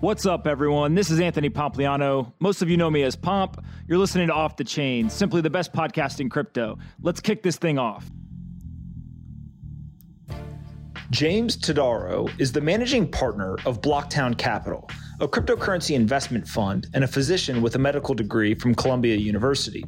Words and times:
What's 0.00 0.24
up, 0.24 0.46
everyone? 0.46 0.94
This 0.94 1.10
is 1.10 1.20
Anthony 1.20 1.50
Pompliano. 1.50 2.32
Most 2.38 2.62
of 2.62 2.70
you 2.70 2.78
know 2.78 2.88
me 2.88 3.02
as 3.02 3.16
Pomp. 3.16 3.62
You're 3.86 3.98
listening 3.98 4.28
to 4.28 4.32
Off 4.32 4.56
the 4.56 4.64
Chain, 4.64 5.10
simply 5.10 5.42
the 5.42 5.50
best 5.50 5.74
podcast 5.74 6.20
in 6.20 6.30
crypto. 6.30 6.78
Let's 7.02 7.20
kick 7.20 7.42
this 7.42 7.58
thing 7.58 7.78
off. 7.78 8.10
James 11.10 11.54
Todaro 11.54 12.32
is 12.40 12.50
the 12.50 12.62
managing 12.62 13.10
partner 13.10 13.56
of 13.66 13.82
Blocktown 13.82 14.38
Capital, 14.38 14.88
a 15.20 15.28
cryptocurrency 15.28 15.94
investment 15.94 16.48
fund 16.48 16.86
and 16.94 17.04
a 17.04 17.08
physician 17.08 17.60
with 17.60 17.74
a 17.74 17.78
medical 17.78 18.14
degree 18.14 18.54
from 18.54 18.74
Columbia 18.74 19.16
University. 19.16 19.84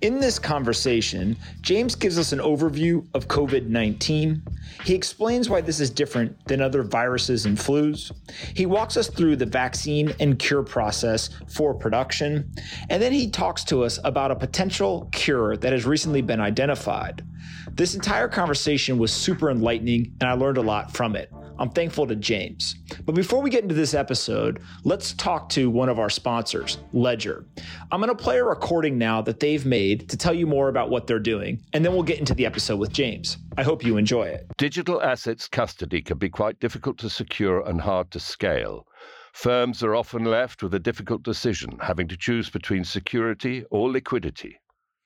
In 0.00 0.20
this 0.20 0.38
conversation, 0.38 1.36
James 1.60 1.94
gives 1.94 2.18
us 2.18 2.32
an 2.32 2.38
overview 2.38 3.06
of 3.14 3.28
COVID 3.28 3.68
19. 3.68 4.42
He 4.84 4.94
explains 4.94 5.48
why 5.48 5.60
this 5.60 5.80
is 5.80 5.90
different 5.90 6.44
than 6.46 6.60
other 6.60 6.82
viruses 6.82 7.46
and 7.46 7.58
flus. 7.58 8.12
He 8.54 8.66
walks 8.66 8.96
us 8.96 9.08
through 9.08 9.36
the 9.36 9.46
vaccine 9.46 10.14
and 10.20 10.38
cure 10.38 10.62
process 10.62 11.30
for 11.48 11.74
production. 11.74 12.50
And 12.88 13.02
then 13.02 13.12
he 13.12 13.28
talks 13.30 13.64
to 13.64 13.82
us 13.82 13.98
about 14.04 14.30
a 14.30 14.36
potential 14.36 15.08
cure 15.12 15.56
that 15.56 15.72
has 15.72 15.84
recently 15.84 16.22
been 16.22 16.40
identified. 16.40 17.24
This 17.72 17.94
entire 17.94 18.28
conversation 18.28 18.98
was 18.98 19.12
super 19.12 19.50
enlightening, 19.50 20.14
and 20.20 20.28
I 20.28 20.32
learned 20.34 20.58
a 20.58 20.62
lot 20.62 20.92
from 20.94 21.16
it. 21.16 21.32
I'm 21.58 21.70
thankful 21.70 22.06
to 22.06 22.14
James. 22.14 22.76
But 23.04 23.14
before 23.14 23.42
we 23.42 23.50
get 23.50 23.62
into 23.62 23.74
this 23.74 23.94
episode, 23.94 24.62
let's 24.84 25.12
talk 25.14 25.48
to 25.50 25.70
one 25.70 25.88
of 25.88 25.98
our 25.98 26.10
sponsors, 26.10 26.78
Ledger. 26.92 27.46
I'm 27.90 28.00
going 28.00 28.14
to 28.14 28.22
play 28.22 28.38
a 28.38 28.44
recording 28.44 28.96
now 28.96 29.22
that 29.22 29.40
they've 29.40 29.66
made 29.66 30.08
to 30.08 30.16
tell 30.16 30.34
you 30.34 30.46
more 30.46 30.68
about 30.68 30.88
what 30.90 31.06
they're 31.06 31.18
doing, 31.18 31.60
and 31.72 31.84
then 31.84 31.92
we'll 31.92 32.04
get 32.04 32.20
into 32.20 32.34
the 32.34 32.46
episode 32.46 32.76
with 32.76 32.92
James. 32.92 33.38
I 33.56 33.64
hope 33.64 33.84
you 33.84 33.96
enjoy 33.96 34.24
it. 34.28 34.46
Digital 34.56 35.02
assets 35.02 35.48
custody 35.48 36.00
can 36.00 36.18
be 36.18 36.28
quite 36.28 36.60
difficult 36.60 36.98
to 36.98 37.10
secure 37.10 37.66
and 37.66 37.80
hard 37.80 38.10
to 38.12 38.20
scale. 38.20 38.86
Firms 39.32 39.82
are 39.82 39.96
often 39.96 40.24
left 40.24 40.62
with 40.62 40.74
a 40.74 40.80
difficult 40.80 41.22
decision, 41.22 41.78
having 41.80 42.08
to 42.08 42.16
choose 42.16 42.50
between 42.50 42.84
security 42.84 43.64
or 43.70 43.90
liquidity. 43.90 44.60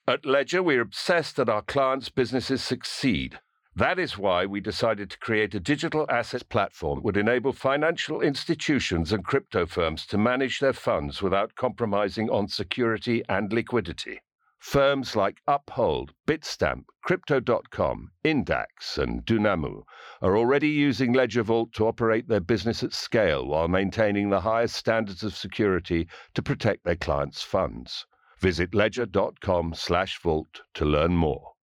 At 0.07 0.27
Ledger, 0.27 0.63
we're 0.63 0.81
obsessed 0.81 1.37
that 1.37 1.49
our 1.49 1.63
clients' 1.63 2.09
businesses 2.09 2.63
succeed 2.63 3.39
that 3.75 3.99
is 3.99 4.19
why 4.19 4.45
we 4.45 4.61
decided 4.61 5.09
to 5.11 5.19
create 5.19 5.55
a 5.55 5.61
digital 5.61 6.05
assets 6.11 6.43
platform 6.43 6.99
that 6.99 7.05
would 7.05 7.17
enable 7.17 7.53
financial 7.53 8.21
institutions 8.21 9.13
and 9.13 9.25
crypto 9.25 9.65
firms 9.65 10.05
to 10.07 10.19
manage 10.19 10.59
their 10.59 10.75
funds 10.75 11.23
without 11.23 11.55
compromising 11.55 12.29
on 12.29 12.49
security 12.49 13.23
and 13.31 13.51
liquidity. 13.53 14.21
Firms 14.59 15.17
like 15.17 15.41
Uphold, 15.49 16.13
Bitstamp, 16.27 16.85
Crypto.com, 17.03 18.13
Indax, 18.25 18.97
and 18.97 19.25
Dunamu 19.25 19.83
are 20.21 20.37
already 20.37 20.69
using 20.69 21.13
Ledger 21.13 21.43
Vault 21.43 21.73
to 21.73 21.87
operate 21.87 22.29
their 22.29 22.41
business 22.41 22.83
at 22.83 22.93
scale 22.93 23.47
while 23.47 23.69
maintaining 23.69 24.31
the 24.31 24.43
highest 24.43 24.77
standards 24.77 25.25
of 25.25 25.35
security 25.35 26.07
to 26.35 26.43
protect 26.43 26.85
their 26.85 26.95
clients' 26.95 27.43
funds. 27.43 28.07
Visit 28.39 28.75
ledger.com/vault 28.75 30.61
to 30.75 30.85
learn 30.85 31.17
more. 31.17 31.55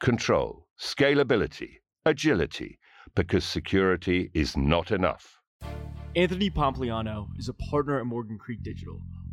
Control 0.00 0.63
scalability, 0.78 1.80
agility, 2.04 2.78
because 3.14 3.44
security 3.44 4.30
is 4.34 4.56
not 4.56 4.90
enough. 4.90 5.40
Anthony 6.16 6.50
Pompliano 6.50 7.28
is 7.38 7.48
a 7.48 7.54
partner 7.54 7.98
at 7.98 8.06
Morgan 8.06 8.38
Creek 8.38 8.62
Digital. 8.62 9.00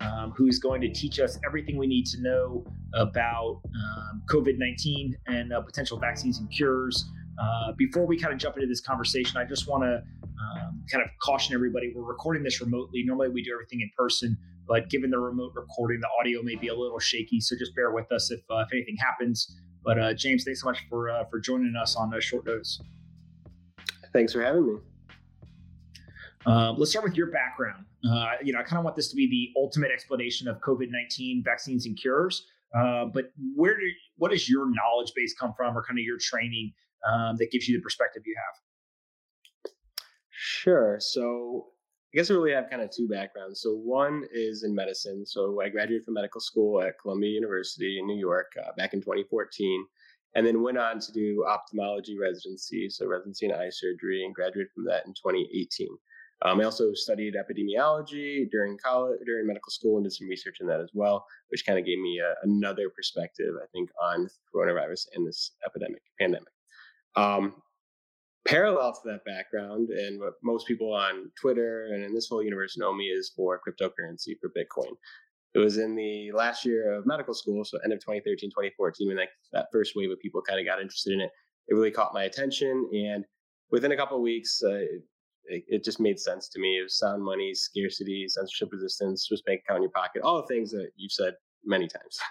um, 0.00 0.32
who's 0.36 0.58
going 0.58 0.80
to 0.80 0.92
teach 0.92 1.18
us 1.18 1.38
everything 1.46 1.76
we 1.76 1.86
need 1.86 2.06
to 2.06 2.20
know 2.20 2.64
about 2.94 3.60
um, 3.64 4.22
COVID 4.30 4.58
19 4.58 5.16
and 5.26 5.52
uh, 5.52 5.60
potential 5.60 5.98
vaccines 5.98 6.38
and 6.38 6.50
cures. 6.50 7.10
Uh, 7.40 7.72
before 7.76 8.06
we 8.06 8.18
kind 8.18 8.32
of 8.32 8.38
jump 8.38 8.56
into 8.56 8.66
this 8.66 8.80
conversation, 8.80 9.36
I 9.36 9.44
just 9.44 9.68
want 9.68 9.84
to 9.84 10.02
um, 10.22 10.84
kind 10.90 11.02
of 11.02 11.10
caution 11.20 11.54
everybody 11.54 11.92
we're 11.94 12.02
recording 12.02 12.42
this 12.42 12.60
remotely. 12.60 13.02
Normally, 13.04 13.28
we 13.28 13.42
do 13.42 13.52
everything 13.52 13.80
in 13.80 13.90
person, 13.96 14.36
but 14.66 14.88
given 14.90 15.10
the 15.10 15.18
remote 15.18 15.52
recording, 15.54 16.00
the 16.00 16.08
audio 16.20 16.42
may 16.42 16.56
be 16.56 16.68
a 16.68 16.74
little 16.74 16.98
shaky. 16.98 17.40
So 17.40 17.56
just 17.56 17.74
bear 17.74 17.92
with 17.92 18.10
us 18.12 18.30
if, 18.30 18.40
uh, 18.50 18.58
if 18.58 18.68
anything 18.72 18.96
happens. 18.96 19.56
But 19.84 19.98
uh, 19.98 20.14
James, 20.14 20.44
thanks 20.44 20.60
so 20.62 20.66
much 20.66 20.84
for 20.88 21.10
uh, 21.10 21.24
for 21.30 21.40
joining 21.40 21.74
us 21.80 21.96
on 21.96 22.12
a 22.14 22.20
short 22.20 22.46
notice. 22.46 22.80
Thanks 24.12 24.32
for 24.32 24.42
having 24.42 24.66
me. 24.66 24.87
Um, 26.48 26.76
let's 26.78 26.92
start 26.92 27.04
with 27.04 27.14
your 27.14 27.30
background. 27.30 27.84
Uh, 28.10 28.32
you 28.42 28.52
know, 28.52 28.58
I 28.58 28.62
kind 28.62 28.78
of 28.78 28.84
want 28.84 28.96
this 28.96 29.08
to 29.10 29.16
be 29.16 29.28
the 29.28 29.60
ultimate 29.60 29.90
explanation 29.92 30.48
of 30.48 30.58
COVID 30.60 30.90
nineteen 30.90 31.42
vaccines 31.44 31.84
and 31.86 31.96
cures. 31.96 32.46
Uh, 32.74 33.04
but 33.06 33.32
where 33.54 33.76
do 33.78 33.86
what 34.16 34.30
does 34.30 34.48
your 34.48 34.66
knowledge 34.66 35.12
base 35.14 35.34
come 35.38 35.52
from, 35.56 35.76
or 35.76 35.84
kind 35.84 35.98
of 35.98 36.04
your 36.04 36.18
training 36.18 36.72
um, 37.10 37.36
that 37.36 37.50
gives 37.50 37.68
you 37.68 37.76
the 37.76 37.82
perspective 37.82 38.22
you 38.24 38.34
have? 38.36 39.72
Sure. 40.30 40.96
So 41.00 41.66
I 42.14 42.16
guess 42.16 42.30
I 42.30 42.34
really 42.34 42.52
have 42.52 42.70
kind 42.70 42.80
of 42.80 42.90
two 42.90 43.08
backgrounds. 43.08 43.60
So 43.60 43.74
one 43.74 44.24
is 44.32 44.62
in 44.62 44.74
medicine. 44.74 45.26
So 45.26 45.60
I 45.60 45.68
graduated 45.68 46.04
from 46.04 46.14
medical 46.14 46.40
school 46.40 46.80
at 46.80 46.98
Columbia 46.98 47.30
University 47.30 47.98
in 47.98 48.06
New 48.06 48.18
York 48.18 48.50
uh, 48.58 48.72
back 48.76 48.94
in 48.94 49.00
2014, 49.00 49.84
and 50.34 50.46
then 50.46 50.62
went 50.62 50.78
on 50.78 51.00
to 51.00 51.12
do 51.12 51.44
ophthalmology 51.46 52.18
residency, 52.18 52.88
so 52.88 53.06
residency 53.06 53.46
in 53.46 53.52
eye 53.52 53.68
surgery, 53.70 54.24
and 54.24 54.34
graduated 54.34 54.72
from 54.72 54.86
that 54.86 55.04
in 55.04 55.12
2018. 55.12 55.88
Um, 56.42 56.60
I 56.60 56.64
also 56.64 56.92
studied 56.94 57.34
epidemiology 57.34 58.48
during 58.50 58.78
college, 58.78 59.18
during 59.26 59.46
medical 59.46 59.70
school, 59.70 59.96
and 59.96 60.04
did 60.04 60.12
some 60.12 60.28
research 60.28 60.58
in 60.60 60.68
that 60.68 60.80
as 60.80 60.90
well, 60.94 61.26
which 61.48 61.66
kind 61.66 61.78
of 61.78 61.84
gave 61.84 61.98
me 61.98 62.20
a, 62.20 62.34
another 62.44 62.90
perspective, 62.90 63.54
I 63.60 63.66
think, 63.72 63.90
on 64.00 64.28
coronavirus 64.54 65.06
and 65.14 65.26
this 65.26 65.52
epidemic 65.66 66.02
pandemic. 66.20 66.52
Um, 67.16 67.54
parallel 68.46 68.92
to 68.92 69.00
that 69.06 69.24
background, 69.24 69.90
and 69.90 70.20
what 70.20 70.34
most 70.42 70.66
people 70.66 70.92
on 70.92 71.30
Twitter 71.40 71.88
and 71.92 72.04
in 72.04 72.14
this 72.14 72.28
whole 72.28 72.42
universe 72.42 72.78
know 72.78 72.94
me 72.94 73.06
is 73.06 73.32
for 73.34 73.60
cryptocurrency 73.60 74.38
for 74.40 74.50
Bitcoin. 74.56 74.92
It 75.54 75.58
was 75.58 75.78
in 75.78 75.96
the 75.96 76.30
last 76.32 76.64
year 76.64 76.92
of 76.92 77.06
medical 77.06 77.34
school, 77.34 77.64
so 77.64 77.78
end 77.82 77.92
of 77.92 78.00
2013, 78.00 78.50
2014, 78.50 79.08
when 79.08 79.18
that, 79.52 79.66
first 79.72 79.94
wave 79.96 80.10
of 80.10 80.20
people 80.20 80.40
kind 80.42 80.60
of 80.60 80.66
got 80.66 80.80
interested 80.80 81.14
in 81.14 81.20
it. 81.20 81.30
It 81.68 81.74
really 81.74 81.90
caught 81.90 82.14
my 82.14 82.24
attention, 82.24 82.88
and 82.92 83.24
within 83.70 83.92
a 83.92 83.96
couple 83.96 84.22
weeks, 84.22 84.62
uh, 84.62 84.84
it, 85.48 85.64
it, 85.68 85.84
just 85.84 86.00
made 86.00 86.18
sense 86.18 86.48
to 86.50 86.60
me. 86.60 86.78
It 86.78 86.82
was 86.82 86.98
sound 86.98 87.22
money, 87.22 87.54
scarcity, 87.54 88.26
censorship 88.28 88.70
resistance, 88.72 89.24
Swiss 89.24 89.42
bank 89.42 89.62
account 89.64 89.78
in 89.78 89.82
your 89.84 89.92
pocket, 89.92 90.22
all 90.22 90.36
the 90.40 90.46
things 90.46 90.70
that 90.72 90.90
you've 90.96 91.12
said 91.12 91.34
many 91.64 91.88
times. 91.88 92.18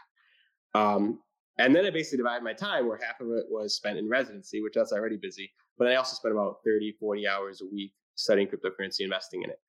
Um, 0.75 1.21
and 1.57 1.75
then 1.75 1.87
I 1.87 1.89
basically 1.89 2.17
divided 2.17 2.43
my 2.43 2.53
time 2.53 2.87
where 2.87 2.99
half 3.01 3.19
of 3.19 3.31
it 3.31 3.45
was 3.49 3.75
spent 3.75 3.97
in 3.97 4.07
residency, 4.07 4.61
which 4.61 4.73
that's 4.75 4.91
already 4.91 5.17
busy. 5.17 5.51
But 5.79 5.87
I 5.87 5.95
also 5.95 6.13
spent 6.13 6.33
about 6.33 6.57
30, 6.63 6.97
40 6.99 7.27
hours 7.27 7.61
a 7.61 7.65
week 7.65 7.93
studying 8.13 8.47
cryptocurrency, 8.47 8.99
investing 8.99 9.41
in 9.41 9.49
it. 9.49 9.59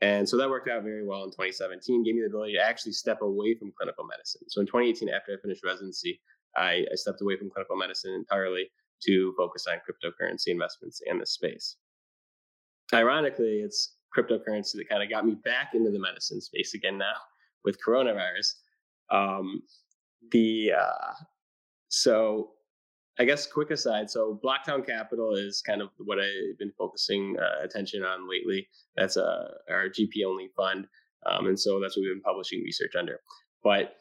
And 0.00 0.26
so 0.26 0.38
that 0.38 0.48
worked 0.48 0.70
out 0.70 0.82
very 0.82 1.04
well 1.04 1.24
in 1.24 1.30
2017, 1.30 2.04
gave 2.04 2.14
me 2.14 2.22
the 2.22 2.28
ability 2.28 2.54
to 2.54 2.60
actually 2.60 2.92
step 2.92 3.20
away 3.20 3.54
from 3.54 3.72
clinical 3.76 4.06
medicine. 4.06 4.48
So 4.48 4.62
in 4.62 4.66
2018, 4.66 5.10
after 5.10 5.32
I 5.32 5.42
finished 5.42 5.62
residency, 5.62 6.22
I, 6.56 6.86
I 6.90 6.94
stepped 6.94 7.20
away 7.20 7.36
from 7.36 7.50
clinical 7.50 7.76
medicine 7.76 8.14
entirely 8.14 8.70
to 9.02 9.34
focus 9.36 9.66
on 9.66 9.76
cryptocurrency 9.84 10.46
investments 10.46 11.02
in 11.04 11.18
this 11.18 11.32
space 11.32 11.76
ironically, 12.92 13.60
it's 13.64 13.96
cryptocurrency 14.16 14.74
that 14.74 14.88
kind 14.88 15.02
of 15.02 15.10
got 15.10 15.26
me 15.26 15.36
back 15.44 15.74
into 15.74 15.90
the 15.90 15.98
medicine 15.98 16.40
space 16.40 16.74
again 16.74 16.98
now 16.98 17.14
with 17.64 17.78
coronavirus. 17.86 18.52
Um, 19.10 19.62
the 20.30 20.72
uh, 20.78 21.12
so 21.88 22.50
I 23.18 23.24
guess 23.24 23.46
quick 23.46 23.70
aside. 23.70 24.10
So 24.10 24.40
Blocktown 24.44 24.86
Capital 24.86 25.34
is 25.34 25.62
kind 25.62 25.80
of 25.80 25.88
what 25.98 26.18
I've 26.18 26.58
been 26.58 26.72
focusing 26.76 27.36
uh, 27.40 27.64
attention 27.64 28.04
on 28.04 28.28
lately. 28.28 28.68
That's 28.96 29.16
uh, 29.16 29.48
our 29.70 29.88
GP 29.88 30.24
only 30.26 30.48
fund, 30.56 30.86
um, 31.26 31.46
and 31.46 31.58
so 31.58 31.80
that's 31.80 31.96
what 31.96 32.02
we've 32.02 32.14
been 32.14 32.22
publishing 32.22 32.62
research 32.62 32.94
under. 32.96 33.20
But 33.62 33.96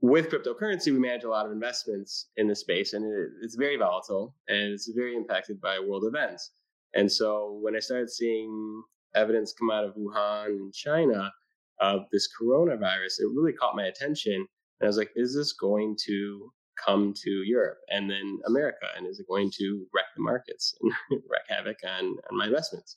with 0.00 0.30
cryptocurrency, 0.30 0.92
we 0.92 0.98
manage 0.98 1.24
a 1.24 1.28
lot 1.28 1.46
of 1.46 1.52
investments 1.52 2.28
in 2.36 2.48
the 2.48 2.56
space, 2.56 2.92
and 2.94 3.04
it, 3.04 3.30
it's 3.42 3.54
very 3.54 3.76
volatile 3.76 4.34
and 4.48 4.72
it's 4.72 4.90
very 4.94 5.14
impacted 5.14 5.60
by 5.60 5.78
world 5.78 6.04
events. 6.04 6.50
And 6.94 7.10
so 7.10 7.58
when 7.62 7.76
I 7.76 7.80
started 7.80 8.10
seeing 8.10 8.82
evidence 9.14 9.52
come 9.52 9.70
out 9.70 9.84
of 9.84 9.94
Wuhan 9.94 10.74
China 10.74 11.32
of 11.80 12.02
this 12.12 12.28
coronavirus, 12.40 13.20
it 13.20 13.30
really 13.34 13.52
caught 13.52 13.76
my 13.76 13.86
attention. 13.86 14.34
And 14.34 14.46
I 14.82 14.86
was 14.86 14.96
like, 14.96 15.10
is 15.16 15.34
this 15.34 15.52
going 15.52 15.96
to 16.06 16.52
come 16.84 17.12
to 17.22 17.30
Europe 17.30 17.78
and 17.88 18.10
then 18.10 18.38
America? 18.46 18.86
And 18.96 19.06
is 19.06 19.20
it 19.20 19.28
going 19.28 19.50
to 19.58 19.86
wreck 19.94 20.06
the 20.16 20.22
markets 20.22 20.74
and 20.80 20.92
wreak 21.28 21.42
havoc 21.48 21.78
on, 21.86 22.16
on 22.30 22.38
my 22.38 22.46
investments? 22.46 22.96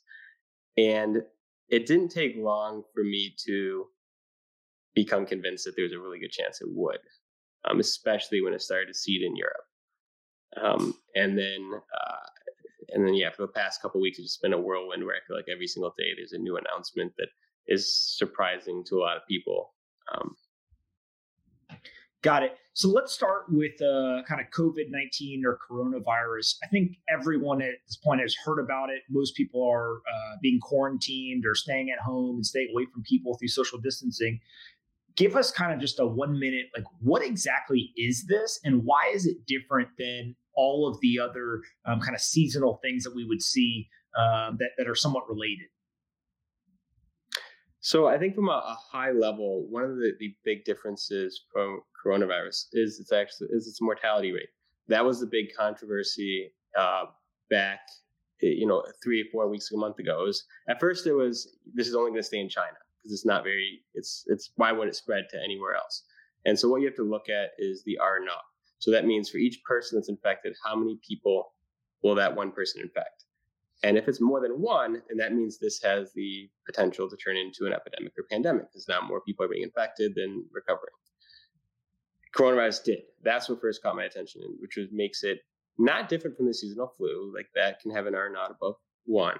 And 0.76 1.22
it 1.68 1.86
didn't 1.86 2.08
take 2.08 2.36
long 2.36 2.82
for 2.92 3.04
me 3.04 3.34
to 3.46 3.86
become 4.94 5.26
convinced 5.26 5.64
that 5.64 5.74
there 5.76 5.84
was 5.84 5.92
a 5.92 5.98
really 5.98 6.18
good 6.18 6.30
chance 6.30 6.60
it 6.60 6.68
would, 6.70 6.98
um, 7.68 7.80
especially 7.80 8.42
when 8.42 8.52
it 8.52 8.62
started 8.62 8.86
to 8.86 8.94
seed 8.94 9.22
in 9.22 9.36
Europe. 9.36 9.64
Um, 10.62 10.94
and 11.16 11.36
then, 11.36 11.70
uh, 11.74 12.26
and 12.90 13.06
then, 13.06 13.14
yeah, 13.14 13.30
for 13.30 13.42
the 13.42 13.52
past 13.52 13.82
couple 13.82 14.00
weeks, 14.00 14.18
it's 14.18 14.28
just 14.28 14.42
been 14.42 14.52
a 14.52 14.60
whirlwind 14.60 15.04
where 15.04 15.16
I 15.16 15.26
feel 15.26 15.36
like 15.36 15.48
every 15.50 15.66
single 15.66 15.94
day 15.96 16.12
there's 16.16 16.32
a 16.32 16.38
new 16.38 16.56
announcement 16.56 17.12
that 17.18 17.28
is 17.66 17.96
surprising 18.16 18.84
to 18.88 18.96
a 18.96 19.00
lot 19.00 19.16
of 19.16 19.26
people. 19.26 19.72
Um, 20.12 20.36
Got 22.24 22.42
it. 22.42 22.56
So 22.72 22.88
let's 22.88 23.12
start 23.12 23.44
with 23.50 23.80
uh, 23.82 24.22
kind 24.26 24.40
of 24.40 24.46
COVID 24.50 24.86
19 24.88 25.44
or 25.44 25.58
coronavirus. 25.70 26.56
I 26.64 26.68
think 26.68 26.96
everyone 27.06 27.60
at 27.60 27.74
this 27.86 27.96
point 27.96 28.22
has 28.22 28.34
heard 28.44 28.58
about 28.58 28.88
it. 28.88 29.02
Most 29.10 29.36
people 29.36 29.62
are 29.70 29.96
uh, 29.98 30.36
being 30.40 30.58
quarantined 30.58 31.44
or 31.46 31.54
staying 31.54 31.90
at 31.90 31.98
home 31.98 32.36
and 32.36 32.46
staying 32.46 32.70
away 32.72 32.86
from 32.92 33.02
people 33.02 33.36
through 33.36 33.48
social 33.48 33.78
distancing. 33.78 34.40
Give 35.16 35.36
us 35.36 35.50
kind 35.50 35.74
of 35.74 35.78
just 35.78 36.00
a 36.00 36.06
one 36.06 36.40
minute, 36.40 36.66
like, 36.74 36.86
what 37.00 37.22
exactly 37.22 37.92
is 37.96 38.24
this 38.26 38.58
and 38.64 38.84
why 38.84 39.12
is 39.12 39.26
it 39.26 39.46
different 39.46 39.90
than 39.98 40.34
all 40.56 40.88
of 40.88 41.00
the 41.00 41.18
other 41.18 41.60
um, 41.86 42.00
kind 42.00 42.14
of 42.14 42.20
seasonal 42.20 42.78
things 42.82 43.04
that 43.04 43.14
we 43.14 43.24
would 43.24 43.42
see 43.42 43.88
um, 44.18 44.56
that, 44.58 44.70
that 44.78 44.88
are 44.88 44.94
somewhat 44.94 45.28
related? 45.28 45.68
So 47.84 48.06
I 48.06 48.16
think 48.16 48.34
from 48.34 48.48
a, 48.48 48.52
a 48.52 48.78
high 48.90 49.10
level, 49.10 49.66
one 49.68 49.82
of 49.84 49.96
the, 49.96 50.12
the 50.18 50.34
big 50.42 50.64
differences 50.64 51.44
from 51.52 51.80
coronavirus 52.04 52.64
is 52.72 52.98
its 52.98 53.12
actually 53.12 53.48
is 53.50 53.68
its 53.68 53.82
mortality 53.82 54.32
rate. 54.32 54.48
That 54.88 55.04
was 55.04 55.20
the 55.20 55.26
big 55.26 55.46
controversy 55.54 56.50
uh, 56.78 57.04
back, 57.50 57.80
eh, 58.42 58.54
you 58.56 58.66
know, 58.66 58.82
three 59.02 59.20
or 59.20 59.24
four 59.30 59.50
weeks, 59.50 59.70
a 59.70 59.76
month 59.76 59.98
ago. 59.98 60.24
Was, 60.24 60.44
at 60.66 60.80
first, 60.80 61.06
it 61.06 61.12
was 61.12 61.58
this 61.74 61.86
is 61.86 61.94
only 61.94 62.10
going 62.10 62.22
to 62.22 62.26
stay 62.26 62.40
in 62.40 62.48
China 62.48 62.76
because 63.02 63.12
it's 63.12 63.26
not 63.26 63.44
very. 63.44 63.80
It's 63.92 64.24
it's 64.28 64.50
why 64.56 64.72
would 64.72 64.88
it 64.88 64.96
spread 64.96 65.24
to 65.32 65.42
anywhere 65.44 65.74
else? 65.74 66.04
And 66.46 66.58
so 66.58 66.70
what 66.70 66.80
you 66.80 66.86
have 66.86 66.96
to 66.96 67.04
look 67.04 67.28
at 67.28 67.50
is 67.58 67.82
the 67.84 67.98
R 67.98 68.18
naught. 68.18 68.44
So 68.78 68.90
that 68.90 69.06
means 69.06 69.30
for 69.30 69.38
each 69.38 69.62
person 69.64 69.98
that's 69.98 70.08
infected, 70.08 70.54
how 70.64 70.76
many 70.76 70.98
people 71.06 71.52
will 72.02 72.14
that 72.16 72.34
one 72.34 72.52
person 72.52 72.82
infect? 72.82 73.24
And 73.82 73.98
if 73.98 74.08
it's 74.08 74.20
more 74.20 74.40
than 74.40 74.60
one, 74.60 75.02
then 75.08 75.18
that 75.18 75.34
means 75.34 75.58
this 75.58 75.82
has 75.82 76.12
the 76.14 76.48
potential 76.66 77.08
to 77.08 77.16
turn 77.16 77.36
into 77.36 77.66
an 77.66 77.72
epidemic 77.72 78.12
or 78.18 78.24
pandemic 78.30 78.70
because 78.70 78.88
now 78.88 79.00
more 79.00 79.20
people 79.20 79.44
are 79.44 79.48
being 79.48 79.62
infected 79.62 80.14
than 80.14 80.44
recovering 80.52 80.92
coronavirus 82.34 82.84
did. 82.84 82.98
That's 83.22 83.48
what 83.48 83.60
first 83.60 83.82
caught 83.82 83.96
my 83.96 84.04
attention, 84.04 84.42
which 84.58 84.76
was, 84.76 84.88
makes 84.92 85.22
it 85.22 85.40
not 85.78 86.08
different 86.08 86.36
from 86.36 86.46
the 86.46 86.54
seasonal 86.54 86.88
flu. 86.88 87.32
Like 87.34 87.48
that 87.54 87.80
can 87.80 87.90
have 87.92 88.06
an 88.06 88.14
R 88.14 88.30
naught 88.30 88.50
above 88.50 88.76
one. 89.06 89.38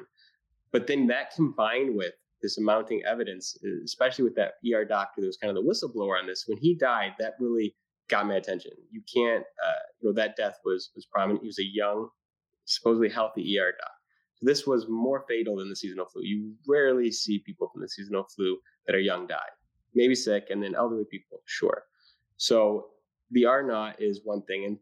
But 0.73 0.87
then 0.87 1.07
that 1.09 1.35
combined 1.35 1.97
with 1.97 2.15
this 2.43 2.59
amounting 2.59 3.03
evidence, 3.05 3.57
especially 3.85 4.25
with 4.25 4.35
that 4.37 4.55
ER 4.67 4.85
doctor 4.85 5.21
that 5.21 5.27
was 5.27 5.37
kind 5.37 5.57
of 5.57 5.63
the 5.63 5.69
whistleblower 5.69 6.19
on 6.19 6.27
this, 6.27 6.45
when 6.47 6.59
he 6.59 6.75
died, 6.75 7.15
that 7.19 7.35
really 7.39 7.75
got 8.09 8.27
my 8.27 8.35
attention. 8.35 8.73
You 8.91 9.03
can't, 9.12 9.45
uh, 9.65 9.83
you 10.01 10.09
know, 10.09 10.15
that 10.15 10.37
death 10.37 10.59
was 10.65 10.91
was 10.95 11.06
prominent. 11.06 11.43
He 11.43 11.47
was 11.47 11.59
a 11.59 11.65
young, 11.65 12.09
supposedly 12.65 13.09
healthy 13.09 13.59
ER 13.59 13.73
doc. 13.79 13.91
So 14.37 14.47
this 14.47 14.67
was 14.67 14.89
more 14.89 15.25
fatal 15.29 15.56
than 15.56 15.69
the 15.69 15.77
seasonal 15.77 16.06
flu. 16.06 16.23
You 16.23 16.55
rarely 16.67 17.11
see 17.11 17.39
people 17.39 17.69
from 17.73 17.83
the 17.83 17.89
seasonal 17.89 18.25
flu 18.25 18.59
that 18.87 18.95
are 18.95 19.01
young 19.01 19.27
die. 19.27 19.39
Maybe 19.95 20.15
sick, 20.15 20.49
and 20.51 20.62
then 20.62 20.75
elderly 20.75 21.05
people, 21.05 21.41
sure. 21.45 21.85
So 22.37 22.89
the 23.31 23.45
R 23.47 23.62
naught 23.62 24.01
is 24.03 24.21
one 24.25 24.43
thing, 24.43 24.65
and 24.65 24.79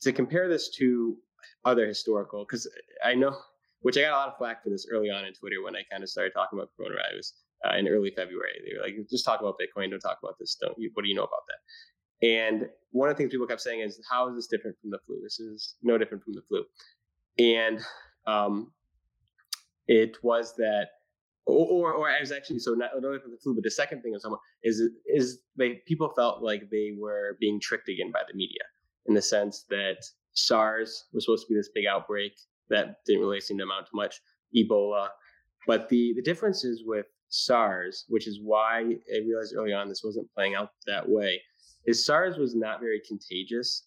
to 0.00 0.12
compare 0.12 0.48
this 0.48 0.70
to 0.76 1.16
other 1.64 1.86
historical, 1.86 2.44
because 2.44 2.68
I 3.04 3.14
know, 3.14 3.36
which 3.80 3.96
I 3.96 4.02
got 4.02 4.12
a 4.12 4.18
lot 4.18 4.28
of 4.28 4.38
flack 4.38 4.64
for 4.64 4.70
this 4.70 4.88
early 4.90 5.08
on 5.08 5.24
in 5.24 5.32
Twitter 5.32 5.62
when 5.62 5.76
I 5.76 5.82
kind 5.90 6.02
of 6.02 6.08
started 6.08 6.32
talking 6.34 6.58
about 6.58 6.70
coronavirus 6.78 7.32
uh, 7.64 7.76
in 7.76 7.86
early 7.86 8.10
February. 8.10 8.60
They 8.64 8.76
were 8.76 8.82
like, 8.82 9.08
"Just 9.08 9.24
talk 9.24 9.40
about 9.40 9.54
Bitcoin, 9.54 9.90
don't 9.90 10.00
talk 10.00 10.18
about 10.20 10.36
this. 10.40 10.56
Don't 10.60 10.76
you? 10.76 10.90
What 10.94 11.02
do 11.02 11.08
you 11.08 11.14
know 11.14 11.24
about 11.24 11.46
that?" 11.46 11.58
And 12.22 12.68
one 12.90 13.08
of 13.08 13.16
the 13.16 13.18
things 13.18 13.32
people 13.32 13.46
kept 13.46 13.60
saying 13.60 13.80
is, 13.80 14.00
"How 14.10 14.28
is 14.28 14.36
this 14.36 14.46
different 14.46 14.76
from 14.80 14.90
the 14.90 14.98
flu? 15.06 15.20
This 15.22 15.38
is 15.38 15.74
no 15.82 15.98
different 15.98 16.24
from 16.24 16.34
the 16.34 16.42
flu." 16.42 16.64
And 17.38 17.80
um, 18.26 18.72
it 19.86 20.16
was 20.22 20.54
that 20.56 20.88
or, 21.46 21.92
or, 21.92 22.10
I 22.10 22.18
was 22.18 22.32
actually 22.32 22.58
so 22.58 22.72
not, 22.72 22.90
only 22.94 23.20
for 23.20 23.28
the 23.28 23.38
flu, 23.40 23.54
but 23.54 23.62
the 23.62 23.70
second 23.70 24.02
thing 24.02 24.14
of 24.14 24.20
someone 24.20 24.40
is 24.64 24.82
is 25.06 25.38
they 25.56 25.80
people 25.86 26.12
felt 26.16 26.42
like 26.42 26.68
they 26.70 26.96
were 26.98 27.36
being 27.40 27.60
tricked 27.60 27.88
again 27.88 28.10
by 28.10 28.22
the 28.28 28.36
media 28.36 28.62
in 29.06 29.14
the 29.14 29.22
sense 29.22 29.64
that 29.70 30.04
SARS 30.32 31.04
was 31.12 31.24
supposed 31.24 31.46
to 31.46 31.52
be 31.52 31.56
this 31.56 31.70
big 31.72 31.86
outbreak 31.86 32.32
that 32.68 32.96
didn't 33.06 33.22
really 33.22 33.40
seem 33.40 33.58
to 33.58 33.64
amount 33.64 33.86
to 33.86 33.92
much, 33.94 34.20
Ebola, 34.56 35.08
but 35.68 35.88
the 35.88 36.14
the 36.16 36.22
difference 36.22 36.64
is 36.64 36.82
with 36.84 37.06
SARS, 37.28 38.04
which 38.08 38.26
is 38.26 38.40
why 38.42 38.80
I 38.80 39.18
realized 39.18 39.54
early 39.56 39.72
on 39.72 39.88
this 39.88 40.02
wasn't 40.04 40.32
playing 40.34 40.56
out 40.56 40.70
that 40.86 41.08
way, 41.08 41.40
is 41.86 42.04
SARS 42.04 42.36
was 42.36 42.54
not 42.54 42.80
very 42.80 43.00
contagious 43.06 43.86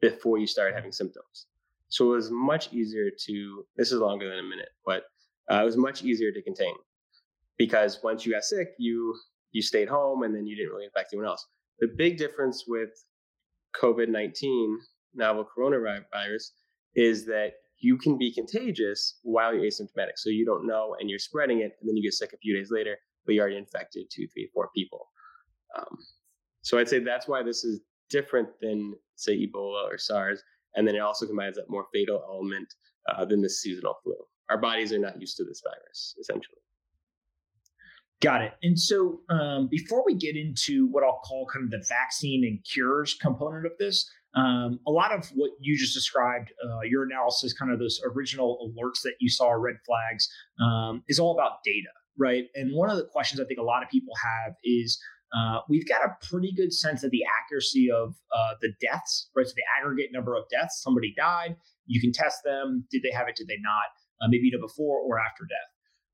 before 0.00 0.38
you 0.38 0.46
started 0.46 0.74
having 0.74 0.92
symptoms. 0.92 1.46
So 1.88 2.12
it 2.12 2.16
was 2.16 2.30
much 2.30 2.72
easier 2.72 3.10
to. 3.26 3.64
This 3.76 3.92
is 3.92 3.98
longer 3.98 4.28
than 4.28 4.38
a 4.38 4.48
minute, 4.48 4.70
but 4.86 5.04
uh, 5.50 5.60
it 5.62 5.64
was 5.64 5.76
much 5.76 6.04
easier 6.04 6.32
to 6.32 6.42
contain 6.42 6.74
because 7.58 7.98
once 8.02 8.24
you 8.24 8.32
got 8.32 8.44
sick, 8.44 8.68
you 8.78 9.14
you 9.52 9.62
stayed 9.62 9.88
home 9.88 10.22
and 10.22 10.34
then 10.34 10.46
you 10.46 10.56
didn't 10.56 10.70
really 10.70 10.84
infect 10.84 11.10
anyone 11.12 11.28
else. 11.28 11.46
The 11.80 11.88
big 11.88 12.16
difference 12.16 12.64
with 12.68 12.90
COVID 13.80 14.08
nineteen 14.08 14.78
novel 15.14 15.44
coronavirus 15.56 16.50
is 16.94 17.26
that 17.26 17.54
you 17.78 17.96
can 17.96 18.18
be 18.18 18.32
contagious 18.32 19.18
while 19.22 19.54
you're 19.54 19.64
asymptomatic. 19.64 20.16
So 20.16 20.30
you 20.30 20.44
don't 20.44 20.66
know 20.66 20.96
and 21.00 21.08
you're 21.10 21.18
spreading 21.18 21.60
it, 21.60 21.72
and 21.80 21.88
then 21.88 21.96
you 21.96 22.02
get 22.02 22.14
sick 22.14 22.32
a 22.32 22.38
few 22.38 22.54
days 22.54 22.70
later, 22.70 22.96
but 23.24 23.34
you 23.34 23.40
already 23.40 23.56
infected 23.56 24.06
two, 24.10 24.26
three, 24.28 24.48
four 24.54 24.70
people. 24.74 25.08
Um, 25.76 25.98
so 26.62 26.78
I'd 26.78 26.88
say 26.88 26.98
that's 26.98 27.28
why 27.28 27.42
this 27.42 27.64
is 27.64 27.80
different 28.08 28.48
than 28.60 28.94
say 29.16 29.46
Ebola 29.46 29.84
or 29.84 29.98
SARS, 29.98 30.42
and 30.74 30.86
then 30.86 30.94
it 30.94 31.00
also 31.00 31.26
combines 31.26 31.56
that 31.56 31.68
more 31.68 31.86
fatal 31.92 32.22
element 32.28 32.72
uh, 33.08 33.24
than 33.24 33.40
the 33.40 33.48
seasonal 33.48 33.96
flu 34.02 34.14
our 34.50 34.58
bodies 34.58 34.92
are 34.92 34.98
not 34.98 35.18
used 35.18 35.36
to 35.38 35.44
this 35.44 35.62
virus, 35.64 36.16
essentially. 36.20 36.58
Got 38.20 38.42
it. 38.42 38.52
And 38.62 38.78
so, 38.78 39.20
um, 39.30 39.68
before 39.70 40.04
we 40.04 40.14
get 40.14 40.36
into 40.36 40.88
what 40.88 41.02
I'll 41.04 41.20
call 41.24 41.46
kind 41.46 41.64
of 41.64 41.70
the 41.70 41.82
vaccine 41.88 42.44
and 42.44 42.62
cures 42.70 43.14
component 43.14 43.64
of 43.64 43.72
this, 43.78 44.10
um, 44.34 44.78
a 44.86 44.90
lot 44.90 45.12
of 45.12 45.26
what 45.34 45.52
you 45.60 45.78
just 45.78 45.94
described, 45.94 46.52
uh, 46.62 46.80
your 46.82 47.04
analysis, 47.04 47.54
kind 47.54 47.72
of 47.72 47.78
those 47.78 48.00
original 48.14 48.58
alerts 48.68 49.00
that 49.02 49.14
you 49.20 49.30
saw, 49.30 49.52
red 49.52 49.76
flags, 49.86 50.28
um, 50.60 51.02
is 51.08 51.18
all 51.18 51.32
about 51.32 51.64
data, 51.64 51.88
right? 52.18 52.44
And 52.54 52.74
one 52.74 52.90
of 52.90 52.98
the 52.98 53.04
questions 53.04 53.40
I 53.40 53.44
think 53.44 53.58
a 53.58 53.64
lot 53.64 53.82
of 53.82 53.88
people 53.88 54.12
have 54.22 54.54
is 54.64 55.00
uh, 55.36 55.60
we've 55.68 55.88
got 55.88 56.02
a 56.02 56.16
pretty 56.28 56.52
good 56.52 56.72
sense 56.72 57.04
of 57.04 57.10
the 57.10 57.22
accuracy 57.40 57.90
of 57.90 58.14
uh, 58.34 58.54
the 58.60 58.72
deaths, 58.80 59.30
right? 59.36 59.46
So 59.46 59.52
the 59.56 59.62
aggregate 59.78 60.10
number 60.12 60.34
of 60.34 60.44
deaths, 60.50 60.82
somebody 60.82 61.14
died, 61.16 61.56
you 61.86 62.00
can 62.00 62.12
test 62.12 62.38
them. 62.44 62.84
Did 62.90 63.02
they 63.02 63.10
have 63.10 63.28
it? 63.28 63.36
Did 63.36 63.48
they 63.48 63.58
not? 63.60 63.86
uh, 64.20 64.28
maybe 64.28 64.46
either 64.48 64.60
before 64.60 64.98
or 65.00 65.18
after 65.18 65.44
death. 65.44 65.70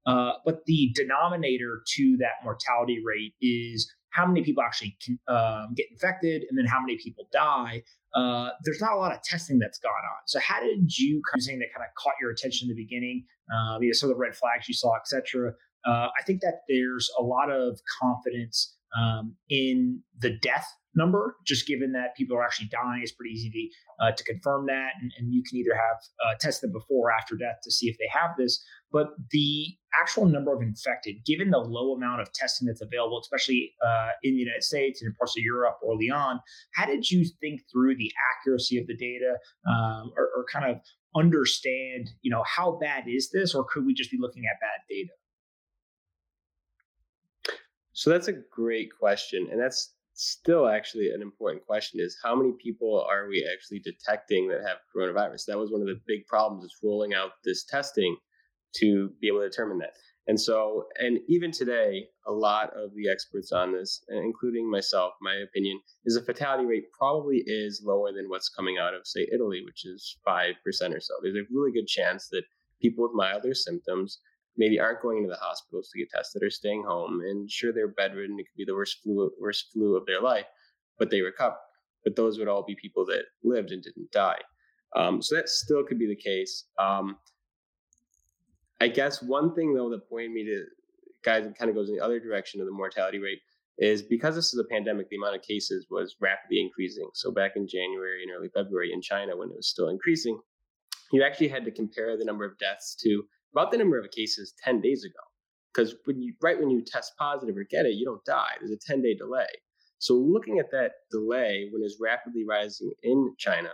Uh, 0.07 0.33
but 0.45 0.65
the 0.67 0.93
denominator 0.95 1.83
to 1.97 2.17
that 2.19 2.45
mortality 2.45 3.03
rate 3.05 3.35
is 3.41 3.93
how 4.11 4.25
many 4.25 4.43
people 4.43 4.63
actually 4.63 4.97
can, 5.05 5.19
um, 5.29 5.75
get 5.75 5.87
infected 5.91 6.45
and 6.49 6.57
then 6.57 6.65
how 6.65 6.81
many 6.81 6.97
people 6.97 7.29
die. 7.33 7.83
Uh, 8.15 8.51
there's 8.65 8.81
not 8.81 8.93
a 8.93 8.97
lot 8.97 9.13
of 9.13 9.21
testing 9.23 9.59
that's 9.59 9.79
gone 9.79 9.93
on. 9.93 10.23
So 10.27 10.39
how 10.41 10.61
did 10.61 10.97
you 10.97 11.21
kind 11.31 11.41
of 11.41 11.43
saying 11.43 11.59
that 11.59 11.69
kind 11.75 11.85
of 11.85 11.93
caught 12.03 12.15
your 12.21 12.31
attention 12.31 12.71
in 12.71 12.77
the 12.77 12.83
beginning? 12.83 13.25
Um, 13.53 13.83
you 13.83 13.89
know, 13.89 13.93
some 13.93 14.09
of 14.09 14.17
the 14.17 14.21
red 14.21 14.35
flags 14.35 14.69
you 14.69 14.75
saw, 14.75 14.97
etc. 14.97 15.53
Uh, 15.85 16.09
I 16.19 16.23
think 16.25 16.41
that 16.41 16.63
there's 16.69 17.11
a 17.19 17.23
lot 17.23 17.51
of 17.51 17.79
confidence 18.01 18.76
um, 18.99 19.37
in 19.49 20.03
the 20.21 20.37
death 20.39 20.67
number, 20.97 21.37
just 21.47 21.67
given 21.67 21.93
that 21.93 22.17
people 22.17 22.37
are 22.37 22.43
actually 22.43 22.69
dying. 22.69 23.01
It's 23.03 23.13
pretty 23.13 23.35
easy 23.35 23.51
to, 23.51 24.05
uh, 24.05 24.13
to 24.13 24.25
confirm 24.25 24.67
that. 24.67 24.93
And, 25.01 25.13
and, 25.19 25.33
you 25.33 25.43
can 25.49 25.59
either 25.59 25.75
have 25.75 25.97
uh, 26.25 26.35
test 26.41 26.63
them 26.63 26.73
before 26.73 27.09
or 27.09 27.13
after 27.13 27.37
death 27.37 27.57
to 27.65 27.71
see 27.71 27.89
if 27.89 27.99
they 27.99 28.09
have 28.11 28.31
this. 28.39 28.65
But 28.91 29.09
the 29.31 29.77
actual 30.01 30.25
number 30.25 30.55
of 30.55 30.63
infected, 30.63 31.17
given 31.27 31.51
the 31.51 31.59
low 31.59 31.95
amount 31.95 32.23
of 32.23 32.33
testing 32.33 32.67
that's 32.67 32.81
available, 32.81 33.21
especially 33.21 33.75
uh, 33.87 34.11
in 34.23 34.35
the 34.35 34.41
United 34.41 34.63
States 34.63 35.03
and 35.03 35.11
in 35.11 35.15
parts 35.15 35.35
of 35.37 35.43
Europe 35.43 35.77
early 35.87 36.11
on, 36.11 36.41
how 36.75 36.87
did 36.87 37.11
you 37.11 37.27
think 37.41 37.61
through 37.71 37.97
the 37.97 38.11
accuracy 38.33 38.79
of 38.79 38.87
the 38.87 38.97
data 38.97 39.37
um, 39.69 40.13
or, 40.17 40.31
or 40.37 40.47
kind 40.51 40.71
of 40.71 40.79
understand, 41.15 42.11
you 42.23 42.31
know, 42.31 42.43
how 42.47 42.79
bad 42.81 43.05
is 43.07 43.31
this, 43.33 43.55
or 43.55 43.65
could 43.65 43.85
we 43.85 43.95
just 43.95 44.11
be 44.11 44.19
looking 44.19 44.45
at 44.51 44.61
bad 44.61 44.81
data? 44.89 45.11
So 47.97 48.11
that's 48.11 48.29
a 48.29 48.35
great 48.53 48.91
question. 49.01 49.49
And 49.51 49.59
that's 49.59 49.95
still 50.13 50.69
actually 50.69 51.13
an 51.13 51.23
important 51.23 51.65
question 51.65 51.99
is 51.99 52.15
how 52.23 52.37
many 52.37 52.53
people 52.63 53.03
are 53.11 53.27
we 53.27 53.49
actually 53.51 53.79
detecting 53.79 54.49
that 54.49 54.61
have 54.69 54.79
coronavirus? 54.95 55.47
That 55.47 55.57
was 55.57 55.71
one 55.71 55.81
of 55.81 55.87
the 55.87 55.99
big 56.07 56.27
problems 56.27 56.65
is 56.65 56.77
rolling 56.85 57.15
out 57.15 57.31
this 57.43 57.65
testing 57.65 58.15
to 58.77 59.11
be 59.19 59.29
able 59.29 59.41
to 59.41 59.49
determine 59.49 59.79
that. 59.79 59.95
And 60.27 60.39
so, 60.39 60.85
and 60.99 61.21
even 61.27 61.51
today, 61.51 62.09
a 62.27 62.33
lot 62.33 62.71
of 62.77 62.91
the 62.95 63.09
experts 63.09 63.51
on 63.51 63.73
this, 63.73 64.05
including 64.09 64.71
myself, 64.71 65.15
my 65.23 65.37
opinion 65.37 65.81
is 66.05 66.17
the 66.17 66.23
fatality 66.23 66.67
rate 66.67 66.93
probably 66.99 67.45
is 67.47 67.83
lower 67.83 68.13
than 68.13 68.29
what's 68.29 68.51
coming 68.51 68.77
out 68.77 68.93
of, 68.93 69.07
say, 69.07 69.27
Italy, 69.33 69.63
which 69.65 69.87
is 69.87 70.19
5% 70.29 70.53
or 70.67 71.01
so. 71.01 71.15
There's 71.23 71.37
a 71.37 71.49
really 71.51 71.73
good 71.73 71.87
chance 71.87 72.29
that 72.29 72.45
people 72.83 73.05
with 73.05 73.15
milder 73.15 73.55
symptoms 73.55 74.21
maybe 74.57 74.81
aren't 74.81 75.03
going 75.03 75.19
into 75.19 75.31
the 75.31 75.37
hospitals 75.37 75.91
to 75.91 75.99
get 75.99 76.11
tested 76.11 76.43
or 76.43 76.51
staying 76.51 76.85
home. 76.85 77.21
And 77.21 77.51
sure, 77.51 77.73
they're 77.73 77.89
bedridden. 77.89 78.39
It 78.39 78.45
could 78.45 78.57
be 78.57 78.65
the 78.65 78.75
worst 78.75 78.99
flu, 79.03 79.31
worst 79.41 79.67
flu 79.73 79.97
of 79.97 80.07
their 80.07 80.21
life, 80.21 80.47
but 80.99 81.11
they 81.11 81.21
recover. 81.21 81.57
But 82.05 82.17
those 82.17 82.39
would 82.39 82.49
all 82.49 82.65
be 82.65 82.77
people 82.81 83.05
that 83.07 83.25
lived 83.43 83.73
and 83.73 83.83
didn't 83.83 84.11
die. 84.13 84.39
Um, 84.95 85.21
so 85.21 85.35
that 85.35 85.49
still 85.49 85.83
could 85.85 85.99
be 85.99 86.07
the 86.07 86.17
case. 86.17 86.65
Um, 86.79 87.17
I 88.81 88.89
guess 88.89 89.23
one 89.23 89.55
thing 89.55 89.75
though 89.75 89.91
that 89.91 90.09
pointed 90.09 90.33
me 90.33 90.45
to 90.45 90.65
guys 91.25 91.45
kind 91.59 91.69
of 91.69 91.75
goes 91.75 91.89
in 91.89 91.97
the 91.97 92.05
other 92.05 92.21
direction 92.21 92.61
of 92.61 92.67
the 92.67 92.73
mortality 92.73 93.19
rate 93.19 93.41
is 93.79 94.03
because 94.03 94.35
this 94.35 94.55
is 94.55 94.61
a 94.61 94.65
pandemic, 94.73 95.09
the 95.11 95.17
amount 95.17 95.37
of 95.37 95.43
cases 95.43 95.87
was 95.91 96.17
rapidly 96.21 96.61
increasing. 96.61 97.09
So 97.13 97.31
back 97.31 97.53
in 97.57 97.69
January 97.69 98.23
and 98.23 98.33
early 98.33 98.49
February 98.55 98.93
in 98.93 99.03
China, 99.03 99.37
when 99.37 99.51
it 99.51 99.57
was 99.57 99.69
still 99.69 99.89
increasing, 99.89 100.39
you 101.13 101.23
actually 101.23 101.49
had 101.49 101.65
to 101.65 101.71
compare 101.71 102.17
the 102.17 102.25
number 102.25 102.45
of 102.45 102.57
deaths 102.59 102.97
to 103.03 103.25
about 103.53 103.71
the 103.71 103.79
number 103.79 103.99
of 103.99 104.11
cases 104.11 104.55
10 104.63 104.81
days 104.81 105.05
ago. 105.05 105.21
Because 105.73 105.95
when 106.05 106.23
you 106.23 106.33
right 106.41 106.59
when 106.59 106.71
you 106.71 106.83
test 106.83 107.13
positive 107.19 107.57
or 107.57 107.65
get 107.65 107.85
it, 107.85 107.95
you 107.95 108.05
don't 108.05 108.25
die. 108.25 108.53
There's 108.59 108.71
a 108.71 108.79
10 108.79 109.03
day 109.03 109.15
delay. 109.15 109.47
So 109.99 110.15
looking 110.15 110.59
at 110.59 110.71
that 110.73 110.93
delay 111.11 111.69
when 111.71 111.83
it's 111.83 111.99
rapidly 112.01 112.45
rising 112.49 112.93
in 113.03 113.35
China, 113.39 113.71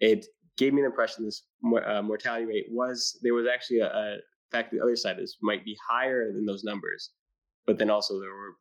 it 0.00 0.26
gave 0.56 0.74
me 0.74 0.82
the 0.82 0.86
impression 0.86 1.24
this 1.24 1.44
uh, 1.86 2.02
mortality 2.02 2.44
rate 2.44 2.66
was 2.70 3.18
there 3.22 3.34
was 3.34 3.46
actually 3.52 3.80
a, 3.80 3.86
a 3.86 4.16
fact 4.50 4.70
the 4.70 4.80
other 4.80 4.96
side 4.96 5.16
this 5.16 5.38
might 5.40 5.64
be 5.64 5.76
higher 5.88 6.32
than 6.32 6.44
those 6.44 6.64
numbers, 6.64 7.10
but 7.66 7.78
then 7.78 7.90
also 7.90 8.20
there 8.20 8.30
were 8.30 8.54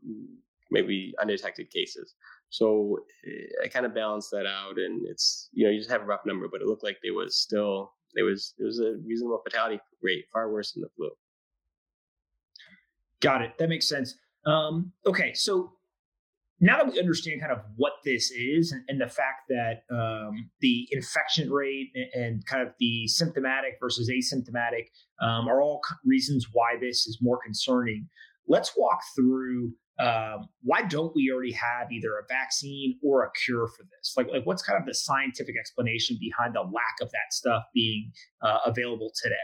maybe 0.70 1.14
undetected 1.22 1.70
cases. 1.70 2.16
So 2.50 3.00
eh, 3.28 3.66
I 3.66 3.68
kind 3.68 3.86
of 3.86 3.94
balanced 3.94 4.32
that 4.32 4.46
out, 4.46 4.78
and 4.78 5.06
it's 5.08 5.50
you 5.54 5.66
know 5.66 5.72
you 5.72 5.80
just 5.80 5.92
have 5.92 6.02
a 6.02 6.06
rough 6.06 6.26
number, 6.26 6.48
but 6.50 6.62
it 6.62 6.68
looked 6.68 6.84
like 6.84 6.98
there 7.04 7.14
was 7.14 7.38
still 7.38 7.94
there 8.16 8.26
was 8.26 8.54
it 8.58 8.64
was 8.64 8.80
a 8.80 8.96
reasonable 9.06 9.42
fatality 9.44 9.80
rate, 10.02 10.26
far 10.32 10.52
worse 10.52 10.74
than 10.74 10.82
the 10.82 10.90
flu. 10.96 11.10
Got 13.22 13.42
it. 13.42 13.58
That 13.60 13.70
makes 13.70 13.88
sense. 13.88 14.16
Um, 14.46 14.92
okay, 15.06 15.34
so 15.34 15.74
now 16.60 16.78
that 16.78 16.92
we 16.92 17.00
understand 17.00 17.42
kind 17.42 17.52
of 17.52 17.60
what 17.76 17.94
this 18.06 18.32
is 18.32 18.72
and, 18.72 18.84
and 18.88 19.02
the 19.02 19.08
fact 19.08 19.50
that 19.50 19.84
um, 19.92 20.50
the 20.62 20.88
infection 20.92 21.52
rate 21.52 21.90
and, 21.96 22.24
and, 22.24 22.46
kind 22.46 22.66
of 22.66 22.74
the 22.80 23.08
symptomatic 23.08 23.78
versus 23.82 24.10
asymptomatic 24.10 24.86
um, 25.22 25.48
are 25.48 25.62
all 25.62 25.82
reasons 26.06 26.48
why 26.54 26.76
this 26.80 27.08
is 27.08 27.18
more 27.22 27.40
concerning, 27.44 28.08
let's 28.48 28.74
walk 28.78 29.00
through 29.16 29.74
um, 30.00 30.48
why 30.64 30.82
don't 30.84 31.14
we 31.16 31.32
already 31.32 31.52
have 31.52 31.92
either 31.92 32.18
a 32.18 32.24
vaccine 32.28 32.98
or 33.04 33.26
a 33.26 33.32
cure 33.46 33.68
for 33.68 33.84
this? 33.84 34.14
Like, 34.18 34.28
like 34.30 34.46
what's 34.46 34.64
kind 34.64 34.80
of 34.80 34.86
the 34.86 34.94
scientific 34.94 35.56
explanation 35.60 36.18
behind 36.20 36.56
the 36.56 36.62
lack 36.62 36.96
of 37.02 37.12
that 37.12 37.32
stuff 37.32 37.64
being 37.74 38.12
uh, 38.42 38.60
available 38.66 39.12
today? 39.22 39.36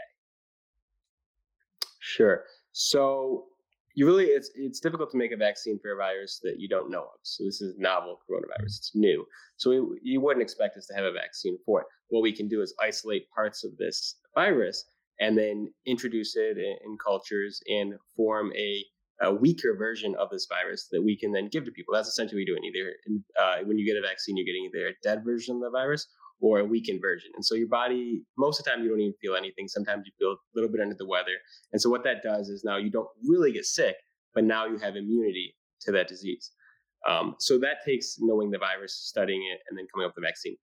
Sure. 2.00 2.44
So 2.72 3.46
you 3.94 4.06
really 4.06 4.26
it's 4.26 4.50
it's 4.54 4.78
difficult 4.78 5.10
to 5.10 5.16
make 5.16 5.32
a 5.32 5.36
vaccine 5.36 5.78
for 5.80 5.92
a 5.92 5.96
virus 5.96 6.40
that 6.44 6.54
you 6.58 6.68
don't 6.68 6.90
know 6.90 7.02
of. 7.02 7.18
So 7.22 7.44
this 7.44 7.60
is 7.60 7.76
novel 7.78 8.20
coronavirus; 8.30 8.78
it's 8.78 8.92
new. 8.94 9.26
So 9.56 9.70
we, 9.70 9.98
you 10.02 10.20
wouldn't 10.20 10.42
expect 10.42 10.76
us 10.76 10.86
to 10.86 10.94
have 10.94 11.04
a 11.04 11.12
vaccine 11.12 11.58
for 11.66 11.80
it. 11.80 11.86
What 12.08 12.22
we 12.22 12.32
can 12.32 12.48
do 12.48 12.62
is 12.62 12.74
isolate 12.80 13.28
parts 13.30 13.64
of 13.64 13.76
this 13.76 14.16
virus 14.34 14.84
and 15.20 15.36
then 15.36 15.72
introduce 15.84 16.36
it 16.36 16.58
in, 16.58 16.76
in 16.84 16.96
cultures 17.04 17.60
and 17.68 17.94
form 18.16 18.52
a 18.56 18.84
a 19.20 19.32
weaker 19.32 19.74
version 19.76 20.14
of 20.18 20.30
this 20.30 20.46
virus 20.48 20.88
that 20.92 21.02
we 21.02 21.16
can 21.16 21.32
then 21.32 21.48
give 21.48 21.64
to 21.64 21.72
people. 21.72 21.94
That's 21.94 22.08
essentially 22.08 22.40
what 22.40 22.46
you're 22.46 22.56
doing. 22.56 22.72
Either 22.72 22.94
uh, 23.40 23.64
when 23.64 23.78
you 23.78 23.86
get 23.86 23.96
a 23.96 24.06
vaccine, 24.06 24.36
you're 24.36 24.46
getting 24.46 24.70
either 24.72 24.88
a 24.88 24.92
dead 25.02 25.24
version 25.24 25.56
of 25.56 25.62
the 25.62 25.70
virus 25.70 26.06
or 26.40 26.60
a 26.60 26.64
weakened 26.64 27.00
version. 27.00 27.30
And 27.34 27.44
so 27.44 27.56
your 27.56 27.68
body, 27.68 28.22
most 28.36 28.60
of 28.60 28.64
the 28.64 28.70
time, 28.70 28.82
you 28.82 28.88
don't 28.88 29.00
even 29.00 29.14
feel 29.20 29.34
anything. 29.34 29.66
Sometimes 29.66 30.04
you 30.06 30.12
feel 30.18 30.32
a 30.32 30.36
little 30.54 30.70
bit 30.70 30.80
under 30.80 30.94
the 30.94 31.06
weather. 31.06 31.34
And 31.72 31.82
so 31.82 31.90
what 31.90 32.04
that 32.04 32.22
does 32.22 32.48
is 32.48 32.62
now 32.64 32.76
you 32.76 32.90
don't 32.90 33.08
really 33.26 33.52
get 33.52 33.64
sick, 33.64 33.96
but 34.34 34.44
now 34.44 34.66
you 34.66 34.78
have 34.78 34.94
immunity 34.94 35.56
to 35.80 35.92
that 35.92 36.06
disease. 36.06 36.52
Um, 37.08 37.34
so 37.38 37.58
that 37.58 37.84
takes 37.84 38.16
knowing 38.20 38.50
the 38.50 38.58
virus, 38.58 38.94
studying 38.94 39.42
it, 39.52 39.60
and 39.68 39.76
then 39.76 39.86
coming 39.92 40.06
up 40.06 40.14
with 40.14 40.24
a 40.24 40.26
vaccine. 40.26 40.56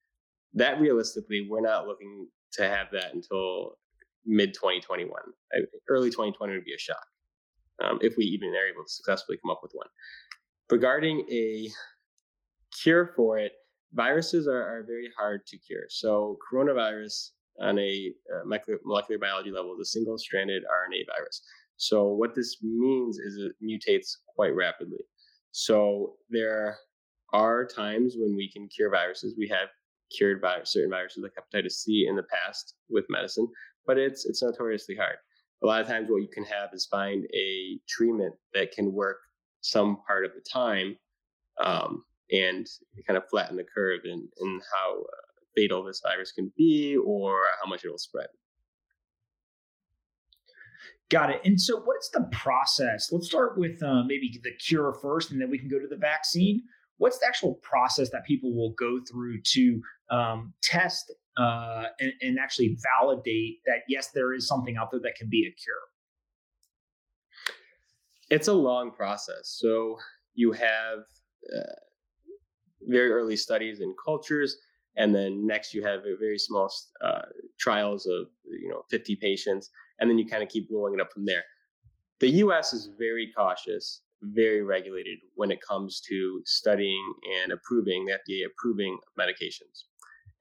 That 0.53 0.79
realistically, 0.79 1.47
we're 1.49 1.61
not 1.61 1.87
looking 1.87 2.27
to 2.53 2.69
have 2.69 2.87
that 2.93 3.13
until 3.13 3.77
mid 4.25 4.53
2021. 4.53 5.11
Early 5.89 6.09
2020 6.09 6.53
would 6.53 6.63
be 6.63 6.73
a 6.73 6.79
shock 6.79 7.03
um, 7.83 7.99
if 8.01 8.15
we 8.17 8.25
even 8.25 8.49
are 8.49 8.67
able 8.67 8.83
to 8.83 8.91
successfully 8.91 9.37
come 9.41 9.51
up 9.51 9.59
with 9.61 9.71
one. 9.73 9.87
Regarding 10.69 11.25
a 11.31 11.69
cure 12.81 13.11
for 13.15 13.37
it, 13.37 13.53
viruses 13.93 14.47
are, 14.47 14.61
are 14.61 14.83
very 14.85 15.09
hard 15.17 15.45
to 15.47 15.57
cure. 15.57 15.85
So, 15.89 16.37
coronavirus 16.51 17.31
on 17.61 17.79
a 17.79 18.11
uh, 18.33 18.45
molecular 18.83 19.19
biology 19.19 19.51
level 19.51 19.73
is 19.75 19.87
a 19.87 19.91
single 19.91 20.17
stranded 20.17 20.63
RNA 20.63 21.05
virus. 21.15 21.41
So, 21.77 22.07
what 22.07 22.35
this 22.35 22.57
means 22.63 23.17
is 23.17 23.37
it 23.37 23.53
mutates 23.63 24.17
quite 24.35 24.55
rapidly. 24.55 25.05
So, 25.51 26.15
there 26.29 26.77
are 27.33 27.65
times 27.65 28.15
when 28.17 28.35
we 28.35 28.49
can 28.51 28.67
cure 28.67 28.89
viruses. 28.89 29.35
We 29.37 29.47
have 29.49 29.69
cured 30.15 30.41
by 30.41 30.59
certain 30.63 30.91
viruses 30.91 31.23
like 31.23 31.33
hepatitis 31.33 31.73
C 31.73 32.05
in 32.07 32.15
the 32.15 32.23
past 32.23 32.75
with 32.89 33.05
medicine, 33.09 33.47
but 33.85 33.97
it's 33.97 34.25
it's 34.25 34.41
notoriously 34.41 34.95
hard 34.95 35.17
a 35.63 35.65
lot 35.65 35.81
of 35.81 35.87
times 35.87 36.09
what 36.09 36.21
you 36.21 36.27
can 36.27 36.43
have 36.43 36.69
is 36.73 36.85
find 36.85 37.25
a 37.33 37.79
treatment 37.87 38.35
that 38.53 38.71
can 38.71 38.93
work 38.93 39.17
some 39.61 39.97
part 40.07 40.25
of 40.25 40.31
the 40.33 40.41
time 40.41 40.95
um, 41.63 42.03
and 42.31 42.67
kind 43.07 43.17
of 43.17 43.23
flatten 43.29 43.55
the 43.55 43.63
curve 43.63 44.01
in, 44.05 44.27
in 44.41 44.61
how 44.73 44.99
uh, 44.99 45.25
fatal 45.55 45.83
this 45.83 46.01
virus 46.03 46.31
can 46.31 46.51
be 46.57 46.97
or 46.97 47.41
how 47.61 47.69
much 47.69 47.83
it 47.83 47.89
will 47.89 47.97
spread. 47.97 48.27
Got 51.09 51.29
it. 51.29 51.41
And 51.45 51.59
so, 51.61 51.79
what 51.81 51.97
is 51.99 52.09
the 52.11 52.27
process? 52.31 53.11
Let's 53.11 53.27
start 53.27 53.59
with 53.59 53.81
uh, 53.83 54.03
maybe 54.07 54.39
the 54.43 54.51
cure 54.53 54.91
first, 55.01 55.31
and 55.31 55.39
then 55.39 55.51
we 55.51 55.59
can 55.59 55.69
go 55.69 55.79
to 55.79 55.87
the 55.87 55.97
vaccine. 55.97 56.63
What's 56.97 57.19
the 57.19 57.27
actual 57.27 57.55
process 57.61 58.09
that 58.09 58.25
people 58.25 58.55
will 58.55 58.71
go 58.71 58.99
through 59.09 59.41
to 59.53 59.81
um, 60.09 60.53
test 60.63 61.13
uh, 61.37 61.85
and, 61.99 62.13
and 62.21 62.39
actually 62.39 62.77
validate 62.99 63.59
that 63.65 63.79
yes, 63.87 64.09
there 64.13 64.33
is 64.33 64.47
something 64.47 64.77
out 64.77 64.91
there 64.91 65.01
that 65.01 65.15
can 65.15 65.29
be 65.29 65.45
a 65.45 65.51
cure? 65.51 65.75
It's 68.29 68.47
a 68.47 68.53
long 68.53 68.91
process. 68.91 69.57
So 69.59 69.97
you 70.33 70.51
have 70.51 70.99
uh, 71.55 71.75
very 72.81 73.11
early 73.11 73.35
studies 73.35 73.81
in 73.81 73.93
cultures, 74.03 74.57
and 74.97 75.13
then 75.13 75.45
next 75.45 75.73
you 75.73 75.83
have 75.83 75.99
a 76.01 76.15
very 76.17 76.39
small 76.39 76.71
uh, 77.03 77.23
trials 77.59 78.05
of 78.05 78.27
you 78.45 78.69
know 78.69 78.83
50 78.89 79.15
patients, 79.17 79.69
and 79.99 80.09
then 80.09 80.17
you 80.17 80.25
kind 80.25 80.43
of 80.43 80.49
keep 80.49 80.67
rolling 80.71 80.95
it 80.95 81.01
up 81.01 81.11
from 81.11 81.25
there. 81.25 81.43
The 82.19 82.29
U.S. 82.29 82.73
is 82.73 82.89
very 82.97 83.31
cautious, 83.35 84.01
very 84.21 84.63
regulated 84.63 85.19
when 85.35 85.51
it 85.51 85.59
comes 85.61 86.01
to 86.07 86.41
studying 86.45 87.13
and 87.41 87.51
approving 87.51 88.05
the 88.05 88.13
FDA 88.13 88.45
approving 88.45 88.97
medications. 89.19 89.83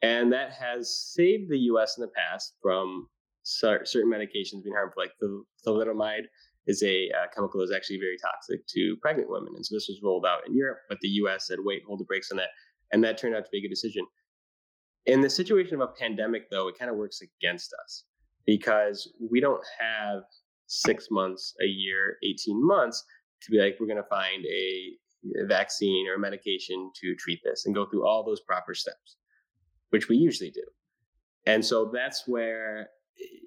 And 0.05 0.31
that 0.35 0.53
has 0.53 0.95
saved 1.15 1.49
the 1.49 1.59
US 1.71 1.97
in 1.97 2.03
the 2.03 2.13
past 2.15 2.57
from 2.61 3.09
certain 3.43 4.11
medications 4.11 4.63
being 4.63 4.75
harmful, 4.75 5.03
like 5.03 5.13
the 5.19 5.43
thalidomide 5.67 6.27
is 6.67 6.83
a 6.83 7.11
uh, 7.11 7.27
chemical 7.35 7.61
that's 7.61 7.75
actually 7.75 7.97
very 7.99 8.19
toxic 8.21 8.67
to 8.67 8.97
pregnant 9.01 9.31
women. 9.31 9.55
And 9.57 9.65
so 9.65 9.75
this 9.75 9.89
was 9.89 10.03
rolled 10.05 10.27
out 10.27 10.47
in 10.47 10.55
Europe, 10.55 10.81
but 10.91 10.99
the 11.01 11.09
US 11.09 11.47
said, 11.47 11.59
wait, 11.63 11.85
hold 11.87 12.01
the 12.01 12.05
brakes 12.05 12.31
on 12.31 12.37
that. 12.37 12.51
And 12.93 13.03
that 13.03 13.17
turned 13.17 13.35
out 13.35 13.47
to 13.47 13.51
be 13.51 13.59
a 13.59 13.61
good 13.63 13.71
decision. 13.71 14.05
In 15.07 15.23
the 15.23 15.31
situation 15.31 15.77
of 15.77 15.81
a 15.81 15.93
pandemic, 15.99 16.51
though, 16.51 16.69
it 16.69 16.79
kind 16.79 16.91
of 16.91 16.99
works 16.99 17.21
against 17.23 17.73
us 17.83 18.05
because 18.45 19.11
we 19.31 19.41
don't 19.41 19.65
have 19.81 20.23
six 20.67 21.09
months, 21.11 21.55
a 21.63 21.67
year, 21.67 22.19
18 22.23 22.63
months 22.63 23.03
to 23.41 23.51
be 23.51 23.59
like, 23.59 23.77
we're 23.81 23.87
going 23.87 23.97
to 23.97 24.09
find 24.11 24.45
a, 24.45 25.43
a 25.43 25.47
vaccine 25.47 26.07
or 26.09 26.17
a 26.17 26.19
medication 26.19 26.91
to 27.01 27.15
treat 27.15 27.41
this 27.43 27.65
and 27.65 27.75
go 27.75 27.87
through 27.87 28.07
all 28.07 28.23
those 28.23 28.43
proper 28.43 28.75
steps 28.75 29.17
which 29.91 30.09
we 30.09 30.17
usually 30.17 30.51
do. 30.51 30.65
And 31.47 31.65
so 31.65 31.91
that's 31.93 32.27
where, 32.27 32.89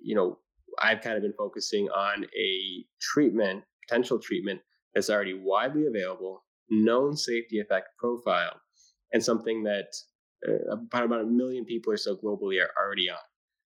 you 0.01 0.15
know, 0.15 0.39
I've 0.79 1.01
kind 1.01 1.15
of 1.15 1.23
been 1.23 1.33
focusing 1.37 1.89
on 1.89 2.25
a 2.25 2.85
treatment, 3.01 3.63
potential 3.87 4.19
treatment 4.19 4.61
that's 4.93 5.09
already 5.09 5.33
widely 5.33 5.87
available, 5.87 6.43
known 6.69 7.15
safety 7.15 7.59
effect 7.59 7.89
profile, 7.97 8.59
and 9.13 9.23
something 9.23 9.63
that 9.63 9.87
uh, 10.47 10.73
about, 10.73 11.05
about 11.05 11.21
a 11.21 11.25
million 11.25 11.65
people 11.65 11.91
or 11.93 11.97
so 11.97 12.15
globally 12.15 12.61
are 12.61 12.69
already 12.79 13.09
on. 13.09 13.17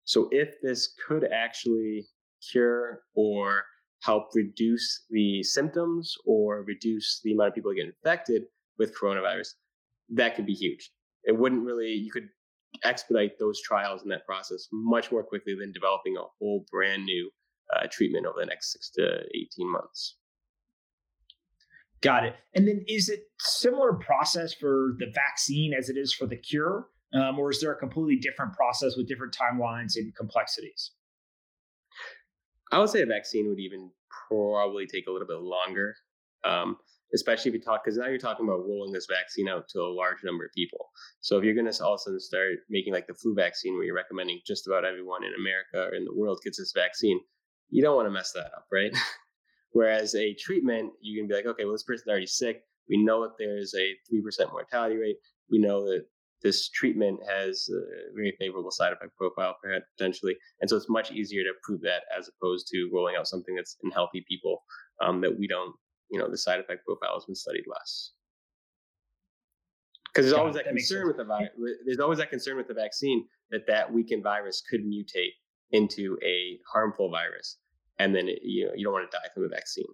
So 0.05 0.29
if 0.31 0.55
this 0.61 0.95
could 1.07 1.27
actually 1.31 2.07
cure 2.51 3.01
or 3.15 3.63
help 4.01 4.29
reduce 4.33 5.05
the 5.09 5.41
symptoms 5.43 6.15
or 6.25 6.63
reduce 6.63 7.21
the 7.23 7.33
amount 7.33 7.49
of 7.49 7.55
people 7.55 7.71
that 7.71 7.77
get 7.77 7.87
infected 7.87 8.43
with 8.77 8.97
coronavirus, 8.99 9.49
that 10.09 10.35
could 10.35 10.45
be 10.45 10.53
huge. 10.53 10.91
It 11.23 11.37
wouldn't 11.37 11.65
really, 11.65 11.91
you 11.91 12.11
could 12.11 12.27
expedite 12.83 13.39
those 13.39 13.61
trials 13.61 14.01
and 14.01 14.11
that 14.11 14.25
process 14.25 14.67
much 14.71 15.11
more 15.11 15.23
quickly 15.23 15.55
than 15.59 15.71
developing 15.71 16.15
a 16.17 16.23
whole 16.39 16.65
brand 16.71 17.05
new 17.05 17.29
uh, 17.75 17.87
treatment 17.91 18.25
over 18.25 18.39
the 18.39 18.45
next 18.45 18.71
six 18.71 18.89
to 18.91 19.21
18 19.33 19.71
months. 19.71 20.17
Got 22.01 22.25
it. 22.25 22.35
And 22.53 22.67
then 22.67 22.83
is 22.87 23.09
it 23.09 23.21
similar 23.39 23.93
process 23.93 24.53
for 24.53 24.95
the 24.99 25.11
vaccine 25.13 25.73
as 25.73 25.89
it 25.89 25.97
is 25.97 26.13
for 26.13 26.27
the 26.27 26.35
cure? 26.35 26.87
Um, 27.13 27.39
or 27.39 27.49
is 27.49 27.61
there 27.61 27.71
a 27.71 27.77
completely 27.77 28.17
different 28.17 28.53
process 28.53 28.95
with 28.97 29.07
different 29.07 29.35
timelines 29.35 29.95
and 29.95 30.13
complexities? 30.15 30.91
I 32.71 32.79
would 32.79 32.89
say 32.89 33.01
a 33.01 33.05
vaccine 33.05 33.47
would 33.47 33.59
even 33.59 33.89
probably 34.29 34.85
take 34.85 35.07
a 35.07 35.11
little 35.11 35.27
bit 35.27 35.39
longer, 35.39 35.95
um, 36.43 36.77
especially 37.13 37.49
if 37.49 37.55
you 37.55 37.61
talk 37.61 37.83
because 37.83 37.97
now 37.97 38.07
you're 38.07 38.17
talking 38.17 38.45
about 38.45 38.67
rolling 38.67 38.91
this 38.91 39.07
vaccine 39.09 39.47
out 39.47 39.67
to 39.69 39.79
a 39.79 39.95
large 39.95 40.23
number 40.23 40.45
of 40.45 40.51
people. 40.53 40.89
So 41.21 41.37
if 41.37 41.43
you're 41.43 41.53
going 41.53 41.71
to 41.71 41.83
all 41.83 41.93
of 41.93 41.99
a 41.99 42.03
sudden 42.03 42.19
start 42.19 42.59
making 42.69 42.93
like 42.93 43.07
the 43.07 43.13
flu 43.13 43.35
vaccine, 43.35 43.75
where 43.75 43.83
you're 43.83 43.95
recommending 43.95 44.41
just 44.45 44.67
about 44.67 44.85
everyone 44.85 45.23
in 45.23 45.33
America 45.39 45.89
or 45.89 45.95
in 45.95 46.05
the 46.05 46.13
world 46.13 46.39
gets 46.43 46.57
this 46.57 46.73
vaccine, 46.75 47.19
you 47.69 47.81
don't 47.81 47.95
want 47.95 48.07
to 48.07 48.11
mess 48.11 48.31
that 48.33 48.51
up, 48.55 48.65
right? 48.71 48.95
Whereas 49.71 50.15
a 50.15 50.33
treatment, 50.35 50.93
you 51.01 51.19
can 51.19 51.27
be 51.27 51.35
like, 51.35 51.45
okay, 51.45 51.65
well, 51.65 51.73
this 51.73 51.83
person's 51.83 52.07
already 52.07 52.27
sick. 52.27 52.61
We 52.87 53.03
know 53.03 53.23
that 53.23 53.33
there's 53.37 53.73
a 53.75 53.93
3% 54.13 54.51
mortality 54.51 54.95
rate. 54.95 55.17
We 55.49 55.59
know 55.59 55.83
that 55.85 56.05
this 56.45 56.69
treatment 56.69 57.19
has 57.27 57.67
a 57.73 58.13
very 58.15 58.35
favorable 58.39 58.71
side 58.71 58.93
effect 58.93 59.17
profile 59.17 59.55
potentially. 59.97 60.37
And 60.61 60.69
so 60.69 60.77
it's 60.77 60.89
much 60.89 61.11
easier 61.11 61.43
to 61.43 61.51
prove 61.63 61.81
that 61.81 62.03
as 62.17 62.29
opposed 62.29 62.67
to 62.67 62.89
rolling 62.93 63.15
out 63.15 63.27
something 63.27 63.55
that's 63.55 63.77
in 63.83 63.89
healthy 63.89 64.23
people 64.27 64.63
um, 65.01 65.21
that 65.21 65.37
we 65.37 65.47
don't, 65.47 65.73
you 66.09 66.19
know, 66.19 66.29
the 66.29 66.37
side 66.37 66.59
effect 66.59 66.85
profile 66.85 67.15
has 67.15 67.25
been 67.25 67.35
studied 67.35 67.65
less. 67.67 68.11
Because 70.13 70.29
there's 70.29 70.39
always 70.39 70.55
that, 70.55 70.65
that 70.65 70.71
concern 70.71 71.07
with 71.07 71.17
the 71.17 71.25
virus. 71.25 71.49
There's 71.85 71.99
always 71.99 72.19
that 72.19 72.29
concern 72.29 72.55
with 72.55 72.67
the 72.67 72.73
vaccine 72.73 73.25
that 73.51 73.67
that 73.67 73.91
weakened 73.91 74.23
virus 74.23 74.63
could 74.69 74.81
mutate 74.81 75.33
into 75.71 76.17
a 76.23 76.59
harmful 76.71 77.09
virus, 77.09 77.57
and 77.99 78.15
then 78.15 78.29
it, 78.29 78.39
you 78.41 78.65
know 78.65 78.71
you 78.75 78.85
don't 78.85 78.93
want 78.93 79.09
to 79.11 79.17
die 79.17 79.27
from 79.33 79.43
the 79.43 79.49
vaccine. 79.49 79.85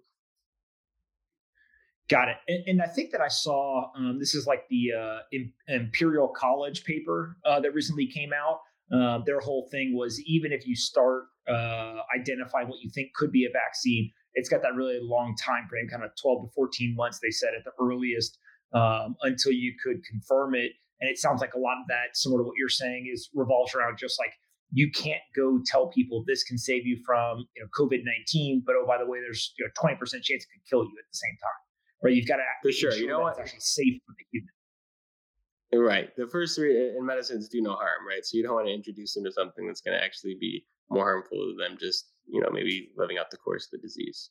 Got 2.08 2.28
it. 2.28 2.36
And, 2.46 2.64
and, 2.66 2.82
I 2.82 2.86
think 2.86 3.10
that 3.12 3.20
I 3.20 3.28
saw 3.28 3.90
um, 3.96 4.18
this 4.18 4.34
is 4.34 4.46
like 4.46 4.68
the 4.68 4.92
uh, 4.92 5.38
Imperial 5.68 6.28
College 6.28 6.84
paper 6.84 7.36
uh, 7.44 7.60
that 7.60 7.72
recently 7.74 8.06
came 8.06 8.32
out. 8.32 8.60
Uh, 8.92 9.24
their 9.24 9.40
whole 9.40 9.68
thing 9.70 9.96
was 9.96 10.20
even 10.26 10.52
if 10.52 10.66
you 10.66 10.76
start 10.76 11.24
uh, 11.48 12.00
identifying 12.14 12.68
what 12.68 12.80
you 12.80 12.90
think 12.90 13.14
could 13.14 13.32
be 13.32 13.46
a 13.46 13.50
vaccine, 13.50 14.10
it's 14.34 14.48
got 14.48 14.62
that 14.62 14.74
really 14.74 14.98
long 15.02 15.34
time 15.36 15.66
frame, 15.68 15.88
kind 15.88 16.04
of 16.04 16.10
12 16.20 16.48
to 16.48 16.52
14 16.54 16.94
months, 16.96 17.20
they 17.22 17.30
said 17.30 17.50
at 17.56 17.64
the 17.64 17.72
earliest, 17.82 18.38
um, 18.72 19.16
until 19.22 19.52
you 19.52 19.74
could 19.82 20.04
confirm 20.04 20.54
it. 20.54 20.72
And 21.00 21.10
it 21.10 21.18
sounds 21.18 21.40
like 21.40 21.54
a 21.54 21.58
lot 21.58 21.78
of 21.80 21.86
that, 21.88 22.14
similar 22.16 22.42
to 22.42 22.44
what 22.44 22.54
you're 22.58 22.68
saying, 22.68 23.10
is 23.12 23.28
revolves 23.34 23.74
around 23.74 23.98
just 23.98 24.18
like 24.18 24.32
you 24.74 24.90
can't 24.90 25.20
go 25.36 25.60
tell 25.66 25.88
people 25.88 26.24
this 26.26 26.44
can 26.44 26.56
save 26.56 26.86
you 26.86 26.96
from 27.04 27.44
you 27.56 27.62
know 27.62 27.68
COVID 27.76 28.04
nineteen, 28.04 28.62
but 28.64 28.76
oh 28.76 28.86
by 28.86 28.98
the 28.98 29.06
way, 29.06 29.18
there's 29.20 29.52
you 29.58 29.64
know 29.64 29.70
twenty 29.78 29.96
percent 29.96 30.22
chance 30.22 30.44
it 30.44 30.48
could 30.54 30.64
kill 30.70 30.84
you 30.84 30.94
at 30.98 31.04
the 31.10 31.18
same 31.18 31.36
time 31.42 31.62
right? 32.02 32.14
You've 32.14 32.26
got 32.26 32.36
to 32.36 32.42
act 32.42 32.62
for 32.62 32.72
sure. 32.72 32.92
You 32.92 33.06
know 33.06 33.20
what? 33.20 33.32
It's 33.32 33.40
actually 33.40 33.60
safe 33.60 34.00
for 34.04 34.14
the 34.18 34.24
human. 34.30 35.86
Right. 35.86 36.14
The 36.16 36.26
first 36.26 36.56
three 36.56 36.90
in 36.96 37.06
medicines 37.06 37.48
do 37.48 37.62
no 37.62 37.72
harm, 37.72 38.06
right? 38.06 38.24
So 38.24 38.36
you 38.36 38.42
don't 38.42 38.54
want 38.54 38.66
to 38.66 38.74
introduce 38.74 39.14
them 39.14 39.24
to 39.24 39.32
something 39.32 39.66
that's 39.66 39.80
going 39.80 39.96
to 39.96 40.04
actually 40.04 40.36
be 40.38 40.66
more 40.90 41.04
harmful 41.04 41.38
to 41.38 41.54
them, 41.56 41.78
just 41.80 42.11
you 42.26 42.40
know 42.40 42.48
maybe 42.52 42.90
living 42.96 43.18
out 43.18 43.30
the 43.30 43.36
course 43.36 43.66
of 43.66 43.70
the 43.72 43.78
disease. 43.78 44.30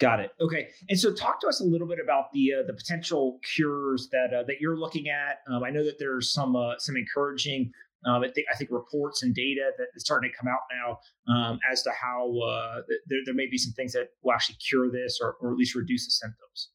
Got 0.00 0.20
it. 0.20 0.30
Okay. 0.40 0.68
And 0.88 0.98
so, 0.98 1.12
talk 1.12 1.40
to 1.40 1.48
us 1.48 1.60
a 1.60 1.64
little 1.64 1.88
bit 1.88 1.98
about 2.02 2.32
the 2.32 2.54
uh, 2.54 2.66
the 2.66 2.72
potential 2.72 3.40
cures 3.54 4.08
that 4.12 4.32
uh, 4.32 4.44
that 4.44 4.60
you're 4.60 4.78
looking 4.78 5.08
at. 5.08 5.38
Um, 5.52 5.64
I 5.64 5.70
know 5.70 5.84
that 5.84 5.98
there's 5.98 6.32
some 6.32 6.54
uh, 6.54 6.74
some 6.78 6.96
encouraging 6.96 7.72
um, 8.04 8.22
I 8.22 8.28
think 8.30 8.46
I 8.52 8.56
think 8.56 8.70
reports 8.70 9.22
and 9.22 9.34
data 9.34 9.70
that 9.76 9.88
is 9.94 10.04
starting 10.04 10.30
to 10.30 10.36
come 10.36 10.48
out 10.48 10.60
now 10.72 11.34
um, 11.34 11.58
as 11.70 11.82
to 11.82 11.90
how 11.90 12.32
uh, 12.38 12.82
there, 13.06 13.18
there 13.24 13.34
may 13.34 13.48
be 13.48 13.58
some 13.58 13.72
things 13.72 13.92
that 13.92 14.10
will 14.22 14.32
actually 14.32 14.56
cure 14.56 14.90
this 14.90 15.18
or, 15.20 15.36
or 15.40 15.50
at 15.50 15.56
least 15.56 15.74
reduce 15.74 16.06
the 16.06 16.12
symptoms. 16.12 16.70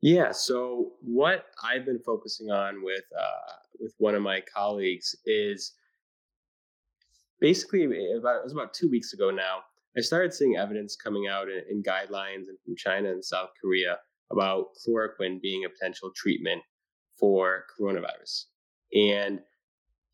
Yeah. 0.00 0.30
So 0.32 0.92
what 1.00 1.46
I've 1.62 1.84
been 1.84 1.98
focusing 1.98 2.50
on 2.50 2.82
with 2.82 3.04
uh, 3.18 3.52
with 3.78 3.94
one 3.98 4.14
of 4.14 4.22
my 4.22 4.42
colleagues 4.54 5.14
is 5.26 5.74
basically 7.40 7.84
about 7.84 8.36
it 8.36 8.44
was 8.44 8.52
about 8.52 8.74
two 8.74 8.88
weeks 8.88 9.12
ago 9.12 9.30
now. 9.30 9.58
I 9.96 10.00
started 10.00 10.32
seeing 10.32 10.56
evidence 10.56 10.96
coming 10.96 11.26
out 11.26 11.48
in, 11.48 11.62
in 11.70 11.82
guidelines 11.82 12.48
and 12.48 12.58
from 12.64 12.76
China 12.76 13.10
and 13.10 13.24
South 13.24 13.50
Korea 13.60 13.98
about 14.30 14.66
chloroquine 14.76 15.40
being 15.40 15.64
a 15.64 15.68
potential 15.68 16.10
treatment 16.14 16.62
for 17.18 17.64
coronavirus. 17.78 18.44
And 18.94 19.40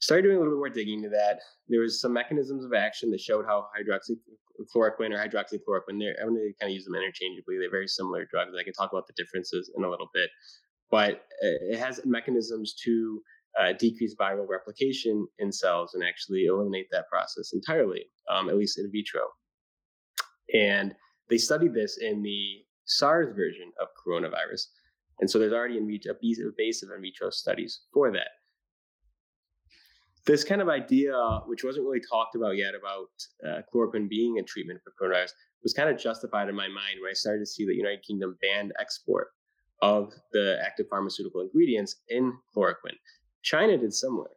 started 0.01 0.23
doing 0.23 0.37
a 0.37 0.39
little 0.39 0.55
bit 0.55 0.59
more 0.59 0.69
digging 0.69 0.99
into 0.99 1.09
that. 1.11 1.41
There 1.69 1.81
was 1.81 2.01
some 2.01 2.13
mechanisms 2.13 2.65
of 2.65 2.73
action 2.75 3.11
that 3.11 3.21
showed 3.21 3.47
how 3.47 3.69
hydroxychloroquine 3.77 5.13
or 5.13 5.19
hydroxychloroquine, 5.19 5.99
they're, 5.99 6.17
I'm 6.21 6.35
going 6.35 6.53
to 6.53 6.53
kind 6.61 6.71
of 6.71 6.75
use 6.75 6.85
them 6.85 6.95
interchangeably. 6.95 7.59
They're 7.59 7.71
very 7.71 7.89
similar 7.89 8.27
drugs. 8.31 8.53
I 8.59 8.65
can 8.65 8.75
talk 8.75 8.93
about 8.93 9.07
the 9.07 9.15
differences 9.17 9.71
in 9.77 9.83
a 9.83 9.91
little 9.91 10.09
bit, 10.13 10.31
but 10.91 11.15
uh, 11.43 11.73
it 11.73 11.79
has 11.79 12.01
mechanisms 12.05 12.75
to 12.85 13.23
uh, 13.61 13.73
decrease 13.79 14.15
viral 14.21 14.47
replication 14.49 15.27
in 15.39 15.53
cells 15.53 15.95
and 15.95 16.03
actually 16.05 16.47
eliminate 16.47 16.87
that 16.91 17.09
process 17.09 17.53
entirely, 17.53 18.05
um, 18.31 18.49
at 18.49 18.57
least 18.57 18.79
in 18.79 18.91
vitro. 18.91 19.23
And 20.53 20.95
they 21.31 21.39
studied 21.39 21.75
this 21.75 21.99
in 21.99 22.23
the 22.23 22.65
SARS 22.87 23.35
version 23.35 23.73
of 23.81 23.89
coronavirus. 24.07 24.67
And 25.21 25.31
so 25.31 25.39
there's 25.39 25.53
already 25.53 25.79
vitro, 25.81 26.13
a 26.13 26.53
base 26.57 26.83
of 26.83 26.91
in 26.95 27.03
vitro 27.03 27.31
studies 27.31 27.83
for 27.93 28.11
that 28.13 28.29
this 30.27 30.45
kind 30.45 30.63
of 30.63 30.69
idea, 30.69 31.13
which 31.47 31.65
wasn't 31.65 31.85
really 31.85 32.01
talked 32.01 32.35
about 32.35 32.57
yet, 32.57 32.75
about 32.75 33.09
uh, 33.47 33.61
chloroquine 33.73 34.09
being 34.09 34.39
a 34.39 34.43
treatment 34.43 34.81
for 34.83 34.93
coronavirus, 35.01 35.31
was 35.63 35.75
kind 35.75 35.91
of 35.91 35.99
justified 35.99 36.49
in 36.49 36.55
my 36.55 36.69
mind 36.69 36.99
when 37.01 37.11
I 37.11 37.15
started 37.15 37.41
to 37.41 37.47
see 37.47 37.67
the 37.67 37.75
United 37.75 38.03
Kingdom 38.03 38.37
banned 38.41 38.73
export 38.81 39.29
of 39.83 40.13
the 40.33 40.59
active 40.65 40.87
pharmaceutical 40.89 41.43
ingredients 41.43 41.97
in 42.09 42.33
chloroquine. 42.57 42.97
China 43.45 43.79
did 43.79 43.95
similar. 43.95 44.31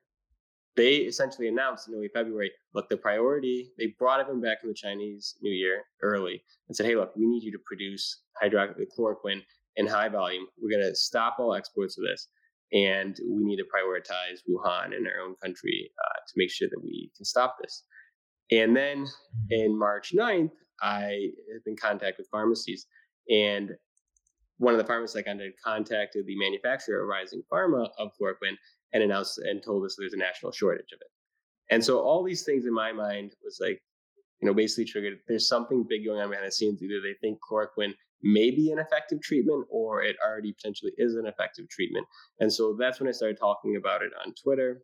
They 0.76 0.98
essentially 0.98 1.48
announced 1.48 1.88
in 1.88 1.96
early 1.96 2.10
February, 2.13 2.52
look, 2.76 2.88
the 2.88 2.98
priority, 2.98 3.72
they 3.80 3.96
brought 3.98 4.20
everyone 4.20 4.43
back 4.43 4.62
from 4.62 4.70
the 4.70 4.76
Chinese 4.76 5.36
New 5.41 5.52
Year 5.52 5.84
early 6.04 6.43
and 6.67 6.76
said, 6.76 6.86
hey, 6.86 6.96
look, 6.96 7.15
we 7.15 7.26
need 7.26 7.41
you 7.41 7.52
to 7.52 7.60
produce 7.65 8.22
hydroxychloroquine 8.43 9.41
in 9.78 9.88
high 9.88 10.10
volume. 10.10 10.46
We're 10.62 10.78
going 10.78 10.88
to 10.88 10.96
stop 10.96 11.38
all 11.39 11.56
exports 11.56 11.98
of 11.98 12.04
this 12.04 12.28
and 12.74 13.17
we 13.28 13.43
need 13.43 13.58
to 13.58 13.63
prioritize 13.63 14.39
Wuhan 14.48 14.96
in 14.96 15.08
our 15.08 15.26
own 15.26 15.36
country 15.41 15.89
uh, 16.06 16.20
to 16.28 16.34
make 16.36 16.52
sure 16.52 16.67
that 16.70 16.84
we 16.84 17.10
can 17.15 17.26
stop 17.26 17.56
this. 17.62 17.84
And 18.52 18.76
then 18.76 19.00
mm-hmm. 19.00 19.52
in 19.52 19.78
March 19.78 20.13
9th, 20.15 20.52
I 20.82 21.30
have 21.54 21.63
been 21.63 21.74
in 21.74 21.78
contact 21.78 22.17
with 22.17 22.28
pharmacies, 22.30 22.86
and 23.30 23.72
one 24.58 24.74
of 24.74 24.78
the 24.78 24.86
pharmacies 24.86 25.15
I 25.15 25.24
contacted 25.24 25.54
contacted 25.63 26.26
the 26.28 26.38
manufacturer, 26.38 27.06
Rising 27.06 27.41
Pharma, 27.52 27.89
of 27.98 28.12
chloroquine, 28.20 28.58
and 28.93 29.04
announced 29.04 29.38
and 29.39 29.62
told 29.63 29.86
us 29.86 29.95
there's 29.97 30.13
a 30.13 30.17
national 30.17 30.52
shortage 30.52 30.91
of 30.93 31.00
it. 31.02 31.08
And 31.69 31.84
so 31.84 32.00
all 32.00 32.23
these 32.23 32.43
things 32.43 32.65
in 32.65 32.73
my 32.73 32.91
mind 32.91 33.34
was 33.43 33.58
like, 33.60 33.82
you 34.41 34.47
know, 34.47 34.54
basically 34.54 34.86
triggered. 34.86 35.19
There's 35.28 35.47
something 35.47 35.86
big 35.88 36.06
going 36.06 36.21
on 36.21 36.30
behind 36.30 36.47
the 36.47 36.52
scenes. 36.52 36.82
Either 36.82 37.02
they 37.02 37.15
think 37.21 37.39
chloroquine 37.39 37.93
may 38.23 38.52
be 38.52 38.71
an 38.71 38.80
effective 38.80 39.21
treatment 39.21 39.65
or 39.69 40.02
it 40.02 40.15
already 40.26 40.54
potentially 40.54 40.91
is 40.97 41.15
an 41.15 41.26
effective 41.26 41.67
treatment. 41.69 42.06
And 42.39 42.52
so 42.52 42.76
that's 42.80 43.00
when 43.00 43.10
I 43.10 43.12
started 43.12 43.38
talking 43.39 43.76
about 43.76 44.02
it 44.02 44.12
on 44.26 44.34
Twitter 44.41 44.82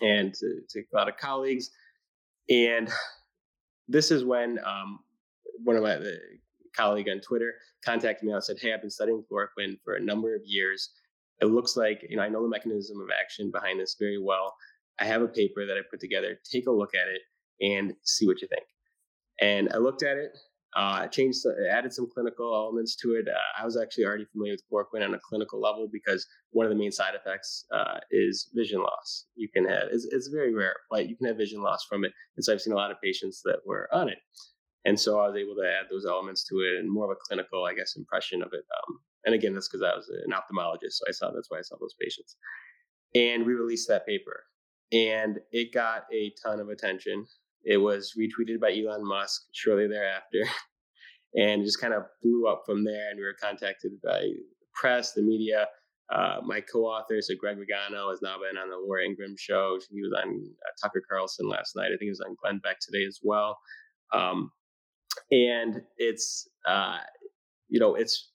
and 0.00 0.34
to, 0.34 0.60
to 0.70 0.80
a 0.80 0.96
lot 0.96 1.08
of 1.08 1.16
colleagues. 1.16 1.70
And 2.48 2.90
this 3.88 4.10
is 4.10 4.24
when 4.24 4.58
um, 4.64 5.00
one 5.62 5.76
of 5.76 5.82
my 5.82 5.96
the 5.96 6.18
colleague 6.76 7.08
on 7.08 7.20
Twitter 7.20 7.54
contacted 7.84 8.26
me 8.26 8.32
and 8.32 8.42
said, 8.42 8.56
Hey, 8.60 8.72
I've 8.72 8.80
been 8.80 8.90
studying 8.90 9.24
chloroquine 9.30 9.78
for 9.84 9.94
a 9.94 10.00
number 10.00 10.34
of 10.34 10.42
years. 10.44 10.90
It 11.40 11.46
looks 11.46 11.76
like, 11.76 12.04
you 12.08 12.16
know, 12.16 12.22
I 12.22 12.28
know 12.28 12.42
the 12.42 12.48
mechanism 12.48 13.00
of 13.00 13.08
action 13.18 13.50
behind 13.50 13.80
this 13.80 13.96
very 13.98 14.18
well. 14.18 14.54
I 14.98 15.04
have 15.04 15.22
a 15.22 15.28
paper 15.28 15.66
that 15.66 15.76
I 15.76 15.80
put 15.90 16.00
together. 16.00 16.38
Take 16.50 16.66
a 16.66 16.70
look 16.70 16.90
at 16.94 17.08
it 17.08 17.22
and 17.64 17.94
see 18.04 18.26
what 18.26 18.42
you 18.42 18.48
think. 18.48 18.66
And 19.40 19.70
I 19.72 19.78
looked 19.78 20.02
at 20.02 20.18
it 20.18 20.36
uh, 20.76 21.02
I 21.02 21.06
changed, 21.08 21.44
added 21.70 21.92
some 21.92 22.08
clinical 22.12 22.54
elements 22.54 22.94
to 22.96 23.14
it. 23.14 23.26
Uh, 23.28 23.60
I 23.60 23.64
was 23.64 23.76
actually 23.76 24.04
already 24.04 24.26
familiar 24.26 24.54
with 24.54 24.62
chloroquine 24.70 25.04
on 25.04 25.14
a 25.14 25.18
clinical 25.18 25.60
level 25.60 25.88
because 25.90 26.26
one 26.50 26.64
of 26.64 26.70
the 26.70 26.78
main 26.78 26.92
side 26.92 27.14
effects 27.14 27.64
uh, 27.72 27.98
is 28.12 28.50
vision 28.54 28.80
loss. 28.80 29.26
You 29.34 29.48
can 29.48 29.64
have 29.68 29.88
it's, 29.90 30.04
it's, 30.04 30.28
very 30.28 30.54
rare, 30.54 30.76
but 30.88 31.08
you 31.08 31.16
can 31.16 31.26
have 31.26 31.36
vision 31.36 31.60
loss 31.60 31.84
from 31.88 32.04
it. 32.04 32.12
And 32.36 32.44
so 32.44 32.52
I've 32.52 32.60
seen 32.60 32.72
a 32.72 32.76
lot 32.76 32.92
of 32.92 33.00
patients 33.02 33.42
that 33.44 33.58
were 33.66 33.88
on 33.92 34.08
it, 34.08 34.18
and 34.84 34.98
so 34.98 35.18
I 35.18 35.26
was 35.26 35.36
able 35.36 35.56
to 35.56 35.66
add 35.68 35.86
those 35.90 36.06
elements 36.06 36.44
to 36.48 36.56
it 36.60 36.78
and 36.78 36.90
more 36.90 37.06
of 37.06 37.10
a 37.10 37.20
clinical, 37.26 37.64
I 37.64 37.74
guess, 37.74 37.96
impression 37.96 38.40
of 38.40 38.52
it. 38.52 38.64
Um, 38.86 39.00
and 39.24 39.34
again, 39.34 39.54
that's 39.54 39.68
because 39.68 39.82
I 39.82 39.94
was 39.94 40.08
an 40.08 40.32
ophthalmologist, 40.32 40.92
so 40.92 41.04
I 41.08 41.12
saw 41.12 41.30
that's 41.30 41.50
why 41.50 41.58
I 41.58 41.62
saw 41.62 41.76
those 41.80 41.94
patients. 42.00 42.36
And 43.14 43.44
we 43.44 43.54
released 43.54 43.88
that 43.88 44.06
paper, 44.06 44.44
and 44.92 45.38
it 45.52 45.72
got 45.72 46.04
a 46.12 46.32
ton 46.44 46.60
of 46.60 46.68
attention. 46.68 47.26
It 47.64 47.78
was 47.78 48.14
retweeted 48.18 48.60
by 48.60 48.72
Elon 48.72 49.06
Musk 49.06 49.42
shortly 49.52 49.86
thereafter 49.86 50.44
and 51.34 51.64
just 51.64 51.80
kind 51.80 51.94
of 51.94 52.04
blew 52.22 52.46
up 52.46 52.62
from 52.64 52.84
there. 52.84 53.10
And 53.10 53.18
we 53.18 53.24
were 53.24 53.36
contacted 53.40 53.92
by 54.02 54.20
the 54.20 54.66
press, 54.74 55.12
the 55.12 55.22
media. 55.22 55.66
Uh, 56.12 56.40
my 56.44 56.60
co-author, 56.60 57.22
so 57.22 57.34
Greg 57.38 57.56
Rigano, 57.56 58.10
has 58.10 58.20
now 58.20 58.36
been 58.36 58.58
on 58.60 58.68
the 58.68 58.76
Laura 58.76 59.04
Ingraham 59.04 59.36
show. 59.38 59.78
He 59.90 60.02
was 60.02 60.12
on 60.12 60.28
uh, 60.28 60.70
Tucker 60.82 61.02
Carlson 61.08 61.48
last 61.48 61.76
night. 61.76 61.86
I 61.86 61.90
think 61.90 62.02
he 62.02 62.08
was 62.08 62.20
on 62.20 62.34
Glenn 62.42 62.58
Beck 62.58 62.78
today 62.80 63.04
as 63.06 63.20
well. 63.22 63.56
Um, 64.12 64.50
and 65.30 65.82
it's, 65.98 66.48
uh, 66.66 66.98
you 67.68 67.78
know, 67.78 67.94
it's 67.94 68.29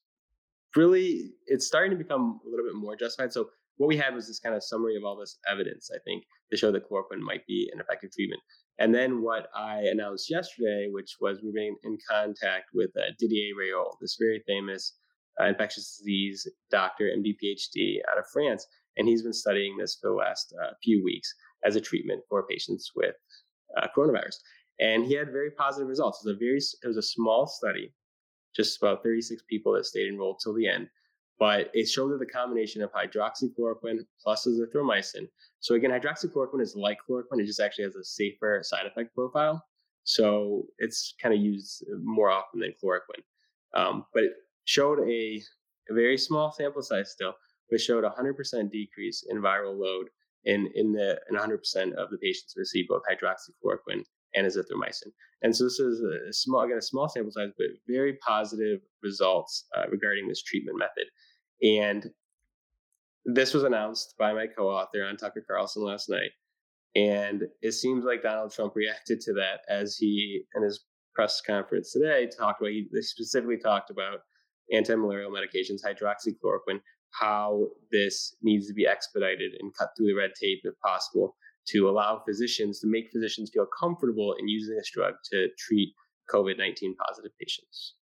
really 0.76 1.32
it's 1.48 1.66
starting 1.66 1.92
to 1.92 2.04
become 2.04 2.40
a 2.46 2.50
little 2.50 2.66
bit 2.66 2.76
more 2.76 2.96
justified. 2.96 3.34
So 3.34 3.50
what 3.78 3.88
we 3.88 3.98
had 3.98 4.16
was 4.16 4.28
this 4.28 4.40
kind 4.40 4.56
of 4.56 4.64
summary 4.64 4.96
of 4.96 5.04
all 5.04 5.18
this 5.18 5.38
evidence, 5.50 5.90
I 5.94 6.00
think, 6.06 6.24
to 6.52 6.58
show 6.58 6.72
that 6.72 6.90
chloroquine 6.90 7.20
might 7.20 7.46
be 7.46 7.70
an 7.74 7.80
effective 7.80 8.12
treatment. 8.14 8.42
And 8.80 8.94
then 8.94 9.22
what 9.22 9.48
I 9.56 9.80
announced 9.92 10.30
yesterday, 10.30 10.88
which 10.92 11.16
was 11.20 11.42
we've 11.42 11.54
been 11.54 11.76
in 11.84 11.98
contact 12.10 12.66
with 12.74 12.92
uh, 12.98 13.12
Didier 13.20 13.54
Raoult, 13.56 13.98
this 14.02 14.18
very 14.20 14.44
famous 14.48 14.98
uh, 15.42 15.46
infectious 15.46 15.98
disease 15.98 16.48
doctor, 16.72 17.06
MD 17.06 17.36
PhD 17.44 17.98
out 18.12 18.18
of 18.18 18.26
France. 18.32 18.66
And 18.98 19.08
he's 19.08 19.24
been 19.24 19.34
studying 19.34 19.78
this 19.78 19.98
for 20.02 20.12
the 20.12 20.16
last 20.16 20.54
uh, 20.64 20.72
few 20.84 21.04
weeks 21.04 21.34
as 21.66 21.76
a 21.76 21.82
treatment 21.82 22.22
for 22.30 22.48
patients 22.48 22.92
with 22.96 23.16
uh, 23.78 23.88
coronavirus. 23.96 24.36
And 24.80 25.06
he 25.06 25.16
had 25.16 25.32
very 25.32 25.52
positive 25.52 25.88
results. 25.88 26.24
It 26.24 26.30
was 26.30 26.36
a 26.36 26.40
very 26.40 26.58
it 26.84 26.88
was 26.88 26.98
a 26.98 27.02
small 27.02 27.48
study, 27.48 27.94
just 28.56 28.78
about 28.82 29.04
36 29.04 29.44
people 29.50 29.74
that 29.74 29.86
stayed 29.86 30.08
enrolled 30.08 30.40
till 30.42 30.54
the 30.54 30.68
end. 30.68 30.88
But 31.38 31.70
it 31.74 31.90
showed 31.90 32.12
that 32.12 32.20
the 32.20 32.26
combination 32.26 32.82
of 32.82 32.94
hydroxychloroquine 32.94 34.00
plus 34.24 34.48
azithromycin. 34.48 35.28
So 35.60 35.76
again, 35.76 35.92
hydroxychloroquine 35.92 36.62
is 36.62 36.76
like 36.76 36.98
chloroquine; 37.08 37.42
it 37.42 37.46
just 37.46 37.60
actually 37.60 37.84
has 37.86 37.96
a 37.96 38.04
safer 38.04 38.62
side 38.64 38.86
effect 38.86 39.14
profile. 39.14 39.64
So 40.06 40.68
it's 40.78 41.16
kind 41.22 41.34
of 41.34 41.42
used 41.42 41.84
more 42.04 42.30
often 42.30 42.62
than 42.62 42.74
chloroquine. 42.82 43.24
Um, 43.74 44.06
but 44.14 44.24
it 44.24 44.32
showed 44.64 45.00
a, 45.00 45.42
a 45.90 45.94
very 45.94 46.18
small 46.18 46.52
sample 46.52 46.82
size 46.82 47.12
still, 47.12 47.34
but 47.70 47.82
showed 47.82 48.06
a 48.06 48.10
100% 48.10 48.72
decrease 48.72 49.26
in 49.30 49.42
viral 49.42 49.78
load 49.78 50.08
in 50.46 50.70
in 50.76 50.94
the 50.94 51.20
in 51.30 51.36
100% 51.36 51.94
of 51.96 52.10
the 52.12 52.18
patients 52.20 52.54
who 52.54 52.62
received 52.62 52.88
both 52.88 53.02
hydroxychloroquine 53.12 54.06
azithromycin. 54.44 55.12
And 55.42 55.56
so 55.56 55.66
this 55.66 55.80
is 55.80 56.02
a 56.02 56.34
small, 56.34 56.64
again, 56.64 56.78
a 56.78 56.82
small 56.82 57.08
sample 57.08 57.32
size, 57.32 57.52
but 57.58 57.68
very 57.88 58.18
positive 58.28 58.80
results 59.04 59.66
uh, 59.78 59.88
regarding 59.90 60.28
this 60.28 60.44
treatment 60.44 60.78
method. 60.78 61.08
And 61.62 62.08
this 63.26 63.54
was 63.54 63.64
announced 63.64 64.16
by 64.20 64.34
my 64.34 64.48
co-author 64.48 65.04
on 65.06 65.18
Tucker 65.18 65.46
Carlson 65.50 65.84
last 65.84 66.10
night. 66.10 66.32
And 66.96 67.44
it 67.62 67.74
seems 67.74 68.06
like 68.06 68.24
Donald 68.24 68.54
Trump 68.54 68.76
reacted 68.76 69.20
to 69.22 69.34
that 69.34 69.62
as 69.70 69.98
he, 69.98 70.44
in 70.56 70.64
his 70.64 70.86
press 71.14 71.42
conference 71.42 71.92
today, 71.92 72.28
talked 72.28 72.62
about, 72.62 72.72
he 72.72 72.88
specifically 73.02 73.58
talked 73.58 73.90
about 73.90 74.20
anti-malarial 74.74 75.32
medications, 75.32 75.82
hydroxychloroquine, 75.86 76.80
how 77.12 77.68
this 77.92 78.36
needs 78.42 78.68
to 78.68 78.74
be 78.74 78.88
expedited 78.88 79.54
and 79.60 79.74
cut 79.78 79.90
through 79.96 80.08
the 80.08 80.14
red 80.14 80.32
tape 80.40 80.60
if 80.64 80.74
possible 80.84 81.36
to 81.68 81.90
allow 81.90 82.22
physicians 82.26 82.80
to 82.80 82.88
make 82.88 83.10
physicians 83.12 83.50
feel 83.54 83.68
comfortable 83.80 84.36
in 84.40 84.48
using 84.48 84.76
this 84.76 84.90
drug 84.92 85.14
to 85.32 85.48
treat 85.58 85.94
COVID 86.34 86.58
19 86.58 86.96
positive 86.96 87.32
patients. 87.40 87.96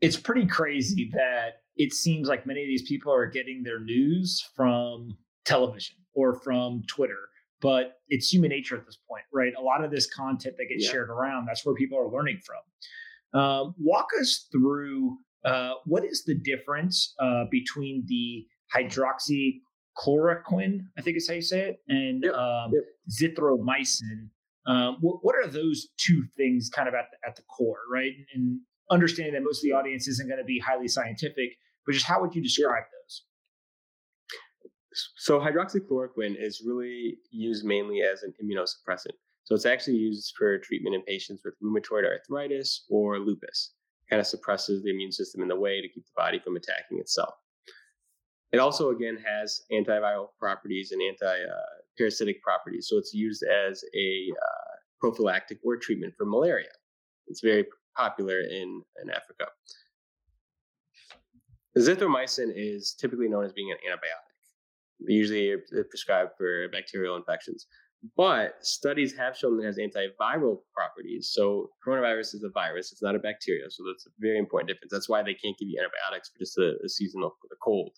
It's 0.00 0.16
pretty 0.16 0.46
crazy 0.46 1.10
that 1.12 1.62
it 1.76 1.92
seems 1.92 2.28
like 2.28 2.46
many 2.46 2.62
of 2.62 2.68
these 2.68 2.88
people 2.88 3.12
are 3.12 3.26
getting 3.26 3.62
their 3.62 3.80
news 3.80 4.42
from 4.56 5.16
television 5.44 5.96
or 6.14 6.40
from 6.40 6.82
Twitter, 6.86 7.28
but 7.60 7.98
it's 8.08 8.32
human 8.32 8.50
nature 8.50 8.76
at 8.76 8.86
this 8.86 8.98
point, 9.08 9.24
right? 9.32 9.52
A 9.58 9.62
lot 9.62 9.84
of 9.84 9.90
this 9.90 10.12
content 10.12 10.56
that 10.58 10.66
gets 10.70 10.86
yeah. 10.86 10.92
shared 10.92 11.10
around, 11.10 11.46
that's 11.46 11.64
where 11.64 11.74
people 11.74 11.98
are 11.98 12.10
learning 12.10 12.40
from. 12.44 13.40
Um, 13.40 13.74
walk 13.78 14.08
us 14.20 14.48
through 14.50 15.18
uh, 15.44 15.74
what 15.84 16.04
is 16.04 16.24
the 16.24 16.34
difference 16.34 17.14
uh, 17.20 17.44
between 17.50 18.04
the 18.06 18.46
hydroxy 18.74 19.60
chloroquine, 20.00 20.80
I 20.96 21.02
think 21.02 21.16
is 21.16 21.28
how 21.28 21.34
you 21.34 21.42
say 21.42 21.60
it, 21.70 21.82
and 21.88 22.24
yep, 22.24 22.34
um, 22.34 22.72
yep. 22.72 22.84
zithromycin. 23.10 24.28
Um, 24.66 24.98
what, 25.00 25.18
what, 25.22 25.34
are 25.34 25.46
those 25.46 25.88
two 25.96 26.24
things 26.36 26.68
kind 26.68 26.88
of 26.88 26.94
at 26.94 27.06
the, 27.10 27.28
at 27.28 27.36
the 27.36 27.42
core, 27.42 27.78
right? 27.92 28.12
And 28.34 28.60
understanding 28.90 29.34
that 29.34 29.42
most 29.42 29.58
of 29.58 29.62
the 29.62 29.72
audience 29.72 30.06
isn't 30.06 30.28
going 30.28 30.38
to 30.38 30.44
be 30.44 30.58
highly 30.58 30.86
scientific, 30.86 31.56
but 31.86 31.92
just 31.92 32.06
how 32.06 32.20
would 32.20 32.34
you 32.34 32.42
describe 32.42 32.84
those? 32.84 33.22
So 35.16 35.38
hydroxychloroquine 35.38 36.34
is 36.38 36.62
really 36.64 37.18
used 37.30 37.64
mainly 37.64 38.02
as 38.02 38.22
an 38.22 38.34
immunosuppressant. 38.42 39.14
So 39.44 39.54
it's 39.54 39.66
actually 39.66 39.96
used 39.96 40.34
for 40.36 40.58
treatment 40.58 40.94
in 40.94 41.02
patients 41.02 41.42
with 41.44 41.54
rheumatoid 41.62 42.04
arthritis 42.04 42.84
or 42.90 43.18
lupus. 43.18 43.72
It 44.06 44.10
kind 44.10 44.20
of 44.20 44.26
suppresses 44.26 44.82
the 44.82 44.90
immune 44.90 45.12
system 45.12 45.42
in 45.42 45.48
the 45.48 45.56
way 45.56 45.80
to 45.80 45.88
keep 45.88 46.04
the 46.04 46.12
body 46.16 46.38
from 46.38 46.56
attacking 46.56 46.98
itself. 46.98 47.34
It 48.52 48.58
also, 48.58 48.90
again, 48.90 49.16
has 49.24 49.62
antiviral 49.72 50.28
properties 50.38 50.90
and 50.92 51.00
anti-parasitic 51.02 52.42
properties. 52.42 52.88
So 52.88 52.98
it's 52.98 53.14
used 53.14 53.44
as 53.44 53.84
a 53.94 54.28
uh, 54.32 54.74
prophylactic 55.00 55.58
or 55.64 55.76
treatment 55.76 56.14
for 56.16 56.26
malaria. 56.26 56.72
It's 57.28 57.40
very 57.40 57.64
popular 57.96 58.40
in, 58.40 58.82
in 59.02 59.10
Africa. 59.10 59.46
Zithromycin 61.78 62.50
is 62.54 62.94
typically 63.00 63.28
known 63.28 63.44
as 63.44 63.52
being 63.52 63.70
an 63.70 63.78
antibiotic. 63.88 65.08
Usually 65.08 65.56
prescribed 65.88 66.32
for 66.36 66.68
bacterial 66.68 67.16
infections. 67.16 67.66
But 68.16 68.54
studies 68.62 69.14
have 69.16 69.36
shown 69.36 69.56
that 69.58 69.64
it 69.64 69.66
has 69.66 69.76
antiviral 69.76 70.58
properties. 70.74 71.30
So 71.32 71.70
coronavirus 71.86 72.34
is 72.34 72.44
a 72.44 72.50
virus; 72.50 72.92
it's 72.92 73.02
not 73.02 73.14
a 73.14 73.18
bacteria. 73.18 73.70
So 73.70 73.84
that's 73.86 74.06
a 74.06 74.10
very 74.18 74.38
important 74.38 74.68
difference. 74.68 74.90
That's 74.90 75.08
why 75.08 75.22
they 75.22 75.34
can't 75.34 75.56
give 75.58 75.68
you 75.68 75.78
antibiotics 75.78 76.30
for 76.30 76.38
just 76.38 76.58
a, 76.58 76.76
a 76.84 76.88
seasonal 76.88 77.36
cold. 77.62 77.92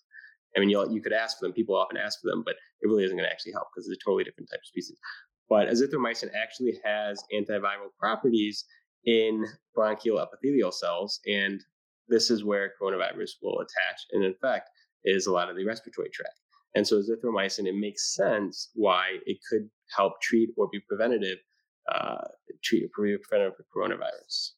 I 0.55 0.59
mean, 0.59 0.69
you 0.69 0.87
you 0.91 1.01
could 1.01 1.13
ask 1.13 1.39
for 1.39 1.45
them. 1.45 1.53
People 1.53 1.75
often 1.75 1.97
ask 1.97 2.19
for 2.21 2.27
them, 2.27 2.43
but 2.45 2.55
it 2.81 2.87
really 2.87 3.03
isn't 3.03 3.17
going 3.17 3.27
to 3.27 3.31
actually 3.31 3.53
help 3.53 3.67
because 3.73 3.87
it's 3.87 4.01
a 4.01 4.05
totally 4.05 4.23
different 4.23 4.49
type 4.51 4.59
of 4.59 4.65
species. 4.65 4.99
But 5.49 5.67
azithromycin 5.67 6.29
actually 6.35 6.79
has 6.83 7.23
antiviral 7.33 7.91
properties 7.99 8.65
in 9.05 9.45
bronchial 9.75 10.19
epithelial 10.19 10.71
cells, 10.71 11.19
and 11.25 11.61
this 12.07 12.29
is 12.29 12.43
where 12.43 12.73
coronavirus 12.81 13.31
will 13.41 13.59
attach 13.59 13.99
and 14.11 14.23
infect 14.23 14.69
is 15.03 15.27
a 15.27 15.31
lot 15.31 15.49
of 15.49 15.55
the 15.55 15.65
respiratory 15.65 16.09
tract. 16.13 16.39
And 16.75 16.87
so 16.87 17.01
azithromycin, 17.01 17.67
it 17.67 17.75
makes 17.75 18.15
sense 18.15 18.69
why 18.73 19.17
it 19.25 19.37
could 19.49 19.69
help 19.95 20.21
treat 20.21 20.49
or 20.57 20.67
be 20.71 20.79
preventative, 20.87 21.37
uh, 21.93 22.27
treat 22.63 22.83
or 22.83 23.03
be 23.03 23.17
preventative 23.17 23.57
for 23.57 23.65
coronavirus. 23.75 24.51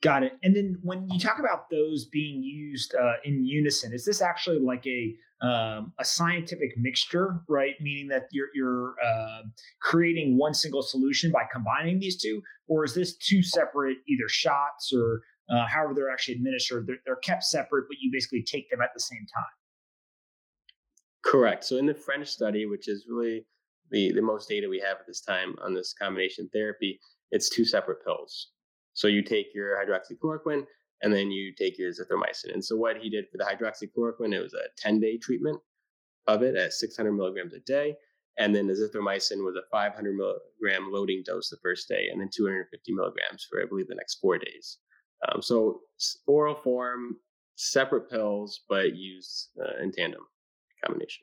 Got 0.00 0.22
it. 0.22 0.32
And 0.44 0.54
then 0.54 0.78
when 0.82 1.08
you 1.10 1.18
talk 1.18 1.40
about 1.40 1.70
those 1.70 2.04
being 2.04 2.40
used 2.42 2.94
uh, 2.94 3.14
in 3.24 3.44
unison, 3.44 3.92
is 3.92 4.04
this 4.04 4.22
actually 4.22 4.60
like 4.60 4.86
a 4.86 5.16
um, 5.40 5.92
a 6.00 6.04
scientific 6.04 6.76
mixture, 6.76 7.40
right? 7.48 7.74
Meaning 7.80 8.08
that 8.08 8.28
you're 8.30 8.48
you're 8.54 8.94
uh, 9.04 9.42
creating 9.82 10.36
one 10.36 10.54
single 10.54 10.82
solution 10.82 11.32
by 11.32 11.44
combining 11.52 11.98
these 11.98 12.20
two, 12.20 12.42
or 12.68 12.84
is 12.84 12.94
this 12.94 13.16
two 13.16 13.42
separate 13.42 13.98
either 14.08 14.28
shots 14.28 14.92
or 14.92 15.22
uh, 15.50 15.66
however 15.66 15.94
they're 15.94 16.10
actually 16.10 16.34
administered? 16.34 16.86
They're, 16.86 16.98
they're 17.04 17.16
kept 17.16 17.44
separate, 17.44 17.86
but 17.88 17.96
you 18.00 18.10
basically 18.12 18.44
take 18.44 18.70
them 18.70 18.80
at 18.80 18.90
the 18.94 19.00
same 19.00 19.26
time. 19.34 19.44
Correct. 21.24 21.64
So 21.64 21.76
in 21.76 21.86
the 21.86 21.94
French 21.94 22.28
study, 22.28 22.66
which 22.66 22.88
is 22.88 23.06
really 23.08 23.46
the 23.90 24.12
the 24.12 24.22
most 24.22 24.48
data 24.48 24.68
we 24.68 24.78
have 24.78 24.98
at 24.98 25.06
this 25.08 25.20
time 25.20 25.56
on 25.60 25.74
this 25.74 25.92
combination 25.92 26.48
therapy, 26.52 27.00
it's 27.32 27.48
two 27.48 27.64
separate 27.64 28.04
pills. 28.04 28.50
So 28.98 29.06
you 29.06 29.22
take 29.22 29.54
your 29.54 29.76
hydroxychloroquine 29.76 30.64
and 31.02 31.12
then 31.12 31.30
you 31.30 31.54
take 31.54 31.78
your 31.78 31.88
azithromycin. 31.88 32.52
And 32.52 32.64
so 32.64 32.74
what 32.74 32.96
he 32.96 33.08
did 33.08 33.26
for 33.30 33.38
the 33.38 33.44
hydroxychloroquine, 33.44 34.34
it 34.34 34.42
was 34.42 34.54
a 34.54 34.66
10 34.76 34.98
day 34.98 35.16
treatment 35.18 35.60
of 36.26 36.42
it 36.42 36.56
at 36.56 36.72
600 36.72 37.12
milligrams 37.12 37.54
a 37.54 37.60
day. 37.60 37.94
And 38.38 38.52
then 38.52 38.66
azithromycin 38.66 39.44
was 39.44 39.54
a 39.54 39.62
500 39.70 40.16
milligram 40.16 40.90
loading 40.90 41.22
dose 41.24 41.48
the 41.48 41.58
first 41.62 41.88
day, 41.88 42.08
and 42.10 42.20
then 42.20 42.28
250 42.36 42.92
milligrams 42.92 43.46
for, 43.48 43.62
I 43.62 43.66
believe, 43.66 43.86
the 43.86 43.94
next 43.94 44.16
four 44.16 44.36
days. 44.36 44.78
Um, 45.28 45.42
so 45.42 45.82
oral 46.26 46.56
form, 46.56 47.18
separate 47.54 48.10
pills, 48.10 48.62
but 48.68 48.96
used 48.96 49.50
uh, 49.60 49.80
in 49.80 49.92
tandem 49.92 50.22
combination. 50.84 51.22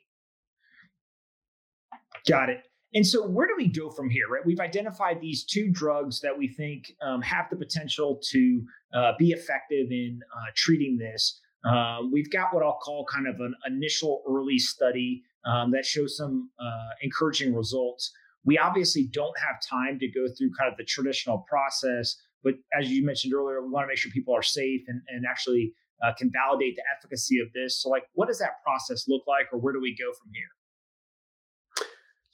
Got 2.26 2.48
it. 2.48 2.62
And 2.96 3.06
so, 3.06 3.26
where 3.26 3.46
do 3.46 3.52
we 3.58 3.68
go 3.68 3.90
from 3.90 4.08
here, 4.08 4.24
right? 4.32 4.40
We've 4.42 4.58
identified 4.58 5.20
these 5.20 5.44
two 5.44 5.68
drugs 5.70 6.22
that 6.22 6.36
we 6.36 6.48
think 6.48 6.92
um, 7.02 7.20
have 7.20 7.44
the 7.50 7.56
potential 7.56 8.18
to 8.30 8.64
uh, 8.94 9.12
be 9.18 9.32
effective 9.32 9.88
in 9.90 10.20
uh, 10.34 10.50
treating 10.54 10.96
this. 10.96 11.38
Um, 11.62 12.10
we've 12.10 12.30
got 12.30 12.54
what 12.54 12.62
I'll 12.62 12.78
call 12.78 13.04
kind 13.04 13.28
of 13.28 13.38
an 13.40 13.54
initial 13.66 14.22
early 14.26 14.58
study 14.58 15.24
um, 15.44 15.72
that 15.72 15.84
shows 15.84 16.16
some 16.16 16.48
uh, 16.58 16.94
encouraging 17.02 17.54
results. 17.54 18.10
We 18.46 18.56
obviously 18.56 19.10
don't 19.12 19.38
have 19.40 19.56
time 19.60 19.98
to 19.98 20.08
go 20.08 20.26
through 20.28 20.52
kind 20.58 20.72
of 20.72 20.78
the 20.78 20.84
traditional 20.84 21.44
process, 21.50 22.16
but 22.42 22.54
as 22.80 22.90
you 22.90 23.04
mentioned 23.04 23.34
earlier, 23.34 23.60
we 23.60 23.68
want 23.68 23.84
to 23.84 23.88
make 23.88 23.98
sure 23.98 24.10
people 24.10 24.34
are 24.34 24.42
safe 24.42 24.80
and, 24.88 25.02
and 25.08 25.26
actually 25.28 25.74
uh, 26.02 26.14
can 26.16 26.30
validate 26.32 26.76
the 26.76 26.82
efficacy 26.96 27.40
of 27.40 27.48
this. 27.52 27.82
So, 27.82 27.90
like, 27.90 28.04
what 28.14 28.28
does 28.28 28.38
that 28.38 28.62
process 28.64 29.04
look 29.06 29.24
like, 29.26 29.48
or 29.52 29.58
where 29.58 29.74
do 29.74 29.82
we 29.82 29.94
go 29.94 30.14
from 30.18 30.30
here? 30.32 30.55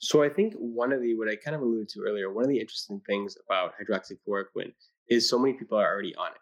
So 0.03 0.21
I 0.21 0.27
think 0.27 0.53
one 0.55 0.91
of 0.91 1.01
the 1.01 1.15
what 1.15 1.29
I 1.29 1.37
kind 1.37 1.55
of 1.55 1.61
alluded 1.61 1.87
to 1.89 2.01
earlier, 2.01 2.29
one 2.29 2.43
of 2.43 2.49
the 2.49 2.59
interesting 2.59 2.99
things 3.07 3.37
about 3.47 3.71
hydroxychloroquine 3.79 4.73
is 5.07 5.29
so 5.29 5.39
many 5.39 5.53
people 5.53 5.77
are 5.77 5.89
already 5.89 6.13
on 6.15 6.31
it. 6.31 6.41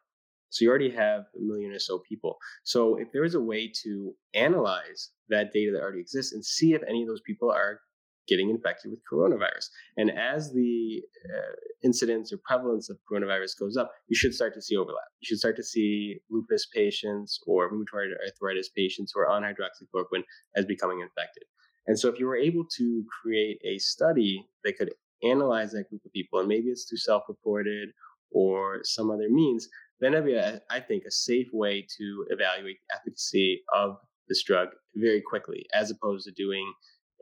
So 0.49 0.65
you 0.65 0.69
already 0.69 0.89
have 0.89 1.25
a 1.37 1.39
million 1.39 1.71
or 1.71 1.77
so 1.77 1.99
people. 1.99 2.37
So 2.63 2.95
if 2.95 3.11
there 3.13 3.23
is 3.23 3.35
a 3.35 3.39
way 3.39 3.71
to 3.83 4.15
analyze 4.33 5.11
that 5.29 5.53
data 5.53 5.73
that 5.73 5.81
already 5.83 5.99
exists 5.99 6.33
and 6.33 6.43
see 6.43 6.73
if 6.73 6.81
any 6.89 7.03
of 7.03 7.07
those 7.07 7.21
people 7.21 7.51
are 7.51 7.81
getting 8.27 8.49
infected 8.49 8.89
with 8.89 8.99
coronavirus. 9.11 9.67
And 9.97 10.09
as 10.11 10.53
the 10.53 11.01
uh, 11.25 11.55
incidence 11.83 12.33
or 12.33 12.39
prevalence 12.43 12.89
of 12.89 12.97
coronavirus 13.11 13.59
goes 13.59 13.77
up, 13.77 13.91
you 14.07 14.15
should 14.15 14.33
start 14.33 14.53
to 14.55 14.61
see 14.61 14.75
overlap. 14.75 15.05
You 15.21 15.27
should 15.27 15.39
start 15.39 15.55
to 15.57 15.63
see 15.63 16.19
lupus 16.31 16.67
patients 16.73 17.39
or 17.45 17.71
rheumatoid 17.71 18.09
arthritis 18.25 18.69
patients 18.69 19.11
who 19.13 19.21
are 19.21 19.29
on 19.29 19.43
hydroxychloroquine 19.43 20.23
as 20.55 20.65
becoming 20.65 21.01
infected. 21.01 21.43
And 21.87 21.97
so, 21.97 22.09
if 22.09 22.19
you 22.19 22.25
were 22.25 22.37
able 22.37 22.65
to 22.77 23.03
create 23.21 23.59
a 23.63 23.77
study 23.79 24.45
that 24.63 24.77
could 24.77 24.93
analyze 25.23 25.71
that 25.71 25.89
group 25.89 26.05
of 26.05 26.13
people, 26.13 26.39
and 26.39 26.47
maybe 26.47 26.67
it's 26.67 26.85
through 26.85 26.99
self 26.99 27.23
reported 27.27 27.89
or 28.31 28.79
some 28.83 29.11
other 29.11 29.29
means, 29.29 29.67
then 29.99 30.13
that'd 30.13 30.25
be, 30.25 30.35
a, 30.35 30.61
I 30.69 30.79
think, 30.79 31.03
a 31.05 31.11
safe 31.11 31.47
way 31.51 31.85
to 31.97 32.25
evaluate 32.29 32.77
the 32.87 32.95
efficacy 32.95 33.63
of 33.73 33.97
this 34.29 34.43
drug 34.43 34.69
very 34.95 35.21
quickly, 35.21 35.65
as 35.73 35.91
opposed 35.91 36.25
to 36.25 36.31
doing 36.31 36.71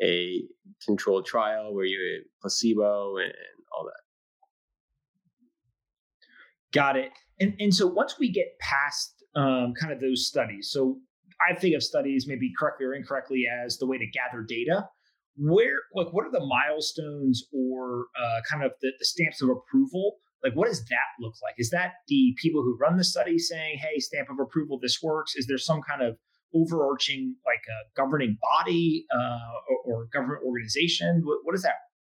a 0.01 0.43
controlled 0.85 1.25
trial 1.25 1.73
where 1.73 1.85
you 1.85 2.23
placebo 2.41 3.17
and 3.17 3.33
all 3.75 3.85
that. 3.85 4.01
Got 6.71 6.97
it. 6.97 7.11
And 7.39 7.55
and 7.59 7.73
so 7.73 7.87
once 7.87 8.19
we 8.19 8.31
get 8.31 8.57
past 8.59 9.23
um, 9.35 9.73
kind 9.79 9.91
of 9.91 9.99
those 9.99 10.27
studies, 10.27 10.69
so 10.71 10.99
I 11.41 11.55
think 11.55 11.75
of 11.75 11.83
studies 11.83 12.25
maybe 12.27 12.51
correctly 12.57 12.85
or 12.85 12.93
incorrectly 12.93 13.45
as 13.47 13.77
the 13.77 13.87
way 13.87 13.97
to 13.97 14.05
gather 14.07 14.43
data. 14.43 14.87
Where 15.37 15.79
like 15.95 16.11
what 16.11 16.25
are 16.25 16.31
the 16.31 16.45
milestones 16.45 17.43
or 17.53 18.07
uh, 18.21 18.41
kind 18.49 18.63
of 18.63 18.71
the, 18.81 18.91
the 18.99 19.05
stamps 19.05 19.41
of 19.41 19.49
approval? 19.49 20.17
Like 20.43 20.53
what 20.53 20.67
does 20.67 20.83
that 20.85 21.09
look 21.21 21.35
like? 21.41 21.55
Is 21.57 21.69
that 21.69 21.93
the 22.07 22.35
people 22.41 22.61
who 22.61 22.77
run 22.77 22.97
the 22.97 23.03
study 23.03 23.37
saying, 23.37 23.77
"Hey, 23.77 23.99
stamp 23.99 24.29
of 24.29 24.37
approval, 24.39 24.79
this 24.81 24.99
works"? 25.01 25.35
Is 25.35 25.47
there 25.47 25.57
some 25.57 25.81
kind 25.81 26.01
of 26.01 26.17
overarching 26.53 27.35
like 27.45 27.61
a 27.69 27.79
governing 27.95 28.37
body 28.41 29.05
uh, 29.15 29.37
or, 29.69 30.01
or, 30.01 30.05
government 30.11 30.41
organization? 30.45 31.21
What, 31.23 31.39
what, 31.43 31.53
does 31.53 31.61
that 31.61 31.75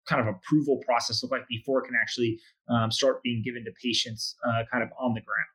kind 0.08 0.20
of 0.20 0.34
approval 0.34 0.80
process 0.86 1.22
look 1.22 1.32
like 1.32 1.46
before 1.48 1.82
it 1.82 1.86
can 1.86 1.94
actually 2.00 2.38
um, 2.68 2.90
start 2.90 3.22
being 3.22 3.42
given 3.44 3.64
to 3.64 3.70
patients 3.82 4.36
uh, 4.46 4.62
kind 4.70 4.82
of 4.82 4.90
on 4.98 5.14
the 5.14 5.20
ground? 5.20 5.48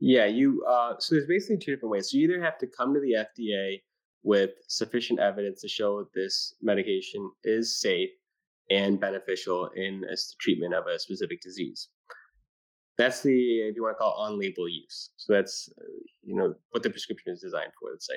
Yeah, 0.00 0.26
you. 0.26 0.64
Uh, 0.68 0.94
so 0.98 1.14
there's 1.14 1.26
basically 1.26 1.58
two 1.58 1.74
different 1.74 1.90
ways. 1.90 2.10
So 2.10 2.18
you 2.18 2.28
either 2.28 2.42
have 2.42 2.58
to 2.58 2.66
come 2.66 2.94
to 2.94 3.00
the 3.00 3.26
FDA 3.26 3.82
with 4.22 4.50
sufficient 4.68 5.20
evidence 5.20 5.60
to 5.62 5.68
show 5.68 5.98
that 5.98 6.12
this 6.14 6.54
medication 6.62 7.30
is 7.44 7.80
safe 7.80 8.10
and 8.70 9.00
beneficial 9.00 9.70
in 9.74 10.04
a 10.10 10.16
treatment 10.40 10.74
of 10.74 10.86
a 10.86 10.98
specific 10.98 11.40
disease. 11.40 11.88
That's 12.96 13.22
the, 13.22 13.60
if 13.60 13.76
you 13.76 13.82
want 13.82 13.94
to 13.96 13.98
call 13.98 14.10
it 14.10 14.32
on-label 14.32 14.68
use. 14.68 15.10
So 15.16 15.32
that's, 15.32 15.68
uh, 15.80 15.84
you 16.22 16.34
know, 16.34 16.54
what 16.70 16.82
the 16.82 16.90
prescription 16.90 17.32
is 17.32 17.40
designed 17.40 17.70
for, 17.80 17.90
let's 17.90 18.06
say. 18.06 18.16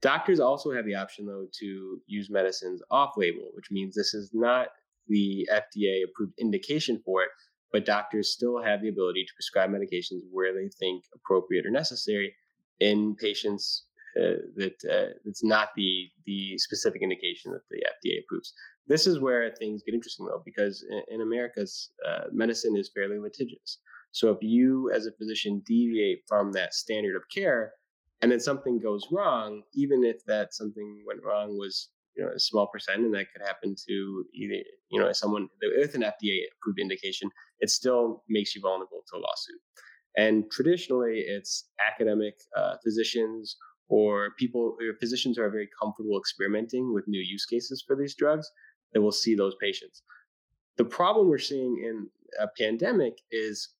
Doctors 0.00 0.38
also 0.38 0.70
have 0.70 0.86
the 0.86 0.94
option, 0.94 1.26
though, 1.26 1.46
to 1.58 2.00
use 2.06 2.30
medicines 2.30 2.82
off-label, 2.90 3.50
which 3.54 3.70
means 3.70 3.94
this 3.94 4.14
is 4.14 4.30
not 4.32 4.68
the 5.08 5.48
FDA-approved 5.52 6.34
indication 6.38 7.02
for 7.04 7.22
it, 7.22 7.30
but 7.76 7.84
doctors 7.84 8.32
still 8.32 8.62
have 8.62 8.80
the 8.80 8.88
ability 8.88 9.22
to 9.22 9.34
prescribe 9.34 9.68
medications 9.68 10.22
where 10.32 10.54
they 10.54 10.66
think 10.78 11.04
appropriate 11.14 11.66
or 11.66 11.70
necessary 11.70 12.34
in 12.80 13.14
patients 13.16 13.84
uh, 14.18 14.40
that 14.56 14.76
uh, 14.90 15.12
it's 15.26 15.44
not 15.44 15.68
the 15.76 16.08
the 16.24 16.56
specific 16.56 17.02
indication 17.02 17.52
that 17.52 17.60
the 17.70 17.82
FDA 17.94 18.20
approves. 18.24 18.54
This 18.86 19.06
is 19.06 19.20
where 19.20 19.52
things 19.58 19.82
get 19.84 19.94
interesting 19.94 20.24
though, 20.24 20.40
because 20.42 20.86
in, 20.88 21.16
in 21.16 21.20
America's 21.20 21.90
uh, 22.08 22.24
medicine 22.32 22.78
is 22.78 22.90
fairly 22.94 23.18
litigious. 23.18 23.80
So 24.12 24.30
if 24.30 24.38
you, 24.40 24.90
as 24.90 25.04
a 25.04 25.12
physician, 25.12 25.62
deviate 25.66 26.22
from 26.26 26.52
that 26.52 26.72
standard 26.72 27.14
of 27.14 27.24
care, 27.28 27.74
and 28.22 28.32
then 28.32 28.40
something 28.40 28.80
goes 28.80 29.06
wrong, 29.12 29.64
even 29.74 30.02
if 30.02 30.24
that 30.24 30.54
something 30.54 31.04
went 31.06 31.20
wrong 31.22 31.58
was 31.58 31.90
you 32.16 32.24
know 32.24 32.30
a 32.34 32.38
small 32.38 32.66
percent, 32.66 33.00
and 33.00 33.14
that 33.14 33.26
could 33.32 33.46
happen 33.46 33.74
to 33.88 34.24
either 34.34 34.62
you 34.90 35.00
know 35.00 35.12
someone 35.12 35.48
with 35.78 35.94
an 35.94 36.02
FDA 36.02 36.38
approved 36.52 36.80
indication, 36.80 37.30
it 37.60 37.70
still 37.70 38.24
makes 38.28 38.54
you 38.54 38.60
vulnerable 38.60 39.02
to 39.10 39.18
a 39.18 39.20
lawsuit. 39.20 39.60
And 40.16 40.50
traditionally, 40.50 41.20
it's 41.20 41.68
academic 41.86 42.34
uh, 42.56 42.76
physicians 42.82 43.56
or 43.88 44.30
people 44.38 44.76
or 44.80 44.94
physicians 44.98 45.38
are 45.38 45.50
very 45.50 45.68
comfortable 45.80 46.18
experimenting 46.18 46.92
with 46.92 47.06
new 47.06 47.20
use 47.20 47.44
cases 47.44 47.84
for 47.86 47.96
these 47.96 48.14
drugs 48.14 48.50
that 48.92 49.00
will 49.00 49.12
see 49.12 49.34
those 49.34 49.54
patients. 49.60 50.02
The 50.76 50.84
problem 50.84 51.28
we're 51.28 51.38
seeing 51.38 51.82
in 51.84 52.08
a 52.40 52.48
pandemic 52.58 53.18
is 53.30 53.74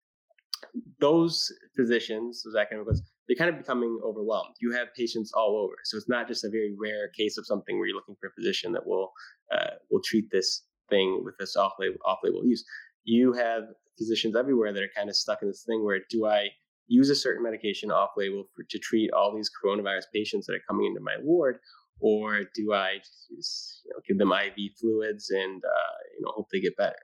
those 1.01 1.53
physicians, 1.75 2.43
those 2.43 2.57
academics, 2.57 3.03
they're 3.27 3.37
kind 3.37 3.51
of 3.51 3.59
becoming 3.59 4.01
overwhelmed. 4.05 4.55
You 4.61 4.73
have 4.73 4.95
patients 4.95 5.33
all 5.35 5.57
over, 5.57 5.75
so 5.85 5.97
it's 5.97 6.09
not 6.09 6.29
just 6.29 6.45
a 6.45 6.51
very 6.51 6.75
rare 6.79 7.09
case 7.17 7.39
of 7.39 7.47
something 7.47 7.79
where 7.79 7.89
you're 7.89 7.97
looking 7.97 8.17
for 8.21 8.29
a 8.29 8.33
physician 8.33 8.73
that 8.73 8.87
will 8.87 9.13
uh, 9.53 9.77
will 9.91 10.03
treat 10.05 10.27
this 10.31 10.65
thing 10.89 11.23
with 11.25 11.35
this 11.39 11.57
off 11.57 11.73
label 11.79 11.97
off 12.05 12.19
label 12.23 12.47
use. 12.47 12.65
You 13.05 13.33
have 13.33 13.65
physicians 13.99 14.37
everywhere 14.37 14.73
that 14.73 14.83
are 14.83 14.91
kind 14.97 15.09
of 15.09 15.17
stuck 15.17 15.43
in 15.43 15.49
this 15.49 15.65
thing 15.67 15.85
where 15.85 16.01
do 16.11 16.27
I 16.27 16.49
use 16.89 17.11
a 17.11 17.15
certain 17.15 17.43
medication 17.43 17.91
off 17.91 18.11
label 18.17 18.45
to 18.71 18.79
treat 18.79 19.11
all 19.13 19.35
these 19.35 19.51
coronavirus 19.51 20.05
patients 20.15 20.47
that 20.47 20.55
are 20.55 20.63
coming 20.69 20.87
into 20.87 21.01
my 21.01 21.17
ward, 21.21 21.59
or 22.01 22.43
do 22.55 22.73
I 22.73 22.99
just, 22.99 23.83
you 23.85 23.93
know, 23.93 24.01
give 24.07 24.19
them 24.19 24.33
IV 24.33 24.73
fluids 24.79 25.31
and 25.31 25.65
uh, 25.65 25.97
you 26.15 26.25
know 26.25 26.33
hope 26.35 26.47
they 26.53 26.61
get 26.61 26.77
better? 26.77 26.95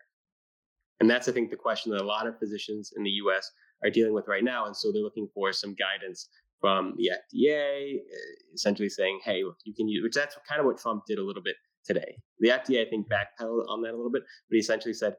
And 1.00 1.10
that's, 1.10 1.28
I 1.28 1.32
think, 1.32 1.50
the 1.50 1.56
question 1.56 1.90
that 1.90 2.00
a 2.00 2.04
lot 2.04 2.28
of 2.28 2.38
physicians 2.38 2.92
in 2.96 3.02
the 3.02 3.10
US 3.10 3.50
are 3.84 3.90
dealing 3.90 4.14
with 4.14 4.28
right 4.28 4.44
now. 4.44 4.66
And 4.66 4.76
so 4.76 4.92
they're 4.92 5.02
looking 5.02 5.28
for 5.34 5.52
some 5.52 5.74
guidance 5.74 6.28
from 6.60 6.94
the 6.96 7.10
FDA, 7.10 7.96
uh, 7.96 8.54
essentially 8.54 8.88
saying, 8.88 9.20
hey, 9.24 9.42
look, 9.42 9.56
you 9.64 9.74
can 9.74 9.88
use, 9.88 10.02
which 10.02 10.14
that's 10.14 10.36
kind 10.48 10.60
of 10.60 10.66
what 10.66 10.78
Trump 10.78 11.02
did 11.06 11.18
a 11.18 11.24
little 11.24 11.42
bit 11.42 11.56
today. 11.84 12.16
The 12.38 12.50
FDA, 12.50 12.86
I 12.86 12.88
think, 12.88 13.08
backpedaled 13.08 13.68
on 13.68 13.82
that 13.82 13.92
a 13.92 13.96
little 13.96 14.12
bit, 14.12 14.22
but 14.48 14.54
he 14.54 14.58
essentially 14.58 14.94
said, 14.94 15.16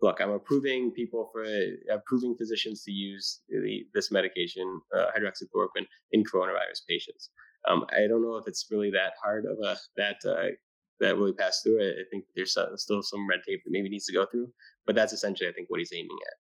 look, 0.00 0.20
I'm 0.20 0.30
approving 0.30 0.92
people 0.92 1.28
for 1.32 1.44
approving 1.92 2.36
physicians 2.36 2.82
to 2.84 2.90
use 2.90 3.40
the, 3.48 3.84
this 3.94 4.10
medication, 4.10 4.80
uh, 4.96 5.06
hydroxychloroquine, 5.16 5.86
in 6.12 6.24
coronavirus 6.24 6.86
patients. 6.88 7.30
Um, 7.68 7.84
I 7.90 8.06
don't 8.08 8.22
know 8.22 8.36
if 8.36 8.46
it's 8.46 8.66
really 8.70 8.90
that 8.92 9.12
hard 9.22 9.44
of 9.44 9.58
a 9.62 9.76
that 9.96 10.16
uh, 10.24 10.54
that 11.00 11.16
really 11.16 11.32
passed 11.32 11.64
through 11.64 11.80
it. 11.80 11.96
I 12.00 12.04
think 12.10 12.24
there's 12.34 12.56
still 12.76 13.02
some 13.02 13.28
red 13.28 13.40
tape 13.46 13.60
that 13.64 13.70
maybe 13.70 13.88
needs 13.88 14.06
to 14.06 14.12
go 14.12 14.26
through, 14.30 14.48
but 14.86 14.94
that's 14.94 15.12
essentially, 15.12 15.48
I 15.48 15.52
think, 15.52 15.68
what 15.68 15.80
he's 15.80 15.92
aiming 15.92 16.16
at. 16.26 16.47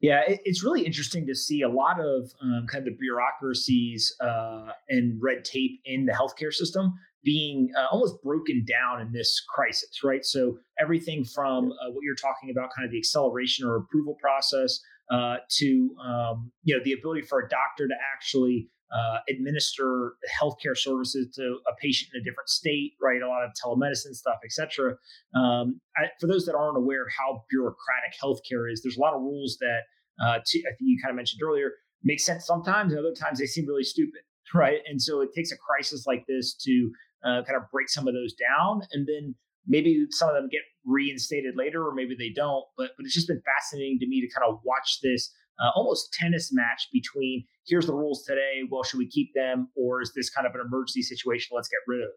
Yeah, 0.00 0.22
it's 0.26 0.64
really 0.64 0.86
interesting 0.86 1.26
to 1.26 1.34
see 1.34 1.60
a 1.60 1.68
lot 1.68 2.00
of 2.00 2.32
um, 2.40 2.66
kind 2.70 2.86
of 2.86 2.92
the 2.92 2.96
bureaucracies 2.98 4.14
uh, 4.22 4.72
and 4.88 5.20
red 5.22 5.44
tape 5.44 5.80
in 5.84 6.06
the 6.06 6.12
healthcare 6.12 6.52
system 6.52 6.94
being 7.22 7.70
uh, 7.76 7.86
almost 7.90 8.22
broken 8.22 8.64
down 8.64 9.02
in 9.02 9.12
this 9.12 9.42
crisis, 9.54 10.02
right? 10.02 10.24
So 10.24 10.58
everything 10.80 11.22
from 11.24 11.72
uh, 11.72 11.90
what 11.90 12.02
you're 12.02 12.14
talking 12.14 12.50
about, 12.50 12.70
kind 12.74 12.86
of 12.86 12.92
the 12.92 12.98
acceleration 12.98 13.66
or 13.66 13.76
approval 13.76 14.16
process, 14.20 14.80
uh, 15.10 15.36
to 15.58 15.94
um, 16.02 16.52
you 16.62 16.76
know 16.76 16.82
the 16.84 16.92
ability 16.92 17.22
for 17.22 17.40
a 17.40 17.48
doctor 17.48 17.88
to 17.88 17.94
actually 18.14 18.68
uh, 18.92 19.18
administer 19.28 20.14
healthcare 20.40 20.76
services 20.76 21.34
to 21.36 21.58
a 21.68 21.74
patient 21.80 22.10
in 22.14 22.20
a 22.20 22.24
different 22.24 22.48
state, 22.48 22.94
right? 23.00 23.22
A 23.22 23.28
lot 23.28 23.44
of 23.44 23.50
telemedicine 23.52 24.14
stuff, 24.14 24.38
etc. 24.44 24.96
Um, 25.34 25.80
for 26.20 26.26
those 26.26 26.44
that 26.46 26.54
aren't 26.54 26.76
aware 26.76 27.02
of 27.02 27.08
how 27.16 27.44
bureaucratic 27.50 28.14
healthcare 28.22 28.70
is, 28.70 28.82
there's 28.82 28.96
a 28.96 29.00
lot 29.00 29.14
of 29.14 29.20
rules 29.20 29.58
that 29.60 29.80
uh, 30.22 30.38
I 30.38 30.42
think 30.42 30.76
you 30.80 30.98
kind 31.02 31.10
of 31.10 31.16
mentioned 31.16 31.40
earlier 31.42 31.72
make 32.02 32.20
sense 32.20 32.46
sometimes, 32.46 32.92
and 32.92 32.98
other 32.98 33.14
times 33.14 33.38
they 33.38 33.46
seem 33.46 33.66
really 33.66 33.84
stupid, 33.84 34.22
right? 34.54 34.80
And 34.88 35.00
so 35.00 35.20
it 35.20 35.30
takes 35.34 35.52
a 35.52 35.56
crisis 35.56 36.06
like 36.06 36.24
this 36.26 36.54
to 36.64 36.90
uh, 37.24 37.42
kind 37.46 37.56
of 37.56 37.64
break 37.72 37.88
some 37.88 38.08
of 38.08 38.14
those 38.14 38.34
down, 38.34 38.82
and 38.92 39.06
then 39.06 39.34
maybe 39.66 40.06
some 40.10 40.28
of 40.28 40.34
them 40.34 40.48
get 40.50 40.62
reinstated 40.84 41.54
later, 41.56 41.86
or 41.86 41.94
maybe 41.94 42.16
they 42.18 42.30
don't. 42.34 42.64
But 42.76 42.90
but 42.96 43.06
it's 43.06 43.14
just 43.14 43.28
been 43.28 43.42
fascinating 43.42 43.98
to 44.00 44.06
me 44.06 44.20
to 44.20 44.28
kind 44.32 44.50
of 44.50 44.60
watch 44.64 45.00
this 45.02 45.32
uh, 45.60 45.70
almost 45.74 46.12
tennis 46.12 46.50
match 46.52 46.88
between 46.92 47.44
here's 47.66 47.86
the 47.86 47.94
rules 47.94 48.24
today. 48.24 48.62
Well, 48.70 48.82
should 48.82 48.98
we 48.98 49.08
keep 49.08 49.32
them, 49.34 49.68
or 49.76 50.02
is 50.02 50.12
this 50.14 50.30
kind 50.30 50.46
of 50.46 50.54
an 50.54 50.60
emergency 50.64 51.02
situation? 51.02 51.54
Let's 51.54 51.68
get 51.68 51.80
rid 51.86 52.00
of 52.00 52.08
them. 52.08 52.14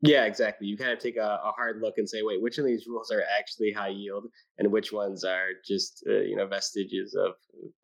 Yeah, 0.00 0.26
exactly. 0.26 0.68
You 0.68 0.76
kind 0.76 0.92
of 0.92 1.00
take 1.00 1.16
a, 1.16 1.40
a, 1.44 1.50
hard 1.56 1.80
look 1.82 1.94
and 1.96 2.08
say, 2.08 2.22
wait, 2.22 2.40
which 2.40 2.58
of 2.58 2.64
these 2.64 2.86
rules 2.86 3.10
are 3.10 3.24
actually 3.36 3.72
high 3.72 3.88
yield, 3.88 4.26
and 4.56 4.70
which 4.70 4.92
ones 4.92 5.24
are 5.24 5.48
just 5.66 6.04
uh, 6.08 6.20
you 6.20 6.36
know 6.36 6.46
vestiges 6.46 7.16
of 7.18 7.32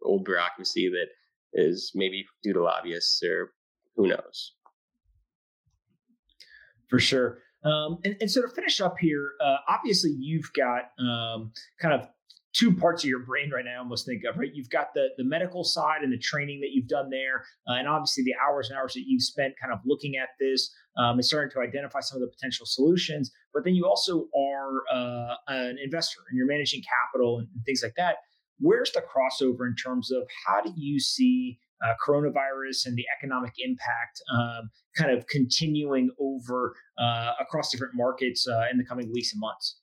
old 0.02 0.24
bureaucracy 0.24 0.88
that 0.88 1.09
is 1.54 1.90
maybe 1.94 2.24
due 2.42 2.52
to 2.52 2.62
lobbyists 2.62 3.22
or 3.22 3.52
who 3.96 4.09
knows. 4.09 4.52
For 6.88 6.98
sure. 7.00 7.38
Um, 7.64 7.98
and, 8.04 8.16
and, 8.20 8.30
so 8.30 8.42
to 8.42 8.48
finish 8.48 8.80
up 8.80 8.96
here, 9.00 9.30
uh, 9.42 9.57
obviously 9.68 10.11
you've 10.11 10.52
got 10.54 10.90
um, 10.98 11.50
kind 11.80 11.94
of 11.94 12.07
two 12.55 12.73
parts 12.75 13.03
of 13.03 13.11
your 13.11 13.21
brain 13.21 13.51
right 13.51 13.64
now 13.64 13.75
I 13.75 13.79
almost 13.79 14.07
think 14.07 14.23
of 14.25 14.38
right 14.38 14.51
you've 14.53 14.71
got 14.71 14.95
the 14.95 15.09
the 15.19 15.25
medical 15.25 15.64
side 15.64 16.03
and 16.03 16.12
the 16.12 16.19
training 16.19 16.61
that 16.61 16.71
you've 16.73 16.88
done 16.88 17.11
there 17.11 17.45
uh, 17.69 17.75
and 17.75 17.88
obviously 17.88 18.25
the 18.25 18.35
hours 18.47 18.71
and 18.71 18.79
hours 18.79 18.95
that 18.95 19.05
you've 19.07 19.23
spent 19.23 19.55
kind 19.61 19.73
of 19.73 19.81
looking 19.85 20.17
at 20.17 20.29
this 20.40 20.71
um, 20.97 21.14
and 21.14 21.25
starting 21.25 21.51
to 21.51 21.61
identify 21.61 22.01
some 22.01 22.17
of 22.17 22.23
the 22.23 22.33
potential 22.33 22.64
solutions 22.67 23.31
but 23.53 23.64
then 23.64 23.75
you 23.75 23.87
also 23.87 24.29
are 24.37 24.83
uh, 24.93 25.35
an 25.49 25.77
investor 25.83 26.21
and 26.31 26.37
you're 26.38 26.47
managing 26.47 26.83
capital 26.83 27.38
and, 27.38 27.49
things 27.67 27.83
like 27.83 27.95
that 27.97 28.17
where's 28.61 28.93
the 28.93 29.03
crossover 29.03 29.67
in 29.67 29.75
terms 29.75 30.11
of 30.12 30.23
how 30.47 30.61
do 30.61 30.73
you 30.77 31.01
see 31.01 31.59
uh, 31.85 31.93
coronavirus 32.07 32.87
and 32.87 32.97
the 32.97 33.05
economic 33.19 33.53
impact 33.59 34.23
um, 34.33 34.71
kind 34.97 35.11
of 35.11 35.27
continuing 35.27 36.11
over 36.21 36.75
uh, 36.99 37.33
across 37.40 37.71
different 37.71 37.95
markets 37.95 38.47
uh, 38.49 38.64
in 38.71 38.79
the 38.79 38.85
coming 38.85 39.11
weeks 39.12 39.33
and 39.33 39.40
months? 39.40 39.81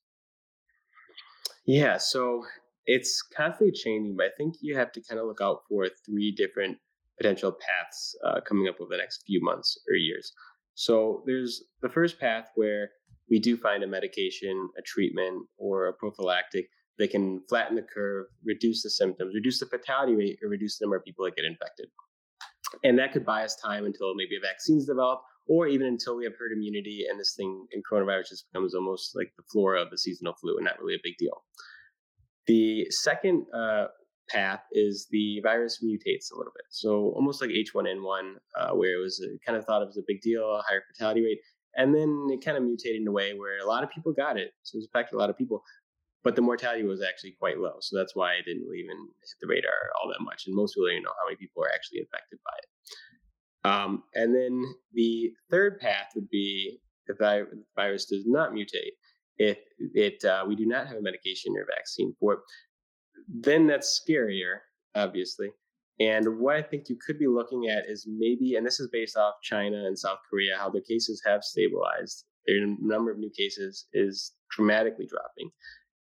Yeah, 1.66 1.98
so 1.98 2.44
it's 2.86 3.22
constantly 3.22 3.72
changing, 3.72 4.16
but 4.18 4.28
I 4.28 4.30
think 4.38 4.56
you 4.62 4.76
have 4.76 4.92
to 4.94 5.02
kind 5.02 5.20
of 5.20 5.28
look 5.28 5.42
out 5.42 5.62
for 5.70 5.88
three 6.06 6.32
different 6.32 6.78
potential 7.18 7.52
paths 7.52 8.16
uh, 8.26 8.42
coming 8.42 8.68
up 8.68 8.76
over 8.80 8.90
the 8.90 8.98
next 8.98 9.24
few 9.26 9.42
months 9.44 9.78
or 9.90 9.96
years. 9.96 10.34
So 10.74 11.24
there's 11.26 11.64
the 11.82 11.90
first 11.90 12.20
path 12.20 12.50
where 12.56 12.90
we 13.30 13.40
do 13.40 13.56
find 13.56 13.84
a 13.84 13.88
medication, 13.88 14.70
a 14.78 14.82
treatment, 14.82 15.46
or 15.58 15.88
a 15.88 15.94
prophylactic 15.94 16.70
that 16.98 17.12
can 17.12 17.42
flatten 17.48 17.76
the 17.76 17.82
curve, 17.82 18.26
reduce 18.44 18.84
the 18.84 18.90
symptoms, 18.90 19.34
reduce 19.36 19.60
the 19.60 19.66
fatality 19.66 20.16
rate, 20.16 20.40
or 20.44 20.50
reduce 20.50 20.78
the 20.78 20.86
number 20.86 20.98
of 20.98 21.04
people 21.04 21.26
that 21.26 21.36
get 21.36 21.46
infected. 21.46 21.88
And 22.84 22.98
that 23.00 23.12
could 23.12 23.26
buy 23.26 23.44
us 23.44 23.56
time 23.56 23.86
until 23.86 24.16
maybe 24.16 24.38
a 24.38 24.40
vaccine's 24.40 24.86
developed, 24.86 25.24
or 25.48 25.68
even 25.68 25.88
until 25.88 26.16
we 26.16 26.24
have 26.24 26.34
herd 26.38 26.52
immunity 26.52 27.06
and 27.10 27.20
this 27.20 27.34
thing 27.36 27.66
in 27.72 27.82
coronavirus 27.82 28.30
just 28.30 28.52
becomes 28.52 28.76
almost 28.76 29.16
like 29.16 29.32
the 29.38 29.44
flora 29.52 29.82
of 29.82 29.90
the 29.90 29.98
seasonal 29.98 30.34
flu 30.40 30.56
and 30.58 30.66
not 30.66 30.80
really 30.80 30.96
a 30.96 31.04
big 31.04 31.18
deal. 31.18 31.44
The 32.52 32.86
second 32.90 33.46
uh, 33.56 33.86
path 34.30 34.60
is 34.74 35.08
the 35.10 35.40
virus 35.42 35.80
mutates 35.82 36.34
a 36.34 36.38
little 36.38 36.52
bit. 36.54 36.66
So 36.70 37.14
almost 37.16 37.40
like 37.40 37.50
H1N1, 37.50 38.34
uh, 38.60 38.76
where 38.76 39.00
it 39.00 39.02
was 39.02 39.26
a, 39.26 39.40
kind 39.46 39.58
of 39.58 39.64
thought 39.64 39.82
of 39.82 39.88
as 39.88 39.96
a 39.96 40.04
big 40.06 40.20
deal, 40.20 40.44
a 40.44 40.62
higher 40.68 40.84
fatality 40.92 41.24
rate. 41.24 41.40
And 41.78 41.96
then 41.96 42.28
it 42.30 42.44
kind 42.44 42.58
of 42.58 42.64
mutated 42.64 43.04
in 43.04 43.08
a 43.08 43.12
way 43.14 43.32
where 43.34 43.58
a 43.60 43.66
lot 43.66 43.86
of 43.86 43.90
people 43.90 44.12
got 44.12 44.38
it. 44.38 44.52
So 44.64 44.78
it 44.78 44.84
affected 44.84 45.16
a 45.16 45.20
lot 45.20 45.30
of 45.30 45.38
people, 45.38 45.64
but 46.26 46.36
the 46.36 46.42
mortality 46.42 46.84
was 46.84 47.02
actually 47.02 47.36
quite 47.40 47.58
low. 47.58 47.76
So 47.80 47.98
that's 47.98 48.18
why 48.18 48.34
it 48.34 48.44
didn't 48.46 48.68
even 48.68 48.98
hit 49.00 49.38
the 49.40 49.48
radar 49.48 49.72
all 50.04 50.10
that 50.10 50.22
much. 50.22 50.44
And 50.46 50.54
most 50.54 50.74
people 50.74 50.90
don't 50.90 51.04
know 51.04 51.16
how 51.22 51.28
many 51.28 51.38
people 51.38 51.64
are 51.64 51.72
actually 51.74 52.02
affected 52.02 52.40
by 52.44 52.58
it. 52.60 52.70
Um, 53.64 54.04
and 54.14 54.36
then 54.36 54.62
the 54.92 55.32
third 55.50 55.80
path 55.80 56.10
would 56.16 56.30
be 56.30 56.82
if 57.08 57.18
the 57.18 57.48
virus 57.78 58.06
does 58.06 58.26
not 58.26 58.52
mutate, 58.52 59.00
if 59.42 59.58
it 59.96 60.24
uh, 60.24 60.44
we 60.48 60.56
do 60.56 60.68
not 60.68 60.88
have 60.88 60.98
a 60.98 61.02
medication 61.02 61.54
or 61.58 61.66
vaccine 61.76 62.14
for 62.20 62.34
it, 62.34 62.40
then 63.28 63.66
that's 63.66 64.00
scarier, 64.00 64.58
obviously. 64.94 65.50
And 66.00 66.40
what 66.40 66.56
I 66.56 66.62
think 66.62 66.90
you 66.90 66.98
could 67.06 67.18
be 67.18 67.28
looking 67.28 67.68
at 67.68 67.86
is 67.88 68.08
maybe, 68.08 68.56
and 68.56 68.66
this 68.66 68.80
is 68.80 68.90
based 68.92 69.18
off 69.18 69.36
China 69.44 69.86
and 69.86 69.98
South 69.98 70.20
Korea, 70.30 70.58
how 70.58 70.70
their 70.70 70.82
cases 70.82 71.22
have 71.26 71.44
stabilized. 71.44 72.26
Their 72.46 72.66
number 72.80 73.12
of 73.12 73.18
new 73.18 73.32
cases 73.36 73.88
is 73.94 74.34
dramatically 74.52 75.08
dropping. 75.08 75.52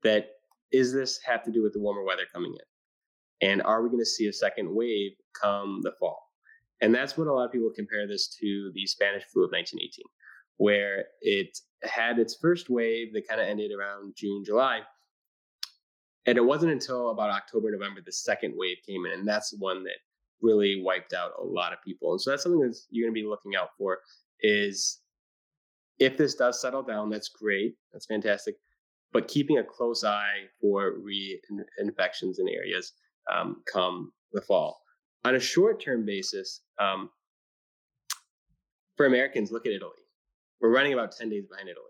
That 0.04 0.30
is 0.72 0.92
this 0.92 1.20
have 1.26 1.44
to 1.44 1.52
do 1.52 1.62
with 1.62 1.74
the 1.74 1.80
warmer 1.80 2.04
weather 2.04 2.26
coming 2.34 2.54
in? 2.54 3.50
And 3.50 3.62
are 3.62 3.82
we 3.82 3.90
going 3.90 4.02
to 4.02 4.06
see 4.06 4.28
a 4.28 4.34
second 4.34 4.74
wave 4.74 5.12
come 5.40 5.82
the 5.84 5.94
fall? 6.00 6.20
And 6.82 6.94
that's 6.94 7.18
what 7.18 7.28
a 7.28 7.34
lot 7.34 7.46
of 7.46 7.52
people 7.52 7.72
compare 7.76 8.08
this 8.08 8.28
to 8.42 8.72
the 8.74 8.86
Spanish 8.86 9.24
flu 9.24 9.44
of 9.44 9.52
1918, 9.52 10.04
where 10.58 11.06
it 11.22 11.58
had 11.84 12.20
its 12.20 12.38
first 12.42 12.70
wave 12.70 13.14
that 13.14 13.28
kind 13.28 13.42
of 13.42 13.48
ended 13.48 13.72
around 13.72 14.14
June, 14.16 14.44
July. 14.46 14.82
And 16.26 16.38
it 16.38 16.42
wasn't 16.42 16.72
until 16.72 17.12
about 17.12 17.32
October, 17.32 17.72
November, 17.72 18.02
the 18.06 18.12
second 18.12 18.54
wave 18.56 18.78
came 18.86 19.06
in. 19.06 19.14
And 19.20 19.28
that's 19.28 19.52
the 19.52 19.58
one 19.58 19.84
that 19.84 19.98
really 20.42 20.82
wiped 20.84 21.14
out 21.14 21.32
a 21.40 21.44
lot 21.44 21.74
of 21.74 21.82
people. 21.84 22.12
And 22.12 22.22
so 22.22 22.30
that's 22.30 22.44
something 22.44 22.62
that 22.62 22.78
you're 22.90 23.08
going 23.08 23.16
to 23.16 23.22
be 23.22 23.28
looking 23.28 23.56
out 23.56 23.70
for 23.78 24.00
is 24.42 25.00
if 26.00 26.18
this 26.18 26.36
does 26.36 26.62
settle 26.62 26.84
down, 26.84 27.10
that's 27.10 27.30
great. 27.30 27.76
That's 27.92 28.06
fantastic. 28.06 28.56
But 29.12 29.28
keeping 29.28 29.58
a 29.58 29.64
close 29.64 30.04
eye 30.04 30.48
for 30.62 30.94
reinfections 31.00 32.40
in 32.40 32.48
areas 32.48 32.94
um, 33.34 33.64
come 33.72 34.12
the 34.34 34.42
fall. 34.42 34.80
On 35.26 35.36
a 35.36 35.40
short 35.40 35.82
term 35.82 36.06
basis, 36.06 36.62
um, 36.80 37.10
for 38.96 39.06
Americans, 39.06 39.52
look 39.52 39.66
at 39.66 39.74
Italy. 39.74 39.92
We're 40.62 40.74
running 40.74 40.94
about 40.94 41.12
10 41.12 41.30
days 41.30 41.46
behind 41.48 41.70
Italy. 41.70 41.86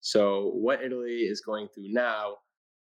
So, 0.00 0.50
what 0.54 0.82
Italy 0.82 1.20
is 1.20 1.40
going 1.40 1.68
through 1.68 1.92
now 1.92 2.36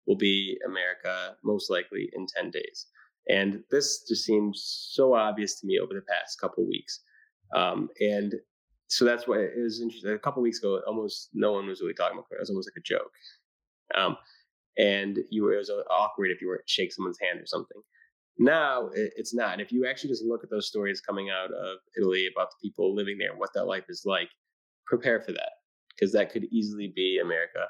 will 0.07 0.15
be 0.15 0.57
America 0.65 1.35
most 1.43 1.69
likely 1.69 2.09
in 2.13 2.25
10 2.25 2.51
days. 2.51 2.87
And 3.29 3.63
this 3.69 4.05
just 4.07 4.25
seems 4.25 4.89
so 4.91 5.13
obvious 5.13 5.59
to 5.59 5.67
me 5.67 5.79
over 5.79 5.93
the 5.93 6.01
past 6.01 6.39
couple 6.39 6.65
weeks. 6.67 7.01
Um, 7.55 7.89
and 7.99 8.33
so 8.87 9.05
that's 9.05 9.27
why 9.27 9.37
it 9.37 9.61
was 9.61 9.81
interesting. 9.81 10.11
A 10.11 10.19
couple 10.19 10.41
weeks 10.41 10.59
ago, 10.59 10.81
almost 10.87 11.29
no 11.33 11.53
one 11.53 11.67
was 11.67 11.81
really 11.81 11.93
talking 11.93 12.17
about 12.17 12.25
it. 12.31 12.35
It 12.35 12.39
was 12.39 12.49
almost 12.49 12.69
like 12.69 12.79
a 12.79 12.81
joke. 12.81 13.11
Um, 13.95 14.17
and 14.77 15.19
you 15.29 15.43
were, 15.43 15.53
it 15.53 15.57
was 15.57 15.71
awkward 15.91 16.31
if 16.31 16.41
you 16.41 16.47
were 16.47 16.57
to 16.57 16.63
shake 16.65 16.91
someone's 16.91 17.19
hand 17.21 17.39
or 17.39 17.45
something. 17.45 17.81
Now 18.39 18.89
it's 18.93 19.35
not. 19.35 19.53
And 19.53 19.61
if 19.61 19.71
you 19.71 19.85
actually 19.85 20.09
just 20.09 20.23
look 20.23 20.43
at 20.43 20.49
those 20.49 20.67
stories 20.67 21.01
coming 21.01 21.29
out 21.29 21.51
of 21.51 21.77
Italy 21.97 22.27
about 22.33 22.49
the 22.49 22.67
people 22.67 22.95
living 22.95 23.17
there, 23.17 23.35
what 23.35 23.53
that 23.53 23.65
life 23.65 23.83
is 23.89 24.03
like, 24.05 24.29
prepare 24.89 25.21
for 25.21 25.31
that 25.31 25.51
because 25.95 26.11
that 26.13 26.31
could 26.31 26.45
easily 26.51 26.91
be 26.95 27.19
America 27.23 27.65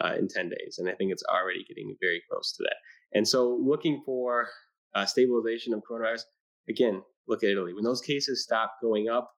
uh, 0.00 0.14
in 0.18 0.26
10 0.26 0.48
days. 0.48 0.76
And 0.78 0.88
I 0.88 0.94
think 0.94 1.12
it's 1.12 1.24
already 1.24 1.64
getting 1.68 1.94
very 2.00 2.22
close 2.30 2.52
to 2.56 2.62
that. 2.64 2.76
And 3.12 3.28
so 3.28 3.60
looking 3.62 4.02
for 4.06 4.48
uh, 4.94 5.04
stabilization 5.04 5.74
of 5.74 5.82
coronavirus, 5.88 6.22
again, 6.68 7.02
look 7.28 7.42
at 7.44 7.50
Italy. 7.50 7.74
When 7.74 7.84
those 7.84 8.00
cases 8.00 8.42
stop 8.42 8.74
going 8.82 9.08
up 9.08 9.30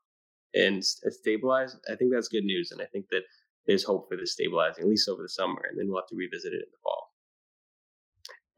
and 0.55 0.85
stabilize, 0.85 1.77
I 1.91 1.97
think 1.97 2.13
that's 2.13 2.29
good 2.29 2.45
news. 2.45 2.71
And 2.71 2.81
I 2.81 2.87
think 2.87 3.07
that 3.11 3.23
there's 3.67 3.85
hope 3.85 4.09
for 4.09 4.17
this 4.17 4.33
stabilizing, 4.33 4.85
at 4.85 4.91
least 4.91 5.09
over 5.09 5.23
the 5.23 5.29
summer. 5.29 5.63
And 5.69 5.79
then 5.79 5.89
we'll 5.89 6.01
have 6.01 6.09
to 6.09 6.17
revisit 6.17 6.53
it 6.53 6.57
in 6.57 6.71
the 6.71 6.79
fall. 6.83 7.09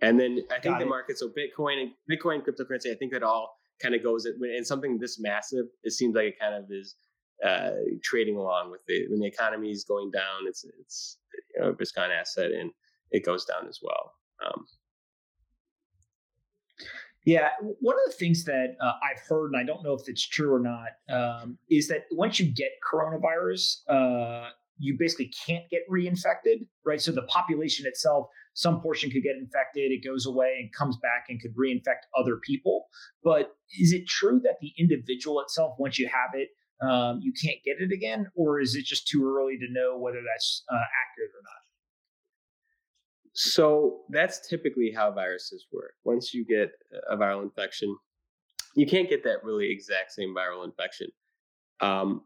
And 0.03 0.21
then 0.21 0.43
I 0.51 0.61
think 0.61 0.75
Got 0.75 0.79
the 0.81 0.85
it. 0.85 0.89
market, 0.91 1.19
so 1.19 1.29
Bitcoin 1.29 1.81
and 1.81 1.91
Bitcoin 2.11 2.43
cryptocurrency, 2.43 2.93
I 2.93 2.97
think 2.97 3.13
that 3.13 3.23
all 3.23 3.57
kind 3.81 3.95
of 3.95 4.03
goes 4.03 4.27
in 4.27 4.65
something 4.65 4.99
this 4.99 5.19
massive. 5.19 5.65
It 5.83 5.93
seems 5.93 6.15
like 6.15 6.27
it 6.27 6.39
kind 6.39 6.55
of 6.55 6.65
is 6.71 6.97
uh, 7.45 7.71
trading 8.03 8.37
along 8.37 8.71
with 8.71 8.83
it. 8.89 9.11
When 9.11 9.21
the 9.21 9.27
economy 9.27 9.71
is 9.71 9.85
going 9.85 10.11
down, 10.11 10.47
it's 10.47 10.65
it's 10.81 11.19
you 11.55 11.63
know, 11.63 11.69
a 11.69 11.73
risk 11.73 11.99
on 11.99 12.11
asset 12.11 12.53
and 12.53 12.71
it 13.11 13.25
goes 13.25 13.45
down 13.45 13.69
as 13.69 13.81
well. 13.83 14.13
Um, 14.45 14.67
yeah, 17.25 17.49
one 17.81 17.97
of 17.97 18.13
the 18.13 18.17
things 18.17 18.45
that 18.45 18.77
uh, 18.81 18.93
I've 19.03 19.21
heard, 19.29 19.53
and 19.53 19.57
I 19.57 19.65
don't 19.65 19.83
know 19.83 19.95
if 19.95 20.03
it's 20.09 20.27
true 20.27 20.55
or 20.55 20.61
not, 20.61 20.91
um, 21.11 21.59
is 21.69 21.89
that 21.89 22.05
once 22.13 22.39
you 22.39 22.47
get 22.47 22.71
coronavirus, 22.89 23.79
uh, 23.89 24.51
you 24.79 24.97
basically 24.97 25.33
can't 25.47 25.69
get 25.69 25.81
reinfected, 25.91 26.67
right? 26.85 27.01
So 27.01 27.11
the 27.11 27.23
population 27.23 27.87
itself 27.87 28.29
some 28.57 28.81
portion 28.81 29.11
could 29.11 29.23
get 29.23 29.37
infected, 29.37 29.93
it 29.93 30.03
goes 30.03 30.25
away 30.25 30.57
and 30.59 30.73
comes 30.73 30.97
back 30.97 31.27
and 31.29 31.39
could 31.41 31.55
reinfect 31.57 32.09
other 32.19 32.37
people. 32.37 32.87
But 33.23 33.55
is 33.79 33.93
it 33.93 34.07
true 34.07 34.41
that 34.45 34.57
the 34.63 34.73
individual 34.79 35.41
itself, 35.41 35.75
once 35.79 35.99
you 35.99 36.07
have 36.09 36.31
it, 36.33 36.49
um, 36.81 37.21
you 37.23 37.33
can't 37.33 37.59
get 37.65 37.81
it 37.81 37.93
again, 37.93 38.27
or 38.35 38.61
is 38.61 38.75
it 38.75 38.85
just 38.85 39.09
too 39.09 39.27
early 39.27 39.57
to 39.59 39.67
know 39.71 39.99
whether 39.99 40.21
that's 40.27 40.65
uh, 40.71 40.75
accurate 40.77 41.31
or 41.31 41.43
not? 41.43 41.63
So 43.33 44.01
that's 44.11 44.49
typically 44.49 44.91
how 44.91 45.13
viruses 45.13 45.67
work. 45.73 45.95
Once 46.05 46.33
you 46.33 46.45
get 46.45 46.71
a 47.11 47.17
viral 47.17 47.43
infection, 47.43 47.95
you 48.75 48.87
can't 48.87 49.09
get 49.09 49.25
that 49.25 49.45
really 49.45 49.71
exact 49.71 50.13
same 50.13 50.35
viral 50.35 50.65
infection. 50.65 51.09
Um, 51.81 52.23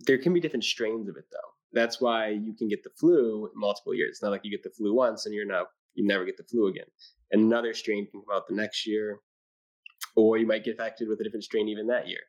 there 0.00 0.18
can 0.18 0.34
be 0.34 0.40
different 0.40 0.64
strains 0.64 1.08
of 1.08 1.16
it, 1.16 1.24
though. 1.32 1.38
That's 1.72 2.00
why 2.00 2.28
you 2.28 2.54
can 2.54 2.68
get 2.68 2.84
the 2.84 2.90
flu 2.98 3.50
multiple 3.54 3.94
years. 3.94 4.10
It's 4.10 4.22
not 4.22 4.30
like 4.30 4.42
you 4.44 4.50
get 4.50 4.62
the 4.62 4.70
flu 4.70 4.94
once 4.94 5.26
and 5.26 5.34
you're 5.34 5.46
not 5.46 5.66
you 5.94 6.06
never 6.06 6.24
get 6.24 6.36
the 6.36 6.44
flu 6.44 6.66
again. 6.68 6.86
Another 7.32 7.72
strain 7.72 8.06
can 8.10 8.20
come 8.20 8.36
out 8.36 8.48
the 8.48 8.54
next 8.54 8.86
year, 8.86 9.20
or 10.16 10.38
you 10.38 10.46
might 10.46 10.64
get 10.64 10.72
infected 10.72 11.08
with 11.08 11.20
a 11.20 11.24
different 11.24 11.44
strain 11.44 11.68
even 11.68 11.86
that 11.86 12.08
year. 12.08 12.20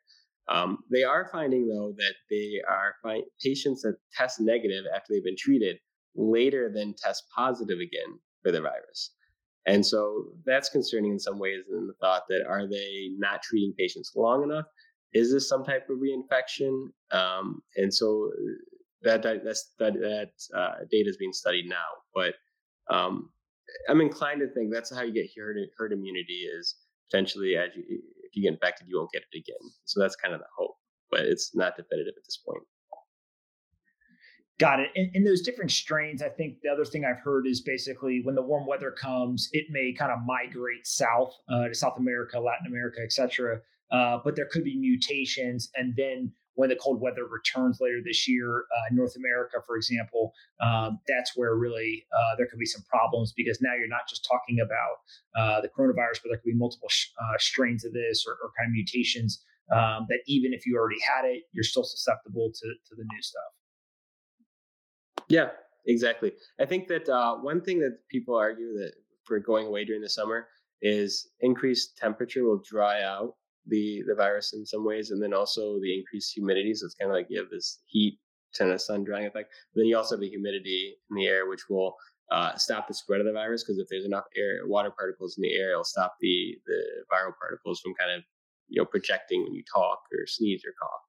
Um, 0.48 0.80
they 0.92 1.04
are 1.04 1.28
finding 1.32 1.68
though 1.68 1.94
that 1.98 2.14
they 2.30 2.62
are 2.70 2.96
find, 3.02 3.24
patients 3.42 3.82
that 3.82 3.96
test 4.16 4.40
negative 4.40 4.86
after 4.94 5.14
they've 5.14 5.24
been 5.24 5.36
treated 5.38 5.78
later 6.16 6.72
than 6.74 6.94
test 6.98 7.24
positive 7.36 7.80
again 7.80 8.20
for 8.44 8.52
the 8.52 8.62
virus. 8.62 9.12
And 9.66 9.84
so 9.84 10.26
that's 10.46 10.70
concerning 10.70 11.14
in 11.14 11.20
some 11.20 11.40
ways 11.40 11.64
in 11.72 11.88
the 11.88 11.94
thought 12.00 12.24
that 12.30 12.46
are 12.48 12.68
they 12.68 13.10
not 13.18 13.42
treating 13.42 13.74
patients 13.78 14.12
long 14.16 14.44
enough? 14.44 14.66
Is 15.14 15.32
this 15.32 15.50
some 15.50 15.64
type 15.64 15.90
of 15.90 15.98
reinfection? 15.98 16.88
Um, 17.12 17.62
and 17.76 17.92
so 17.92 18.30
that 19.02 19.24
that's, 19.24 19.74
that 19.80 19.94
that 19.94 20.32
uh, 20.56 20.76
data 20.92 21.10
is 21.10 21.18
being 21.18 21.34
studied 21.34 21.66
now. 21.68 21.76
But 22.14 22.36
um, 22.94 23.30
I'm 23.90 24.02
inclined 24.02 24.42
to 24.42 24.54
think 24.54 24.72
that's 24.72 24.94
how 24.94 25.02
you 25.02 25.14
get 25.14 25.30
herd 25.36 25.58
herd 25.78 25.94
immunity 25.94 26.48
is 26.60 26.76
potentially 27.10 27.56
as 27.56 27.70
you, 27.76 28.02
you 28.36 28.44
get 28.44 28.54
infected, 28.54 28.88
you 28.88 28.98
won't 28.98 29.12
get 29.12 29.24
it 29.32 29.38
again. 29.38 29.72
So 29.86 30.00
that's 30.00 30.16
kind 30.16 30.34
of 30.34 30.40
the 30.40 30.48
hope, 30.58 30.76
but 31.12 31.22
it's 31.22 31.56
not 31.56 31.76
definitive 31.76 32.14
at 32.18 32.24
this 32.26 32.38
point. 32.38 32.64
Got 34.58 34.80
it. 34.80 34.90
And, 34.96 35.12
and, 35.14 35.28
those 35.28 35.42
different 35.42 35.70
strains, 35.70 36.22
I 36.22 36.30
think 36.30 36.62
the 36.64 36.70
other 36.70 36.86
thing 36.86 37.04
I've 37.04 37.20
heard 37.20 37.46
is 37.46 37.60
basically 37.60 38.22
when 38.24 38.36
the 38.36 38.42
warm 38.42 38.66
weather 38.66 38.90
comes, 38.90 39.50
it 39.52 39.66
may 39.70 39.92
kind 39.92 40.14
of 40.14 40.20
migrate 40.26 40.88
south 40.88 41.34
uh, 41.50 41.68
to 41.68 41.74
South 41.74 41.98
America, 41.98 42.40
Latin 42.40 42.68
America, 42.68 43.02
etc. 43.04 43.60
Uh, 43.92 44.20
but 44.24 44.38
there 44.38 44.48
could 44.50 44.64
be 44.64 44.78
mutations, 44.78 45.70
and 45.76 45.94
then 45.98 46.32
when 46.56 46.70
the 46.70 46.76
cold 46.76 47.02
weather 47.02 47.26
returns 47.26 47.80
later 47.80 48.00
this 48.04 48.28
year 48.28 48.66
uh, 48.76 48.94
North 48.94 49.16
America, 49.16 49.58
for 49.66 49.76
example, 49.76 50.34
um, 50.62 51.00
that's 51.08 51.34
where 51.36 51.56
really 51.56 52.06
uh, 52.18 52.36
there 52.38 52.48
could 52.48 52.60
be 52.60 52.66
some 52.66 52.84
problems 52.90 53.34
because 53.36 53.62
now 53.62 53.74
you're 53.78 53.88
not 53.88 54.08
just 54.10 54.28
talking 54.30 54.60
about 54.60 54.96
uh, 55.38 55.62
the 55.62 55.68
coronavirus, 55.68 56.22
but 56.24 56.30
there 56.30 56.38
could 56.38 56.52
be 56.52 56.56
multiple 56.56 56.90
sh- 56.90 57.10
uh, 57.22 57.38
strains 57.38 57.86
of 57.86 57.94
this 57.94 58.26
or, 58.28 58.34
or, 58.34 58.52
kind 58.58 58.70
of 58.70 58.74
mutations 58.74 59.44
um, 59.72 60.06
that 60.10 60.20
even 60.28 60.54
if 60.54 60.66
you 60.66 60.78
already 60.78 61.00
had 61.02 61.26
it, 61.26 61.44
you're 61.52 61.64
still 61.64 61.84
susceptible 61.84 62.52
to, 62.54 62.68
to 62.88 62.96
the 62.96 63.04
new 63.04 63.22
stuff. 63.22 63.44
Yeah, 65.28 65.50
exactly. 65.88 66.32
I 66.60 66.66
think 66.66 66.88
that 66.88 67.10
uh, 67.10 67.36
one 67.36 67.62
thing 67.62 67.80
that 67.80 67.98
people 68.10 68.36
argue 68.36 68.74
that 68.78 68.94
for 69.26 69.40
going 69.40 69.68
away 69.68 69.86
during 69.86 70.02
the 70.02 70.10
summer 70.10 70.48
is 70.82 71.30
increased 71.42 71.98
temperature 71.98 72.44
will 72.44 72.62
dry 72.64 73.02
out 73.02 73.34
the 73.68 74.04
the 74.08 74.16
virus 74.16 74.54
in 74.54 74.66
some 74.66 74.86
ways, 74.86 75.12
and 75.12 75.22
then 75.22 75.34
also 75.34 75.80
the 75.80 75.98
increased 75.98 76.34
humidity. 76.34 76.74
So 76.74 76.86
it's 76.86 76.96
kind 76.96 77.12
of 77.12 77.16
like 77.16 77.28
you 77.30 77.40
have 77.40 77.50
this 77.50 77.80
heat 77.86 78.20
kind 78.58 78.72
of 78.72 78.82
sun 78.82 79.04
drying 79.04 79.26
effect. 79.26 79.50
But 79.74 79.82
then 79.82 79.88
you 79.88 79.98
also 79.98 80.16
have 80.16 80.22
the 80.22 80.30
humidity 80.30 80.96
in 81.10 81.18
the 81.18 81.28
air, 81.28 81.48
which 81.50 81.70
will 81.70 81.96
uh, 82.32 82.56
stop 82.56 82.88
the 82.88 82.94
spread 82.94 83.20
of 83.20 83.28
the 83.28 83.34
virus 83.34 83.64
because 83.64 83.78
if 83.78 83.88
there's 83.90 84.06
enough 84.06 84.26
air 84.36 84.60
water 84.66 84.92
particles 84.92 85.38
in 85.38 85.44
the 85.44 85.54
air, 85.54 85.72
it'll 85.72 85.84
stop 85.84 86.16
the 86.22 86.56
the 86.66 86.82
viral 87.12 87.34
particles 87.40 87.80
from 87.82 87.94
kind 87.96 88.12
of 88.12 88.24
you 88.68 88.82
know 88.82 88.86
projecting 88.86 89.44
when 89.44 89.54
you 89.54 89.64
talk 89.72 90.00
or 90.12 90.26
sneeze 90.26 90.64
or 90.66 90.74
cough. 90.82 91.02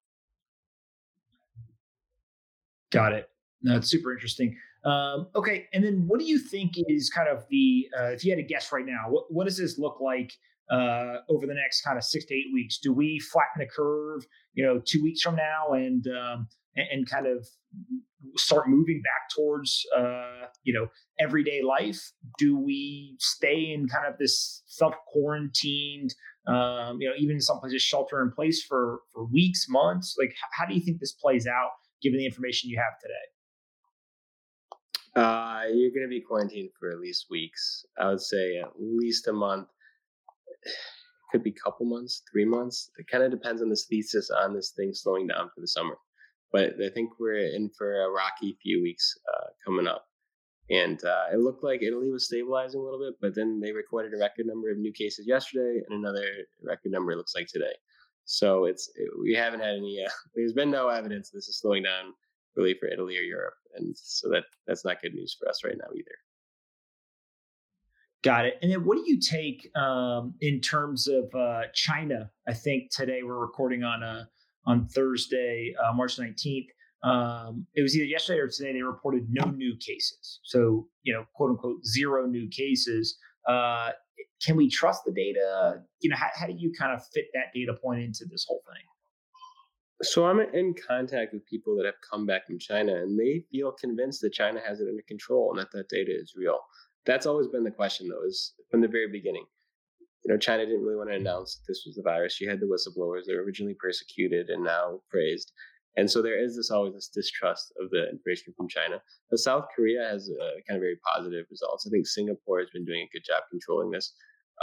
Got 2.91 3.13
it. 3.13 3.31
That's 3.63 3.89
super 3.89 4.13
interesting. 4.13 4.57
Um, 4.85 5.29
okay, 5.35 5.67
and 5.73 5.83
then 5.83 6.05
what 6.07 6.21
do 6.21 6.27
you 6.27 6.39
think 6.39 6.75
is 6.77 7.11
kind 7.11 7.29
of 7.29 7.45
the 7.49 7.89
uh, 7.99 8.05
if 8.05 8.25
you 8.25 8.31
had 8.31 8.37
to 8.37 8.43
guess 8.43 8.71
right 8.71 8.87
now, 8.87 9.07
what 9.09 9.33
what 9.33 9.45
does 9.45 9.57
this 9.57 9.79
look 9.79 10.01
like 10.01 10.33
uh, 10.71 11.19
over 11.29 11.47
the 11.47 11.55
next 11.55 11.83
kind 11.83 11.97
of 11.97 12.05
six 12.05 12.25
to 12.27 12.35
eight 12.35 12.53
weeks? 12.53 12.79
Do 12.79 12.93
we 12.93 13.19
flatten 13.19 13.59
the 13.59 13.67
curve, 13.67 14.27
you 14.55 14.65
know, 14.65 14.81
two 14.85 15.03
weeks 15.03 15.21
from 15.21 15.37
now, 15.37 15.73
and 15.73 16.05
um, 16.07 16.49
and, 16.75 16.87
and, 16.91 17.11
kind 17.11 17.27
of 17.27 17.47
start 18.37 18.69
moving 18.69 19.01
back 19.03 19.31
towards 19.35 19.85
uh, 19.97 20.47
you 20.65 20.75
know 20.75 20.89
everyday 21.21 21.63
life? 21.63 22.13
Do 22.39 22.59
we 22.59 23.17
stay 23.19 23.73
in 23.73 23.89
kind 23.89 24.07
of 24.07 24.19
this 24.19 24.63
self 24.67 24.95
quarantined, 25.07 26.15
um, 26.47 26.99
you 27.01 27.09
know, 27.09 27.15
even 27.19 27.37
in 27.37 27.41
some 27.41 27.61
places 27.61 27.83
shelter 27.83 28.21
in 28.23 28.33
place 28.33 28.65
for 28.65 29.01
for 29.13 29.25
weeks, 29.27 29.67
months? 29.69 30.17
Like, 30.19 30.35
how 30.53 30.67
do 30.67 30.75
you 30.75 30.81
think 30.81 31.01
this 31.01 31.13
plays 31.13 31.47
out 31.47 31.71
given 32.03 32.19
the 32.19 32.27
information 32.27 32.71
you 32.71 32.79
have 32.79 32.99
today? 33.01 33.15
Uh, 35.17 35.63
you're 35.73 35.93
going 35.93 36.05
to 36.05 36.09
be 36.09 36.21
quarantined 36.21 36.69
for 36.79 36.91
at 36.91 36.99
least 36.99 37.27
weeks. 37.31 37.87
I 37.99 38.11
would 38.11 38.21
say 38.21 38.59
at 38.59 38.73
least 38.79 39.27
a 39.29 39.33
month 39.33 39.69
could 41.33 41.43
be 41.43 41.51
a 41.51 41.63
couple 41.65 41.87
months, 41.87 42.23
three 42.31 42.45
months. 42.45 42.91
It 42.99 43.07
kind 43.11 43.25
of 43.25 43.31
depends 43.31 43.63
on 43.63 43.69
this 43.69 43.87
thesis 43.89 44.31
on 44.31 44.55
this 44.55 44.73
thing 44.77 44.93
slowing 44.93 45.27
down 45.27 45.51
for 45.55 45.61
the 45.61 45.69
summer. 45.69 45.97
But 46.53 46.75
I 46.85 46.91
think 46.95 47.11
we're 47.19 47.55
in 47.55 47.71
for 47.77 48.03
a 48.03 48.11
rocky 48.11 48.57
few 48.63 48.83
weeks 48.83 49.13
uh, 49.35 49.47
coming 49.65 49.87
up. 49.87 50.07
And 50.71 51.03
uh, 51.05 51.27
it 51.33 51.39
looked 51.39 51.63
like 51.63 51.83
Italy 51.83 52.11
was 52.11 52.27
stabilizing 52.27 52.81
a 52.81 52.83
little 52.83 52.99
bit, 52.99 53.15
but 53.21 53.35
then 53.35 53.61
they 53.61 53.73
recorded 53.73 54.15
a 54.15 54.19
record 54.19 54.47
number 54.47 54.71
of 54.71 54.79
new 54.79 54.93
cases 54.93 55.27
yesterday 55.27 55.81
and 55.89 55.99
another 55.99 56.27
record 56.63 56.91
number 56.91 57.17
looks 57.17 57.35
like 57.37 57.47
today. 57.47 57.75
So 58.25 58.65
it's 58.65 58.91
it, 58.97 59.09
we 59.21 59.35
haven't 59.35 59.61
had 59.61 59.77
any. 59.77 60.03
Uh, 60.05 60.11
there's 60.35 60.53
been 60.53 60.71
no 60.71 60.89
evidence 60.89 61.31
this 61.31 61.49
is 61.49 61.59
slowing 61.61 61.85
down 61.85 62.13
really 62.57 62.75
for 62.75 62.89
Italy 62.89 63.17
or 63.17 63.23
Europe, 63.23 63.55
and 63.77 63.97
so 63.97 64.29
that 64.31 64.45
that's 64.67 64.85
not 64.85 65.01
good 65.01 65.15
news 65.15 65.37
for 65.39 65.49
us 65.49 65.63
right 65.65 65.77
now 65.79 65.89
either. 65.95 66.17
Got 68.27 68.47
it. 68.47 68.59
And 68.61 68.73
then 68.73 68.85
what 68.85 68.97
do 68.97 69.05
you 69.07 69.21
take 69.21 69.71
um, 69.77 70.35
in 70.41 70.61
terms 70.61 71.07
of 71.07 71.33
uh, 71.33 71.63
China? 71.75 72.29
I 72.49 72.55
think 72.55 72.91
today 72.91 73.21
we're 73.23 73.39
recording 73.39 73.85
on 73.85 74.03
a 74.03 74.07
uh, 74.07 74.25
on 74.69 74.89
Thursday, 74.89 75.73
uh, 75.81 75.93
March 75.93 76.19
nineteenth. 76.19 76.67
Um, 77.05 77.69
it 77.77 77.83
was 77.83 77.95
either 77.95 78.05
yesterday 78.05 78.41
or 78.41 78.49
today 78.49 78.73
they 78.73 78.83
reported 78.83 79.29
no 79.31 79.49
new 79.53 79.77
cases. 79.77 80.41
So 80.43 80.89
you 81.05 81.13
know, 81.13 81.25
quote 81.37 81.51
unquote, 81.51 81.87
zero 81.87 82.27
new 82.27 82.49
cases. 82.49 83.17
Uh, 83.49 83.91
can 84.45 84.57
we 84.57 84.69
trust 84.69 85.03
the 85.07 85.13
data? 85.13 85.83
You 86.01 86.11
know, 86.11 86.17
how, 86.17 86.31
how 86.35 86.47
do 86.49 86.55
you 86.59 86.73
kind 86.77 86.93
of 86.93 87.07
fit 87.15 87.27
that 87.33 87.53
data 87.55 87.75
point 87.81 88.01
into 88.01 88.25
this 88.29 88.45
whole 88.49 88.63
thing? 88.67 88.83
So 90.03 90.27
I'm 90.27 90.41
in 90.41 90.75
contact 90.75 91.33
with 91.33 91.47
people 91.47 91.77
that 91.77 91.87
have 91.87 91.95
come 92.11 92.27
back 92.27 92.49
from 92.49 92.59
China, 92.59 92.97
and 92.97 93.17
they 93.17 93.45
feel 93.53 93.71
convinced 93.71 94.21
that 94.23 94.33
China 94.33 94.61
has 94.67 94.81
it 94.81 94.89
under 94.89 95.05
control 95.07 95.53
and 95.53 95.61
that 95.61 95.71
that 95.71 95.89
data 95.89 96.11
is 96.11 96.35
real 96.37 96.59
that's 97.07 97.27
always 97.27 97.49
been 97.49 97.65
the 97.65 97.71
question, 97.71 98.09
though, 98.09 98.27
is 98.27 98.55
from 98.71 98.81
the 98.81 98.89
very 98.89 99.11
beginning. 99.11 99.45
You 100.25 100.33
know, 100.33 100.39
China 100.39 100.67
didn't 100.67 100.83
really 100.83 100.97
want 100.97 101.11
to 101.11 101.17
announce 101.17 101.57
that 101.57 101.65
this 101.69 101.85
was 101.87 101.95
the 101.95 102.03
virus. 102.03 102.41
You 102.41 102.51
had 102.51 102.61
the 102.61 102.67
whistleblowers; 102.67 103.27
they 103.27 103.35
were 103.35 103.45
originally 103.45 103.77
persecuted 103.79 104.51
and 104.51 104.65
now 104.65 105.01
praised, 105.09 105.53
and 105.97 106.11
so 106.11 106.21
there 106.21 106.43
is 106.43 106.57
this 106.57 106.71
always 106.71 106.95
this 106.95 107.09
distrust 107.09 107.73
of 107.81 107.91
the 107.91 108.11
information 108.11 108.53
from 108.57 108.69
China. 108.69 109.01
But 109.31 109.39
South 109.39 109.67
Korea 109.75 110.09
has 110.11 110.31
kind 110.69 110.77
of 110.77 110.83
very 110.83 110.99
positive 111.15 111.47
results. 111.51 111.87
I 111.87 111.91
think 111.91 112.07
Singapore 112.07 112.59
has 112.59 112.71
been 112.71 112.85
doing 112.85 113.03
a 113.03 113.13
good 113.13 113.25
job 113.25 113.45
controlling 113.51 113.91
this, 113.91 114.13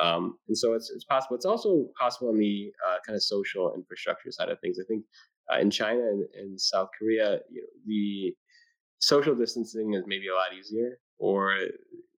um, 0.01 0.37
and 0.47 0.57
so 0.57 0.73
it's 0.73 0.91
it's 0.91 1.05
possible. 1.05 1.35
It's 1.35 1.45
also 1.45 1.87
possible 1.99 2.29
on 2.29 2.37
the 2.37 2.71
uh, 2.87 2.97
kind 3.05 3.15
of 3.15 3.23
social 3.23 3.73
infrastructure 3.73 4.31
side 4.31 4.49
of 4.49 4.59
things. 4.59 4.77
I 4.79 4.85
think 4.87 5.05
uh, 5.51 5.59
in 5.59 5.71
China 5.71 6.01
and, 6.01 6.25
and 6.35 6.59
South 6.59 6.89
Korea, 6.99 7.39
you 7.49 7.61
know, 7.61 7.67
the 7.85 8.35
social 8.99 9.35
distancing 9.35 9.93
is 9.93 10.03
maybe 10.07 10.27
a 10.27 10.35
lot 10.35 10.53
easier, 10.57 10.99
or 11.19 11.57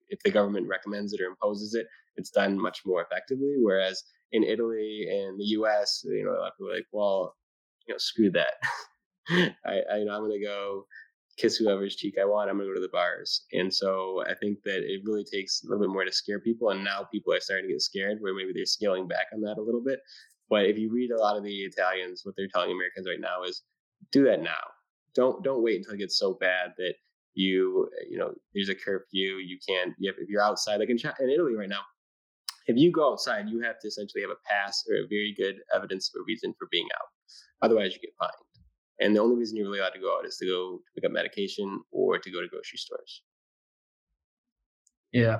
if 0.09 0.19
the 0.23 0.31
government 0.31 0.67
recommends 0.67 1.13
it 1.13 1.21
or 1.21 1.25
imposes 1.25 1.73
it, 1.73 1.87
it's 2.15 2.29
done 2.29 2.59
much 2.59 2.81
more 2.85 3.01
effectively. 3.01 3.55
Whereas 3.61 4.03
in 4.31 4.43
Italy 4.43 5.07
and 5.09 5.39
the 5.39 5.45
U.S., 5.59 6.01
you 6.05 6.25
know, 6.25 6.31
a 6.31 6.39
lot 6.39 6.47
of 6.47 6.53
people 6.57 6.71
are 6.71 6.75
like, 6.75 6.87
well, 6.91 7.35
you 7.87 7.93
know, 7.93 7.97
screw 7.97 8.31
that. 8.31 8.53
I, 9.65 9.81
I, 9.91 9.97
you 9.97 10.05
know, 10.05 10.13
I'm 10.15 10.21
going 10.21 10.39
to 10.39 10.45
go 10.45 10.85
kiss 11.37 11.57
whoever's 11.57 11.95
cheek 11.95 12.15
I 12.19 12.25
want. 12.25 12.49
I'm 12.49 12.57
going 12.57 12.69
to 12.69 12.73
go 12.73 12.79
to 12.79 12.85
the 12.85 12.91
bars. 12.91 13.43
And 13.51 13.73
so 13.73 14.23
I 14.27 14.33
think 14.35 14.59
that 14.63 14.83
it 14.83 15.01
really 15.03 15.25
takes 15.25 15.61
a 15.63 15.67
little 15.67 15.83
bit 15.83 15.91
more 15.91 16.05
to 16.05 16.11
scare 16.11 16.39
people. 16.39 16.69
And 16.69 16.83
now 16.83 17.07
people 17.11 17.33
are 17.33 17.39
starting 17.39 17.67
to 17.67 17.73
get 17.73 17.81
scared 17.81 18.17
where 18.21 18.33
maybe 18.33 18.51
they're 18.53 18.65
scaling 18.65 19.07
back 19.07 19.27
on 19.33 19.41
that 19.41 19.57
a 19.57 19.61
little 19.61 19.83
bit. 19.83 19.99
But 20.49 20.65
if 20.65 20.77
you 20.77 20.91
read 20.91 21.11
a 21.11 21.19
lot 21.19 21.37
of 21.37 21.43
the 21.43 21.63
Italians, 21.63 22.21
what 22.23 22.35
they're 22.37 22.47
telling 22.47 22.71
Americans 22.71 23.07
right 23.07 23.19
now 23.19 23.43
is 23.43 23.63
do 24.11 24.23
that 24.25 24.41
now. 24.41 24.61
Don't 25.15 25.43
don't 25.43 25.63
wait 25.63 25.77
until 25.77 25.93
it 25.93 25.99
gets 25.99 26.19
so 26.19 26.33
bad 26.33 26.73
that 26.77 26.93
you 27.35 27.89
you 28.09 28.17
know 28.17 28.33
there's 28.53 28.69
a 28.69 28.75
curfew 28.75 29.35
you 29.35 29.57
can't 29.67 29.93
you 29.99 30.09
have, 30.09 30.17
if 30.19 30.29
you're 30.29 30.41
outside 30.41 30.77
like 30.77 30.89
in, 30.89 30.97
in 31.19 31.29
italy 31.29 31.55
right 31.55 31.69
now 31.69 31.81
if 32.67 32.77
you 32.77 32.91
go 32.91 33.11
outside 33.11 33.49
you 33.49 33.61
have 33.61 33.79
to 33.79 33.87
essentially 33.87 34.21
have 34.21 34.31
a 34.31 34.49
pass 34.49 34.83
or 34.89 34.95
a 34.95 35.07
very 35.07 35.33
good 35.37 35.57
evidence 35.73 36.09
of 36.13 36.21
a 36.21 36.23
reason 36.25 36.53
for 36.57 36.67
being 36.71 36.87
out. 36.95 37.07
Otherwise 37.61 37.93
you 37.93 37.99
get 37.99 38.15
fined. 38.19 38.31
And 38.99 39.15
the 39.15 39.19
only 39.19 39.35
reason 39.35 39.57
you're 39.57 39.65
really 39.65 39.79
allowed 39.79 39.89
to 39.89 39.99
go 39.99 40.17
out 40.17 40.25
is 40.25 40.37
to 40.37 40.45
go 40.45 40.77
to 40.77 40.83
pick 40.95 41.05
up 41.05 41.11
medication 41.11 41.81
or 41.91 42.17
to 42.17 42.31
go 42.31 42.41
to 42.41 42.47
grocery 42.47 42.77
stores. 42.77 43.23
Yeah. 45.11 45.39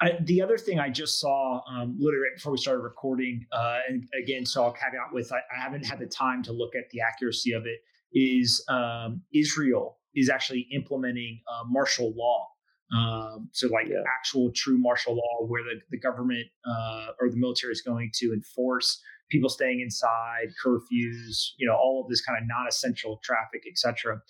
I, 0.00 0.18
the 0.22 0.42
other 0.42 0.58
thing 0.58 0.80
I 0.80 0.90
just 0.90 1.20
saw, 1.20 1.60
um, 1.70 1.96
literally 1.98 2.24
right 2.24 2.36
before 2.36 2.52
we 2.52 2.58
started 2.58 2.80
recording, 2.80 3.46
uh, 3.52 3.78
and 3.88 4.04
again, 4.20 4.44
so 4.44 4.64
I'll 4.64 4.72
caveat 4.72 5.12
with 5.12 5.32
I, 5.32 5.36
I, 5.36 5.62
haven't 5.62 5.84
had 5.84 6.00
the 6.00 6.06
time 6.06 6.42
to 6.42 6.52
look 6.52 6.74
at 6.74 6.90
the 6.90 7.00
accuracy 7.00 7.52
of 7.52 7.66
it. 7.66 7.78
Is 8.14 8.64
um, 8.68 9.22
Israel 9.32 9.98
is 10.14 10.28
actually 10.28 10.68
implementing 10.74 11.40
uh, 11.50 11.64
martial 11.68 12.12
law. 12.16 12.48
Um, 12.94 13.48
so, 13.52 13.68
like 13.68 13.88
yeah. 13.88 14.02
actual 14.18 14.52
true 14.54 14.76
martial 14.78 15.14
law, 15.14 15.46
where 15.46 15.62
the, 15.62 15.80
the 15.90 15.98
government 15.98 16.46
uh, 16.66 17.12
or 17.20 17.30
the 17.30 17.36
military 17.36 17.72
is 17.72 17.80
going 17.80 18.10
to 18.16 18.32
enforce 18.34 19.00
people 19.30 19.48
staying 19.48 19.80
inside, 19.80 20.48
curfews, 20.62 21.52
you 21.56 21.66
know, 21.66 21.74
all 21.74 22.02
of 22.04 22.10
this 22.10 22.20
kind 22.20 22.36
of 22.38 22.46
non-essential 22.46 23.18
traffic, 23.24 23.62
etc. 23.66 24.20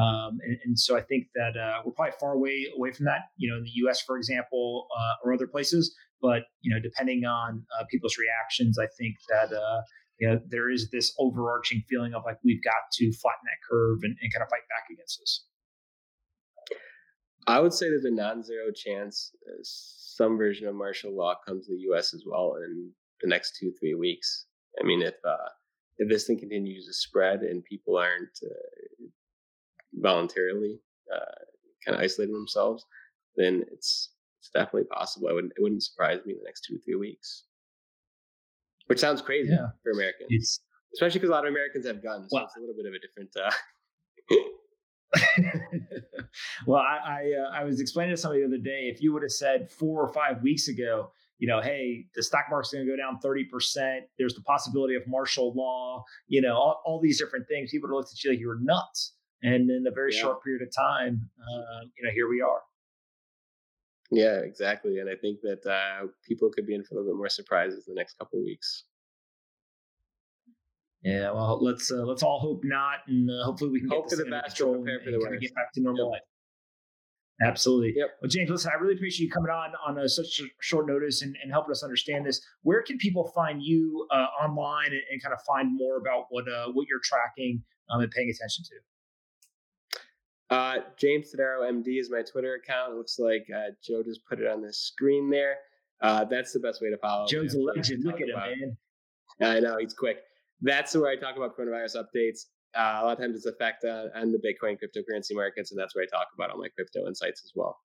Um, 0.00 0.38
and, 0.46 0.56
and, 0.64 0.78
so, 0.78 0.96
I 0.96 1.00
think 1.00 1.26
that 1.34 1.56
uh, 1.60 1.82
we're 1.84 1.92
probably 1.92 2.14
far 2.20 2.32
away 2.34 2.66
away 2.76 2.92
from 2.92 3.06
that. 3.06 3.22
You 3.36 3.50
know, 3.50 3.56
in 3.56 3.64
the 3.64 3.72
U.S., 3.86 4.00
for 4.02 4.16
example, 4.16 4.86
uh, 4.96 5.14
or 5.24 5.34
other 5.34 5.48
places. 5.48 5.92
But 6.20 6.42
you 6.60 6.72
know, 6.72 6.80
depending 6.80 7.24
on 7.24 7.64
uh, 7.76 7.84
people's 7.90 8.16
reactions, 8.16 8.78
I 8.78 8.86
think 8.96 9.16
that 9.28 9.52
uh, 9.52 9.80
you 10.22 10.28
know, 10.28 10.40
there 10.50 10.70
is 10.70 10.88
this 10.88 11.12
overarching 11.18 11.82
feeling 11.90 12.14
of 12.14 12.22
like 12.24 12.38
we've 12.44 12.62
got 12.62 12.92
to 12.92 13.12
flatten 13.12 13.42
that 13.42 13.68
curve 13.68 13.98
and, 14.04 14.16
and 14.22 14.32
kind 14.32 14.44
of 14.44 14.48
fight 14.48 14.68
back 14.68 14.86
against 14.92 15.18
this. 15.18 15.46
I 17.48 17.58
would 17.58 17.72
say 17.72 17.86
there's 17.88 18.04
a 18.04 18.10
non-zero 18.12 18.70
chance 18.72 19.32
uh, 19.48 19.58
some 19.64 20.38
version 20.38 20.68
of 20.68 20.76
martial 20.76 21.12
law 21.12 21.34
comes 21.44 21.66
to 21.66 21.72
the 21.72 21.80
U.S. 21.90 22.14
as 22.14 22.22
well 22.24 22.54
in 22.64 22.92
the 23.20 23.28
next 23.28 23.56
two 23.58 23.72
three 23.80 23.94
weeks. 23.94 24.46
I 24.80 24.86
mean, 24.86 25.02
if 25.02 25.16
uh, 25.28 25.48
if 25.98 26.08
this 26.08 26.28
thing 26.28 26.38
continues 26.38 26.86
to 26.86 26.92
spread 26.92 27.40
and 27.40 27.64
people 27.64 27.96
aren't 27.96 28.38
uh, 28.44 29.06
voluntarily 29.94 30.78
uh, 31.12 31.44
kind 31.84 31.96
of 31.96 32.00
isolating 32.00 32.34
themselves, 32.34 32.86
then 33.34 33.64
it's 33.72 34.12
it's 34.38 34.50
definitely 34.54 34.84
possible. 34.84 35.30
I 35.30 35.32
wouldn't 35.32 35.54
it 35.56 35.62
wouldn't 35.62 35.82
surprise 35.82 36.20
me 36.24 36.34
in 36.34 36.38
the 36.38 36.44
next 36.44 36.64
two 36.64 36.78
three 36.78 36.94
weeks 36.94 37.42
which 38.92 39.00
sounds 39.00 39.22
crazy 39.22 39.48
yeah. 39.50 39.68
for 39.82 39.92
Americans, 39.92 40.28
it's, 40.28 40.60
especially 40.92 41.20
because 41.20 41.30
a 41.30 41.32
lot 41.32 41.46
of 41.46 41.50
Americans 41.50 41.86
have 41.86 42.02
guns. 42.02 42.28
Well, 42.30 42.42
so 42.42 42.44
it's 42.44 42.56
a 42.56 42.60
little 42.60 42.74
bit 42.76 42.84
of 42.84 42.92
a 42.92 42.98
different. 43.00 43.34
Uh... 43.40 43.50
well, 46.66 46.82
I 46.82 46.98
I, 47.06 47.32
uh, 47.40 47.60
I, 47.60 47.64
was 47.64 47.80
explaining 47.80 48.14
to 48.14 48.20
somebody 48.20 48.42
the 48.42 48.48
other 48.48 48.58
day. 48.58 48.92
If 48.92 49.00
you 49.00 49.14
would 49.14 49.22
have 49.22 49.32
said 49.32 49.70
four 49.70 50.02
or 50.02 50.12
five 50.12 50.42
weeks 50.42 50.68
ago, 50.68 51.10
you 51.38 51.48
know, 51.48 51.62
hey, 51.62 52.04
the 52.14 52.22
stock 52.22 52.44
market's 52.50 52.74
going 52.74 52.84
to 52.86 52.92
go 52.92 52.98
down 52.98 53.18
30%. 53.24 54.00
There's 54.18 54.34
the 54.34 54.42
possibility 54.42 54.94
of 54.94 55.04
martial 55.06 55.54
law, 55.54 56.04
you 56.28 56.42
know, 56.42 56.54
all, 56.54 56.82
all 56.84 57.00
these 57.00 57.18
different 57.18 57.48
things. 57.48 57.70
People 57.70 57.88
would 57.88 57.96
look 57.96 58.06
at 58.06 58.22
you 58.22 58.30
like 58.30 58.40
you 58.40 58.48
were 58.48 58.58
nuts. 58.60 59.14
And 59.42 59.70
in 59.70 59.86
a 59.88 59.90
very 59.90 60.14
yeah. 60.14 60.20
short 60.20 60.44
period 60.44 60.60
of 60.62 60.68
time, 60.76 61.30
uh, 61.40 61.80
you 61.96 62.04
know, 62.04 62.10
here 62.12 62.28
we 62.28 62.42
are. 62.42 62.60
Yeah, 64.12 64.40
exactly. 64.40 64.98
And 64.98 65.08
I 65.08 65.14
think 65.16 65.40
that 65.40 65.66
uh, 65.66 66.06
people 66.28 66.50
could 66.50 66.66
be 66.66 66.74
in 66.74 66.84
for 66.84 66.94
a 66.94 66.98
little 66.98 67.12
bit 67.12 67.16
more 67.16 67.30
surprises 67.30 67.88
in 67.88 67.94
the 67.94 67.98
next 67.98 68.18
couple 68.18 68.38
of 68.38 68.44
weeks. 68.44 68.84
Yeah, 71.02 71.32
well, 71.32 71.58
let's 71.60 71.90
uh, 71.90 72.04
let's 72.04 72.22
all 72.22 72.38
hope 72.38 72.60
not, 72.62 72.98
and 73.08 73.28
uh, 73.28 73.44
hopefully 73.44 73.70
we 73.70 73.80
can 73.80 73.88
hope 73.88 74.08
get 74.08 74.18
for 74.18 74.24
the 74.24 74.30
best, 74.30 74.56
prepare 74.56 75.00
for 75.04 75.10
the 75.10 75.18
worst, 75.18 75.40
get 75.40 75.54
back 75.54 75.72
to 75.74 75.80
normal 75.80 76.06
yep. 76.06 76.12
life. 76.12 77.48
Absolutely. 77.48 77.94
Yep. 77.96 78.08
Well, 78.20 78.28
James, 78.28 78.50
listen, 78.50 78.70
I 78.72 78.80
really 78.80 78.94
appreciate 78.94 79.26
you 79.26 79.32
coming 79.32 79.50
on 79.50 79.72
on 79.84 79.98
a, 79.98 80.08
such 80.08 80.40
a 80.40 80.44
short 80.60 80.86
notice 80.86 81.22
and, 81.22 81.34
and, 81.42 81.50
helping 81.50 81.72
us 81.72 81.82
understand 81.82 82.24
this. 82.24 82.40
Where 82.62 82.82
can 82.82 82.98
people 82.98 83.32
find 83.34 83.60
you 83.60 84.06
uh, 84.12 84.26
online 84.40 84.92
and, 84.92 85.00
and, 85.10 85.20
kind 85.20 85.32
of 85.32 85.40
find 85.42 85.76
more 85.76 85.96
about 85.96 86.26
what 86.30 86.44
uh, 86.46 86.70
what 86.70 86.86
you're 86.86 87.00
tracking 87.02 87.64
um, 87.90 88.00
and 88.00 88.10
paying 88.12 88.30
attention 88.30 88.62
to? 88.64 88.74
Uh, 90.52 90.80
James 90.98 91.32
Todaro 91.32 91.62
MD 91.62 91.98
is 91.98 92.10
my 92.10 92.20
Twitter 92.20 92.56
account. 92.62 92.92
It 92.92 92.96
looks 92.96 93.18
like 93.18 93.46
uh, 93.56 93.70
Joe 93.82 94.02
just 94.02 94.20
put 94.28 94.38
it 94.38 94.46
on 94.46 94.60
the 94.60 94.70
screen 94.70 95.30
there. 95.30 95.56
Uh, 96.02 96.26
that's 96.26 96.52
the 96.52 96.60
best 96.60 96.82
way 96.82 96.90
to 96.90 96.98
follow. 96.98 97.26
Joe's 97.26 97.54
a 97.54 97.60
legend. 97.60 98.04
Look 98.04 98.20
at 98.20 98.28
him, 98.28 98.76
man. 99.40 99.56
I 99.56 99.60
know 99.60 99.78
he's 99.78 99.94
quick. 99.94 100.18
That's 100.60 100.94
where 100.94 101.10
I 101.10 101.16
talk 101.16 101.38
about 101.38 101.56
coronavirus 101.56 101.96
updates. 101.96 102.40
Uh, 102.76 103.00
a 103.00 103.04
lot 103.06 103.12
of 103.12 103.18
times 103.18 103.34
it's 103.34 103.46
effect 103.46 103.84
on, 103.84 104.10
on 104.14 104.30
the 104.30 104.36
Bitcoin 104.38 104.76
cryptocurrency 104.76 105.34
markets, 105.34 105.70
and 105.70 105.80
that's 105.80 105.94
where 105.94 106.04
I 106.04 106.06
talk 106.06 106.26
about 106.34 106.50
all 106.50 106.58
my 106.58 106.68
crypto 106.68 107.06
insights 107.06 107.42
as 107.44 107.52
well. 107.54 107.78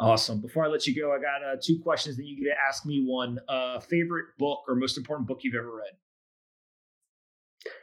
Awesome. 0.00 0.40
Before 0.40 0.64
I 0.64 0.68
let 0.68 0.88
you 0.88 1.00
go, 1.00 1.12
I 1.12 1.18
got 1.18 1.44
uh, 1.48 1.56
two 1.62 1.78
questions 1.84 2.16
that 2.16 2.24
you 2.24 2.42
get 2.42 2.50
to 2.52 2.60
ask 2.60 2.84
me. 2.84 3.04
One, 3.06 3.38
uh, 3.48 3.78
favorite 3.78 4.26
book 4.38 4.64
or 4.66 4.74
most 4.74 4.98
important 4.98 5.28
book 5.28 5.38
you've 5.42 5.54
ever 5.54 5.70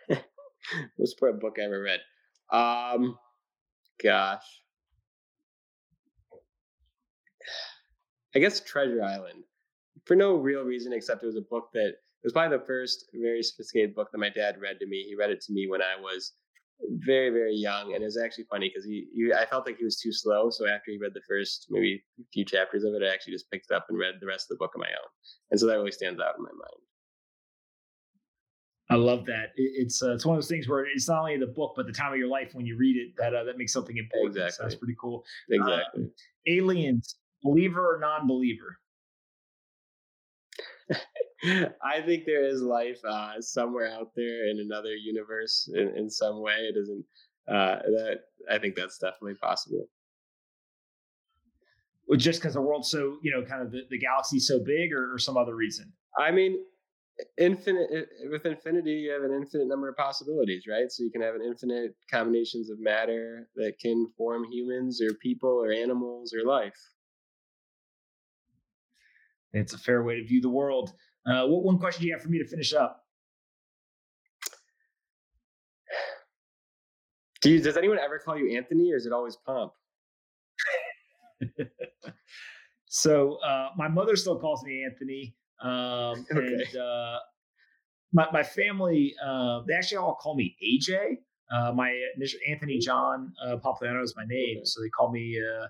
read? 0.09 0.23
most 0.99 1.13
important 1.13 1.41
book 1.41 1.55
I 1.57 1.63
ever 1.63 1.81
read. 1.81 2.01
Um, 2.51 3.17
gosh, 4.03 4.43
I 8.35 8.39
guess 8.39 8.59
Treasure 8.59 9.03
Island, 9.03 9.43
for 10.05 10.15
no 10.15 10.35
real 10.35 10.63
reason 10.63 10.93
except 10.93 11.23
it 11.23 11.27
was 11.27 11.37
a 11.37 11.41
book 11.41 11.69
that 11.73 11.87
it 11.87 12.25
was 12.25 12.33
probably 12.33 12.57
the 12.57 12.65
first 12.65 13.05
very 13.13 13.41
sophisticated 13.41 13.95
book 13.95 14.09
that 14.11 14.17
my 14.19 14.29
dad 14.29 14.59
read 14.61 14.79
to 14.79 14.85
me. 14.85 15.05
He 15.07 15.15
read 15.15 15.31
it 15.31 15.41
to 15.41 15.53
me 15.53 15.67
when 15.67 15.81
I 15.81 15.99
was 15.99 16.33
very 17.05 17.29
very 17.29 17.55
young, 17.55 17.93
and 17.93 18.01
it 18.01 18.05
was 18.05 18.17
actually 18.17 18.45
funny 18.49 18.69
because 18.69 18.85
he, 18.85 19.07
he, 19.13 19.31
I 19.33 19.45
felt 19.45 19.65
like 19.65 19.77
he 19.77 19.85
was 19.85 19.99
too 19.99 20.11
slow. 20.11 20.49
So 20.49 20.67
after 20.67 20.91
he 20.91 20.97
read 20.97 21.13
the 21.13 21.21
first 21.27 21.67
maybe 21.69 22.03
few 22.33 22.45
chapters 22.45 22.83
of 22.83 22.93
it, 22.93 23.03
I 23.03 23.13
actually 23.13 23.33
just 23.33 23.49
picked 23.51 23.67
it 23.69 23.75
up 23.75 23.85
and 23.89 23.97
read 23.97 24.15
the 24.19 24.27
rest 24.27 24.45
of 24.49 24.57
the 24.57 24.61
book 24.63 24.71
on 24.75 24.81
my 24.81 24.87
own, 24.87 25.09
and 25.51 25.59
so 25.59 25.67
that 25.67 25.77
really 25.77 25.91
stands 25.91 26.19
out 26.19 26.35
in 26.37 26.43
my 26.43 26.51
mind. 26.51 26.81
I 28.91 28.95
love 28.95 29.25
that. 29.25 29.51
it's 29.55 30.03
uh, 30.03 30.13
it's 30.13 30.25
one 30.25 30.35
of 30.35 30.41
those 30.43 30.49
things 30.49 30.67
where 30.67 30.85
it's 30.85 31.07
not 31.07 31.19
only 31.19 31.37
the 31.37 31.47
book, 31.47 31.73
but 31.75 31.85
the 31.87 31.93
time 31.93 32.11
of 32.11 32.19
your 32.19 32.27
life 32.27 32.49
when 32.53 32.65
you 32.65 32.77
read 32.77 32.97
it 32.97 33.13
that 33.17 33.33
uh, 33.33 33.43
that 33.45 33.57
makes 33.57 33.71
something 33.71 33.97
important. 33.97 34.35
Exactly. 34.35 34.51
So 34.51 34.63
that's 34.63 34.75
pretty 34.75 34.95
cool. 34.99 35.23
Exactly. 35.49 36.03
Uh, 36.03 36.07
aliens, 36.47 37.15
believer 37.43 37.95
or 37.95 37.99
non-believer? 37.99 38.77
I 41.83 42.01
think 42.05 42.25
there 42.25 42.45
is 42.45 42.61
life 42.61 42.99
uh, 43.07 43.39
somewhere 43.39 43.91
out 43.91 44.11
there 44.15 44.49
in 44.49 44.59
another 44.59 44.93
universe 44.93 45.69
in, 45.73 45.95
in 45.97 46.09
some 46.09 46.41
way. 46.41 46.53
It 46.53 46.75
isn't 46.77 47.05
uh, 47.47 47.79
that 47.83 48.19
I 48.49 48.59
think 48.59 48.75
that's 48.75 48.97
definitely 48.97 49.35
possible. 49.35 49.87
Well, 52.07 52.17
just 52.17 52.41
because 52.41 52.55
the 52.55 52.61
world's 52.61 52.91
so 52.91 53.17
you 53.21 53.31
know, 53.31 53.43
kind 53.43 53.61
of 53.61 53.71
the, 53.71 53.83
the 53.89 53.97
galaxy's 53.97 54.47
so 54.47 54.59
big, 54.59 54.91
or, 54.91 55.13
or 55.13 55.17
some 55.17 55.37
other 55.37 55.55
reason. 55.55 55.93
I 56.19 56.31
mean, 56.31 56.57
infinite 57.37 57.89
with 58.29 58.45
infinity, 58.45 58.91
you 58.91 59.11
have 59.11 59.23
an 59.23 59.33
infinite 59.33 59.67
number 59.67 59.89
of 59.89 59.97
possibilities, 59.97 60.63
right? 60.67 60.91
So 60.91 61.03
you 61.03 61.11
can 61.11 61.21
have 61.21 61.35
an 61.35 61.41
infinite 61.41 61.95
combinations 62.09 62.69
of 62.69 62.79
matter 62.79 63.49
that 63.55 63.79
can 63.79 64.07
form 64.17 64.45
humans, 64.51 65.01
or 65.01 65.13
people, 65.15 65.49
or 65.49 65.71
animals, 65.71 66.33
or 66.33 66.45
life. 66.45 66.77
It's 69.53 69.73
a 69.73 69.77
fair 69.77 70.03
way 70.03 70.15
to 70.15 70.25
view 70.25 70.41
the 70.41 70.49
world. 70.49 70.93
Uh, 71.25 71.45
what 71.45 71.63
one 71.63 71.77
question 71.77 72.01
do 72.01 72.07
you 72.07 72.13
have 72.13 72.21
for 72.21 72.29
me 72.29 72.39
to 72.39 72.47
finish 72.47 72.73
up? 72.73 73.03
Do 77.41 77.49
you, 77.49 77.61
does 77.61 77.75
anyone 77.75 77.97
ever 77.99 78.19
call 78.19 78.37
you 78.37 78.55
Anthony, 78.55 78.93
or 78.93 78.97
is 78.97 79.05
it 79.05 79.11
always 79.11 79.35
Pomp? 79.35 79.73
so 82.87 83.39
uh, 83.45 83.69
my 83.75 83.87
mother 83.87 84.15
still 84.15 84.39
calls 84.39 84.63
me 84.63 84.83
Anthony, 84.83 85.35
um, 85.61 86.25
okay. 86.35 86.47
and 86.47 86.77
uh, 86.77 87.19
my 88.13 88.27
my 88.31 88.43
family 88.43 89.13
uh, 89.23 89.61
they 89.67 89.73
actually 89.73 89.97
all 89.97 90.15
call 90.15 90.35
me 90.35 90.55
AJ. 90.63 91.17
Uh, 91.51 91.73
my 91.73 91.93
initial 92.15 92.39
Anthony 92.49 92.79
John 92.79 93.33
uh, 93.45 93.57
Pompliano 93.57 94.01
is 94.01 94.13
my 94.15 94.23
name, 94.25 94.57
okay. 94.57 94.65
so 94.65 94.81
they 94.81 94.89
call 94.89 95.11
me 95.11 95.37
uh, 95.37 95.67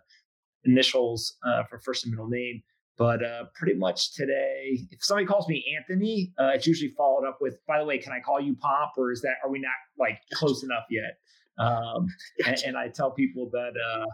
initials 0.63 1.37
uh, 1.43 1.63
for 1.63 1.79
first 1.79 2.05
and 2.05 2.11
middle 2.11 2.27
name. 2.27 2.61
But 2.97 3.23
uh, 3.23 3.45
pretty 3.55 3.73
much 3.73 4.13
today, 4.13 4.77
if 4.91 5.03
somebody 5.03 5.25
calls 5.25 5.47
me 5.47 5.65
Anthony, 5.75 6.33
uh, 6.39 6.51
it's 6.53 6.67
usually 6.67 6.91
followed 6.95 7.27
up 7.27 7.39
with, 7.41 7.57
"By 7.67 7.79
the 7.79 7.85
way, 7.85 7.97
can 7.97 8.13
I 8.13 8.19
call 8.19 8.39
you 8.39 8.55
Pomp, 8.55 8.91
or 8.97 9.11
is 9.11 9.21
that 9.21 9.35
are 9.43 9.49
we 9.49 9.59
not 9.59 9.71
like 9.97 10.19
close 10.33 10.63
enough 10.63 10.83
yet?" 10.89 11.17
Um, 11.57 12.07
and, 12.45 12.57
and, 12.65 12.77
I 12.77 12.89
tell 12.89 13.11
people 13.11 13.49
that 13.53 13.73
uh, 13.75 14.05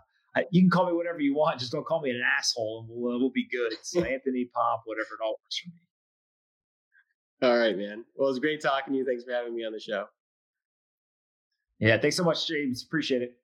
you 0.51 0.61
can 0.61 0.69
call 0.69 0.88
me 0.88 0.93
whatever 0.93 1.19
you 1.19 1.35
want, 1.35 1.59
just 1.59 1.71
don't 1.71 1.85
call 1.85 2.01
me 2.01 2.09
an 2.09 2.21
asshole, 2.38 2.79
and 2.81 2.89
we'll 2.89 3.15
uh, 3.15 3.19
we'll 3.19 3.29
be 3.29 3.47
good. 3.49 3.73
So 3.81 3.99
Anthony 4.03 4.45
Pomp, 4.45 4.81
whatever 4.85 5.07
it 5.19 5.23
all 5.23 5.39
works 5.43 5.59
for 5.59 5.69
me. 5.69 5.75
All 7.49 7.57
right, 7.57 7.77
man. 7.77 8.03
Well, 8.15 8.27
it 8.27 8.31
was 8.31 8.39
great 8.39 8.61
talking 8.61 8.93
to 8.93 8.99
you. 8.99 9.05
Thanks 9.05 9.23
for 9.23 9.31
having 9.31 9.55
me 9.55 9.65
on 9.65 9.71
the 9.71 9.79
show. 9.79 10.05
Yeah, 11.79 11.97
thanks 11.99 12.17
so 12.17 12.23
much, 12.23 12.47
James. 12.47 12.83
Appreciate 12.83 13.21
it. 13.21 13.38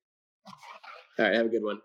All 1.19 1.25
right, 1.25 1.35
have 1.35 1.45
a 1.45 1.49
good 1.49 1.63
one. 1.63 1.79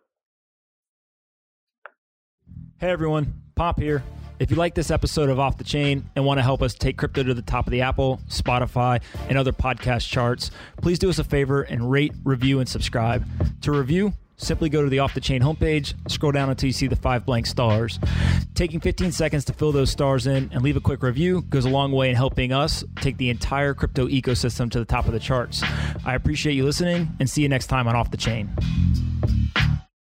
Hey 2.81 2.91
everyone, 2.91 3.35
Pomp 3.57 3.79
here. 3.79 4.05
If 4.39 4.53
you 4.53 4.57
like 4.57 4.77
this 4.77 4.93
episode 4.93 5.31
of 5.31 5.41
Off 5.41 5.59
the 5.59 5.65
Chain 5.65 6.09
and 6.15 6.25
want 6.25 6.39
to 6.39 6.43
help 6.43 6.63
us 6.63 6.75
take 6.75 6.97
crypto 6.97 7.25
to 7.25 7.35
the 7.35 7.43
top 7.43 7.67
of 7.67 7.73
the 7.73 7.81
Apple, 7.81 8.21
Spotify, 8.29 9.03
and 9.29 9.37
other 9.37 9.53
podcast 9.53 10.09
charts, 10.09 10.53
please 10.81 11.01
do 11.01 11.11
us 11.11 11.19
a 11.19 11.25
favor 11.25 11.63
and 11.63 11.91
rate, 11.91 12.13
review, 12.23 12.61
and 12.61 12.69
subscribe. 12.69 13.27
To 13.63 13.73
review, 13.73 14.13
simply 14.39 14.71
go 14.71 14.83
to 14.83 14.89
the 14.89 15.01
Off 15.01 15.15
the 15.15 15.21
Chain 15.21 15.43
homepage, 15.43 15.95
scroll 16.11 16.33
down 16.33 16.49
until 16.49 16.69
you 16.69 16.73
see 16.73 16.87
the 16.87 16.97
five 16.97 17.27
blank 17.27 17.47
stars. 17.47 18.01
Taking 18.55 18.81
15 18.81 19.13
seconds 19.13 19.45
to 19.45 19.53
fill 19.53 19.73
those 19.73 19.91
stars 19.91 20.27
in 20.27 20.51
and 20.53 20.63
leave 20.63 20.77
a 20.77 20.81
quick 20.81 21.03
review 21.03 21.43
goes 21.43 21.65
a 21.65 21.69
long 21.69 21.93
way 21.93 22.09
in 22.09 22.17
helping 22.17 22.53
us 22.53 22.83
take 22.97 23.19
the 23.19 23.31
entire 23.31 23.75
crypto 23.75 24.09
ecosystem 24.09 24.71
to 24.71 24.79
the 24.79 24.85
top 24.85 25.07
of 25.07 25.13
the 25.13 25.21
charts. 25.21 25.63
I 26.05 26.15
appreciate 26.15 26.55
you 26.55 26.65
listening 26.65 27.09
and 27.21 27.29
see 27.29 27.43
you 27.43 27.49
next 27.49 27.67
time 27.67 27.87
on 27.87 27.95
Off 27.95 28.11
the 28.11 28.17
Chain. 28.17 28.51